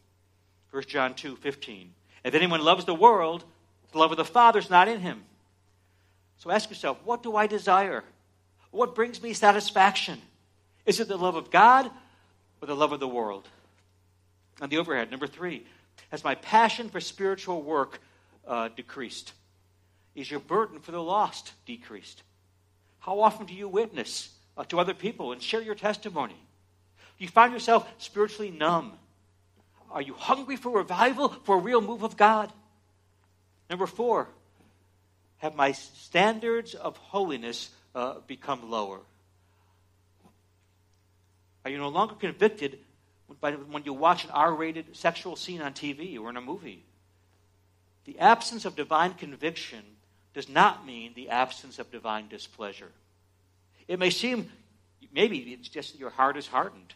1 0.69 0.89
John 0.89 1.15
2:15. 1.15 1.95
If 2.23 2.35
anyone 2.35 2.61
loves 2.61 2.85
the 2.85 2.93
world, 2.93 3.45
the 3.91 3.97
love 3.97 4.11
of 4.11 4.17
the 4.17 4.25
Father 4.25 4.59
is 4.59 4.69
not 4.69 4.87
in 4.87 4.99
him. 4.99 5.25
So 6.37 6.51
ask 6.51 6.69
yourself, 6.69 7.01
what 7.03 7.23
do 7.23 7.35
I 7.35 7.47
desire? 7.47 8.03
What 8.71 8.95
brings 8.95 9.21
me 9.21 9.33
satisfaction? 9.33 10.21
Is 10.85 10.99
it 10.99 11.07
the 11.07 11.17
love 11.17 11.35
of 11.35 11.49
God 11.49 11.89
or 12.61 12.67
the 12.67 12.75
love 12.75 12.91
of 12.91 12.99
the 12.99 13.07
world? 13.07 13.47
On 14.61 14.69
the 14.69 14.77
overhead, 14.77 15.09
number 15.11 15.27
three, 15.27 15.65
has 16.11 16.23
my 16.23 16.35
passion 16.35 16.89
for 16.89 16.99
spiritual 16.99 17.61
work 17.61 17.99
uh, 18.47 18.69
decreased? 18.75 19.33
Is 20.15 20.29
your 20.29 20.39
burden 20.39 20.79
for 20.79 20.91
the 20.91 21.01
lost 21.01 21.53
decreased? 21.65 22.23
How 22.99 23.21
often 23.21 23.45
do 23.45 23.53
you 23.53 23.67
witness 23.67 24.29
uh, 24.57 24.65
to 24.65 24.79
other 24.79 24.93
people 24.93 25.31
and 25.31 25.41
share 25.41 25.61
your 25.61 25.75
testimony? 25.75 26.33
Do 26.33 27.23
you 27.23 27.29
find 27.29 27.53
yourself 27.53 27.87
spiritually 27.97 28.51
numb? 28.51 28.93
Are 29.91 30.01
you 30.01 30.13
hungry 30.13 30.55
for 30.55 30.71
revival, 30.71 31.29
for 31.29 31.55
a 31.55 31.59
real 31.59 31.81
move 31.81 32.03
of 32.03 32.17
God? 32.17 32.51
Number 33.69 33.87
four, 33.87 34.27
have 35.37 35.55
my 35.55 35.71
standards 35.71 36.75
of 36.75 36.97
holiness 36.97 37.69
uh, 37.95 38.15
become 38.27 38.69
lower? 38.69 38.99
Are 41.63 41.71
you 41.71 41.77
no 41.77 41.89
longer 41.89 42.15
convicted 42.15 42.79
when 43.39 43.83
you 43.83 43.93
watch 43.93 44.25
an 44.25 44.31
R 44.31 44.53
rated 44.53 44.95
sexual 44.95 45.35
scene 45.35 45.61
on 45.61 45.73
TV 45.73 46.19
or 46.19 46.29
in 46.29 46.37
a 46.37 46.41
movie? 46.41 46.83
The 48.05 48.19
absence 48.19 48.65
of 48.65 48.75
divine 48.75 49.13
conviction 49.13 49.83
does 50.33 50.49
not 50.49 50.85
mean 50.85 51.13
the 51.15 51.29
absence 51.29 51.79
of 51.79 51.91
divine 51.91 52.27
displeasure. 52.27 52.91
It 53.87 53.99
may 53.99 54.09
seem, 54.09 54.49
maybe 55.13 55.39
it's 55.39 55.69
just 55.69 55.93
that 55.93 55.99
your 55.99 56.09
heart 56.09 56.37
is 56.37 56.47
hardened. 56.47 56.93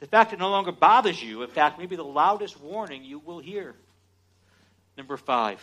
The 0.00 0.06
fact 0.06 0.32
it 0.32 0.38
no 0.38 0.50
longer 0.50 0.72
bothers 0.72 1.22
you, 1.22 1.42
in 1.42 1.50
fact, 1.50 1.78
maybe 1.78 1.96
the 1.96 2.04
loudest 2.04 2.60
warning 2.60 3.04
you 3.04 3.18
will 3.18 3.38
hear. 3.38 3.74
Number 4.96 5.16
five, 5.16 5.60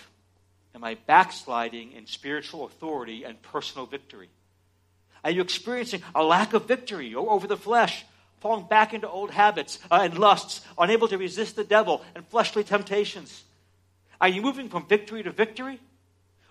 am 0.74 0.84
I 0.84 0.95
backsliding 0.95 1.91
in 1.91 2.07
spiritual 2.07 2.65
authority 2.65 3.24
and 3.24 3.41
personal 3.41 3.86
victory? 3.86 4.30
Are 5.24 5.32
you 5.32 5.41
experiencing 5.41 6.01
a 6.13 6.24
lack 6.24 6.53
of 6.53 6.67
victory 6.67 7.15
over 7.15 7.47
the 7.47 7.57
flesh, 7.57 8.05
falling 8.44 8.66
back 8.66 8.94
into 8.94 9.10
old 9.10 9.32
habits 9.32 9.80
uh, 9.89 10.02
and 10.04 10.20
lusts, 10.20 10.62
unable 10.78 11.08
to 11.08 11.18
resist 11.18 11.56
the 11.56 11.64
devil 11.64 12.04
and 12.14 12.28
fleshly 12.28 12.64
temptations? 12.64 13.46
Are 14.20 14.28
you 14.28 14.41
moving 14.41 14.68
from 14.68 14.86
victory 14.86 15.24
to 15.24 15.32
victory? 15.32 15.80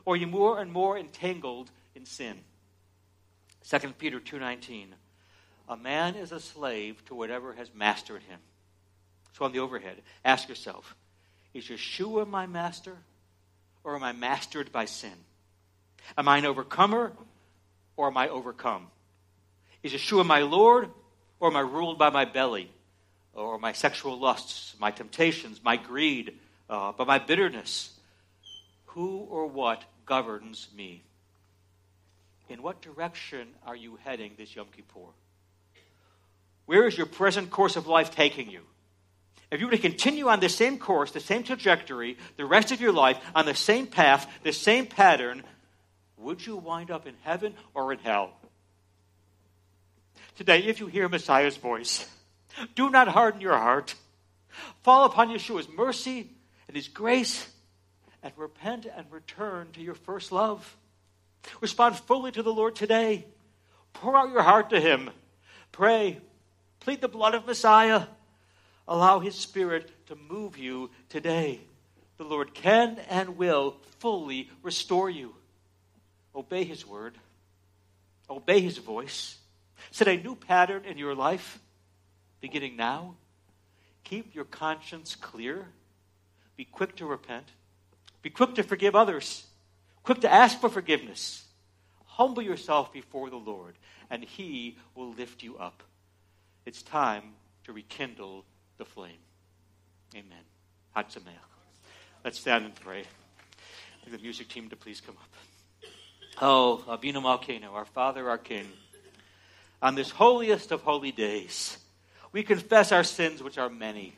Or 0.07 0.15
are 0.15 0.17
you 0.17 0.27
more 0.27 0.59
and 0.59 0.73
more 0.73 0.99
entangled 0.99 1.71
in 1.95 2.07
sin? 2.07 2.39
2 3.69 3.79
Peter 3.99 4.19
2.19 4.19 4.87
A 5.69 5.77
man 5.77 6.15
is 6.15 6.33
a 6.33 6.41
slave 6.41 7.05
to 7.05 7.15
whatever 7.15 7.53
has 7.53 7.71
mastered 7.75 8.23
him. 8.23 8.41
So 9.35 9.45
on 9.45 9.53
the 9.53 9.61
overhead, 9.61 10.01
ask 10.25 10.49
yourself, 10.49 10.97
is 11.53 11.67
Yeshua 11.67 12.27
my 12.27 12.47
master 12.47 12.97
or 13.85 13.95
am 13.97 14.03
I 14.03 14.13
mastered 14.13 14.73
by 14.73 14.87
sin? 14.87 15.13
Am 16.17 16.27
I 16.27 16.39
an 16.39 16.47
overcomer 16.47 17.13
or 17.99 18.07
am 18.07 18.17
I 18.17 18.29
overcome? 18.29 18.87
Is 19.83 19.93
Yeshua 19.93 20.25
my 20.25 20.41
Lord 20.41 20.89
or 21.43 21.49
am 21.49 21.57
I 21.57 21.61
ruled 21.61 21.99
by 21.99 22.09
my 22.11 22.25
belly 22.25 22.71
or 23.35 23.59
my 23.59 23.73
sexual 23.73 24.17
lusts, 24.17 24.77
my 24.79 24.93
temptations, 24.93 25.61
my 25.63 25.77
greed, 25.77 26.39
uh, 26.71 26.93
by 26.93 27.03
my 27.05 27.19
bitterness? 27.19 27.91
Who 28.87 29.27
or 29.29 29.49
what 29.49 29.83
governs 30.07 30.69
me? 30.77 31.03
In 32.49 32.63
what 32.63 32.81
direction 32.81 33.49
are 33.67 33.75
you 33.75 33.99
heading 34.05 34.35
this 34.39 34.55
Yom 34.55 34.69
Kippur? 34.77 35.11
Where 36.67 36.87
is 36.87 36.97
your 36.97 37.07
present 37.07 37.51
course 37.51 37.75
of 37.75 37.89
life 37.89 38.13
taking 38.13 38.49
you? 38.49 38.61
If 39.51 39.59
you 39.59 39.67
were 39.67 39.73
to 39.73 39.79
continue 39.79 40.29
on 40.29 40.39
the 40.39 40.49
same 40.49 40.79
course, 40.79 41.11
the 41.11 41.19
same 41.19 41.43
trajectory, 41.43 42.19
the 42.37 42.47
rest 42.47 42.71
of 42.71 42.81
your 42.81 42.93
life, 42.93 43.19
on 43.35 43.47
the 43.47 43.55
same 43.57 43.89
path, 43.89 44.31
the 44.45 44.53
same 44.53 44.87
pattern, 44.87 45.43
would 46.19 46.47
you 46.47 46.57
wind 46.57 46.93
up 46.93 47.05
in 47.05 47.15
heaven 47.25 47.55
or 47.75 47.93
in 47.93 47.99
hell? 47.99 48.31
Today, 50.37 50.61
if 50.61 50.81
you 50.81 50.87
hear 50.87 51.09
Messiah's 51.09 51.57
voice, 51.57 52.09
do 52.75 52.91
not 52.91 53.09
harden 53.09 53.41
your 53.41 53.57
heart. 53.57 53.95
Fall 54.83 55.05
upon 55.05 55.29
Yeshua's 55.29 55.69
mercy 55.69 56.31
and 56.69 56.77
his 56.77 56.89
grace 56.89 57.49
and 58.23 58.33
repent 58.37 58.87
and 58.87 59.07
return 59.11 59.69
to 59.73 59.81
your 59.81 59.95
first 59.95 60.33
love. 60.33 60.77
Respond 61.61 61.97
fully 61.97 62.33
to 62.33 62.43
the 62.43 62.53
Lord 62.53 62.75
today. 62.75 63.27
Pour 63.93 64.17
out 64.17 64.31
your 64.31 64.43
heart 64.43 64.71
to 64.71 64.81
him. 64.81 65.11
Pray. 65.71 66.21
Plead 66.81 67.01
the 67.01 67.09
blood 67.09 67.35
of 67.35 67.47
Messiah. 67.47 68.07
Allow 68.89 69.21
His 69.21 69.35
Spirit 69.35 69.91
to 70.07 70.17
move 70.17 70.59
you 70.59 70.91
today. 71.09 71.61
The 72.19 72.25
Lord 72.25 72.55
can 72.55 72.99
and 73.09 73.37
will 73.37 73.77
fully 74.01 74.51
restore 74.63 75.09
you. 75.09 75.35
Obey 76.35 76.65
His 76.65 76.87
word, 76.87 77.17
obey 78.29 78.61
His 78.61 78.79
voice. 78.79 79.39
Set 79.91 80.09
a 80.09 80.17
new 80.17 80.35
pattern 80.37 80.85
in 80.85 80.99
your 80.99 81.15
life 81.15 81.59
beginning 82.41 82.77
now. 82.77 83.15
Keep 84.05 84.35
your 84.35 84.45
conscience 84.45 85.15
clear. 85.15 85.67
Be 86.57 86.65
quick 86.65 86.97
to 86.97 87.07
repent. 87.07 87.47
Be 88.21 88.31
quick 88.31 88.55
to 88.57 88.63
forgive 88.63 88.95
others. 88.95 89.47
Quick 90.03 90.21
to 90.21 90.33
ask 90.33 90.61
for 90.61 90.69
forgiveness. 90.69 91.45
Humble 92.05 92.43
yourself 92.43 92.93
before 92.93 93.31
the 93.31 93.37
Lord, 93.37 93.75
and 94.11 94.23
He 94.23 94.77
will 94.95 95.13
lift 95.13 95.43
you 95.43 95.57
up. 95.57 95.83
It's 96.67 96.83
time 96.83 97.35
to 97.65 97.73
rekindle 97.73 98.45
the 98.77 98.85
flame. 98.85 99.19
Amen. 100.15 100.45
Hatzameach. 100.97 101.53
Let's 102.25 102.39
stand 102.39 102.65
and 102.67 102.75
pray. 102.75 103.05
the 104.11 104.19
music 104.19 104.49
team 104.49 104.69
to 104.69 104.77
please 104.77 105.01
come 105.01 105.17
up. 105.21 105.91
Oh, 106.41 106.83
Avinu 106.89 107.23
Malkeinu, 107.23 107.73
our 107.73 107.85
Father, 107.85 108.29
our 108.29 108.39
King, 108.39 108.67
on 109.83 109.95
this 109.95 110.11
holiest 110.11 110.73
of 110.73 110.81
holy 110.83 111.13
days, 111.13 111.77
we 112.33 112.43
confess 112.43 112.93
our 112.93 113.05
sins, 113.05 113.43
which 113.43 113.59
are 113.59 113.69
many, 113.69 114.15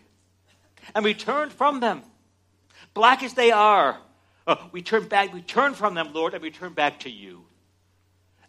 and 0.94 1.04
we 1.04 1.14
turn 1.14 1.50
from 1.50 1.80
them, 1.80 2.02
black 2.92 3.22
as 3.22 3.34
they 3.34 3.50
are. 3.50 3.98
Uh, 4.46 4.56
we 4.70 4.82
turn 4.82 5.08
back, 5.08 5.32
we 5.32 5.40
turn 5.40 5.74
from 5.74 5.94
them, 5.94 6.12
Lord, 6.12 6.34
and 6.34 6.42
we 6.42 6.50
turn 6.50 6.74
back 6.74 7.00
to 7.00 7.10
you. 7.10 7.44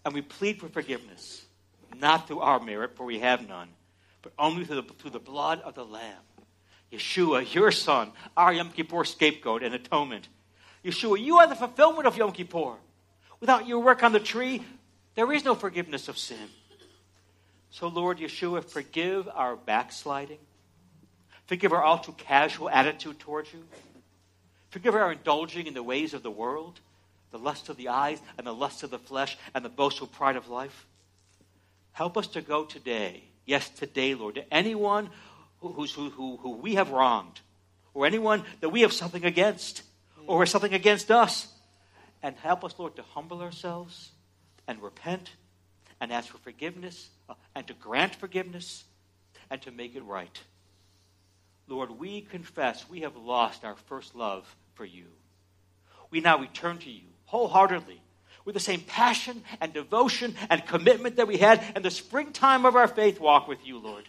And 0.04 0.14
we 0.14 0.22
plead 0.22 0.60
for 0.60 0.68
forgiveness, 0.68 1.46
not 1.98 2.28
through 2.28 2.42
our 2.42 2.60
merit, 2.60 2.96
for 2.96 3.06
we 3.06 3.20
have 3.20 3.48
none 3.48 3.70
but 4.26 4.34
only 4.40 4.66
through 4.66 4.82
the, 4.82 4.94
through 4.96 5.12
the 5.12 5.20
blood 5.20 5.62
of 5.62 5.76
the 5.76 5.86
Lamb. 5.86 6.24
Yeshua, 6.92 7.54
your 7.54 7.72
Son, 7.72 8.12
our 8.36 8.52
Yom 8.52 8.72
Kippur 8.72 9.06
scapegoat 9.06 9.62
and 9.62 9.76
atonement. 9.76 10.28
Yeshua, 10.84 11.24
you 11.24 11.38
are 11.38 11.46
the 11.46 11.54
fulfillment 11.54 12.08
of 12.08 12.18
Yom 12.18 12.32
Kippur. 12.32 12.74
Without 13.40 13.68
your 13.68 13.82
work 13.82 14.02
on 14.02 14.14
the 14.14 14.20
tree, 14.20 14.64
there 15.14 15.32
is 15.32 15.46
no 15.46 15.54
forgiveness 15.54 16.08
of 16.08 16.18
sin. 16.18 16.50
So, 17.72 17.88
Lord 17.88 18.20
Yeshua, 18.20 18.64
forgive 18.64 19.28
our 19.34 19.56
backsliding. 19.56 20.40
Forgive 21.48 21.74
our 21.74 21.84
all 21.84 22.00
too 22.00 22.14
casual 22.14 22.70
attitude 22.70 23.20
towards 23.20 23.54
you. 23.54 23.64
Forgive 24.70 24.96
our 24.96 25.12
indulging 25.12 25.68
in 25.68 25.74
the 25.74 25.84
ways 25.84 26.14
of 26.14 26.24
the 26.24 26.32
world, 26.32 26.80
the 27.32 27.38
lust 27.38 27.70
of 27.70 27.78
the 27.78 27.90
eyes 27.90 28.20
and 28.38 28.48
the 28.48 28.54
lust 28.54 28.84
of 28.84 28.92
the 28.92 29.00
flesh 29.00 29.38
and 29.54 29.64
the 29.64 29.70
boastful 29.70 30.08
pride 30.08 30.36
of 30.36 30.50
life. 30.50 30.86
Help 31.92 32.18
us 32.18 32.28
to 32.28 32.42
go 32.42 32.66
today, 32.66 33.24
yes, 33.46 33.70
today, 33.70 34.16
Lord, 34.16 34.36
to 34.36 34.54
anyone 34.54 35.10
who, 35.60 35.72
who, 35.72 36.38
who, 36.38 36.58
we 36.58 36.76
have 36.76 36.92
wronged, 36.92 37.40
or 37.94 38.06
anyone 38.06 38.44
that 38.60 38.70
we 38.70 38.82
have 38.82 38.92
something 38.92 39.24
against, 39.24 39.84
or 40.28 40.46
something 40.46 40.74
against 40.74 41.10
us. 41.10 41.48
And 42.22 42.36
help 42.38 42.66
us, 42.66 42.74
Lord, 42.78 42.96
to 42.98 43.04
humble 43.04 43.42
ourselves 43.42 44.12
and 44.68 44.82
repent 44.82 45.32
and 46.00 46.12
ask 46.12 46.30
for 46.30 46.38
forgiveness 46.40 47.10
uh, 47.30 47.34
and 47.56 47.66
to 47.68 47.74
grant 47.74 48.16
forgiveness 48.16 48.84
and 49.50 49.62
to 49.62 49.72
make 49.72 49.96
it 49.96 50.04
right. 50.04 50.40
Lord, 51.68 51.92
we 51.92 52.22
confess 52.22 52.88
we 52.90 53.02
have 53.02 53.16
lost 53.16 53.64
our 53.64 53.76
first 53.76 54.16
love 54.16 54.46
for 54.76 54.86
you. 54.86 55.06
We 56.12 56.20
now 56.20 56.40
return 56.40 56.78
to 56.80 56.90
you 56.90 57.02
wholeheartedly 57.26 58.02
with 58.46 58.54
the 58.54 58.60
same 58.60 58.82
passion 58.82 59.44
and 59.60 59.74
devotion 59.74 60.36
and 60.50 60.66
commitment 60.66 61.16
that 61.16 61.28
we 61.28 61.38
had 61.38 61.64
in 61.76 61.82
the 61.82 61.92
springtime 61.92 62.66
of 62.66 62.76
our 62.76 62.88
faith 62.88 63.20
walk 63.20 63.48
with 63.48 63.66
you, 63.66 63.80
Lord. 63.80 64.04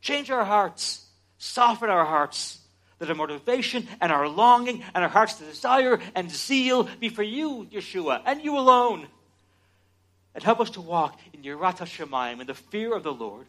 Change 0.00 0.30
our 0.30 0.44
hearts, 0.44 1.06
soften 1.38 1.88
our 1.88 2.04
hearts, 2.04 2.58
that 2.98 3.08
our 3.08 3.14
motivation 3.14 3.86
and 4.00 4.12
our 4.12 4.28
longing 4.28 4.82
and 4.94 5.04
our 5.04 5.10
heart's 5.10 5.38
desire 5.38 6.00
and 6.14 6.30
zeal 6.30 6.88
be 7.00 7.08
for 7.08 7.22
you, 7.22 7.66
Yeshua, 7.70 8.22
and 8.26 8.42
you 8.42 8.58
alone. 8.58 9.06
And 10.34 10.42
help 10.42 10.60
us 10.60 10.70
to 10.70 10.80
walk 10.80 11.18
in 11.32 11.42
Yirat 11.42 11.78
Shamayim, 11.78 12.40
in 12.40 12.46
the 12.46 12.54
fear 12.54 12.94
of 12.94 13.02
the 13.02 13.12
Lord, 13.12 13.46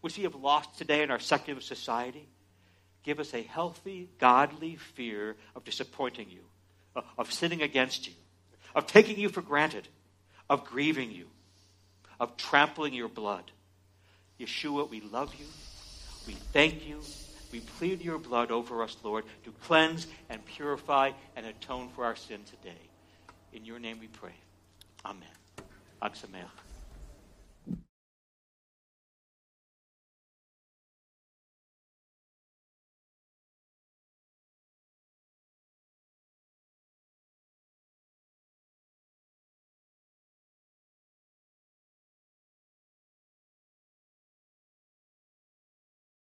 which 0.00 0.16
we 0.16 0.24
have 0.24 0.34
lost 0.34 0.78
today 0.78 1.02
in 1.02 1.10
our 1.10 1.18
secular 1.18 1.60
society. 1.60 2.28
Give 3.02 3.20
us 3.20 3.34
a 3.34 3.42
healthy, 3.42 4.08
godly 4.18 4.76
fear 4.76 5.36
of 5.54 5.64
disappointing 5.64 6.30
you, 6.30 6.40
uh, 6.96 7.02
of 7.18 7.32
sinning 7.32 7.62
against 7.62 8.06
you, 8.06 8.14
of 8.74 8.86
taking 8.86 9.18
you 9.18 9.28
for 9.28 9.42
granted, 9.42 9.88
of 10.48 10.64
grieving 10.64 11.10
you, 11.10 11.26
of 12.20 12.36
trampling 12.36 12.94
your 12.94 13.08
blood. 13.08 13.50
Yeshua, 14.38 14.88
we 14.88 15.00
love 15.00 15.34
you. 15.34 15.46
We 16.26 16.34
thank 16.52 16.86
you. 16.86 17.00
We 17.52 17.60
plead 17.60 18.02
your 18.02 18.18
blood 18.18 18.50
over 18.50 18.82
us, 18.82 18.96
Lord, 19.02 19.24
to 19.44 19.52
cleanse 19.62 20.06
and 20.28 20.44
purify 20.44 21.12
and 21.36 21.46
atone 21.46 21.88
for 21.94 22.04
our 22.04 22.16
sin 22.16 22.40
today. 22.44 22.80
In 23.52 23.64
your 23.64 23.78
name 23.78 24.00
we 24.00 24.08
pray. 24.08 24.34
Amen. 25.04 25.43
Ag 26.00 26.16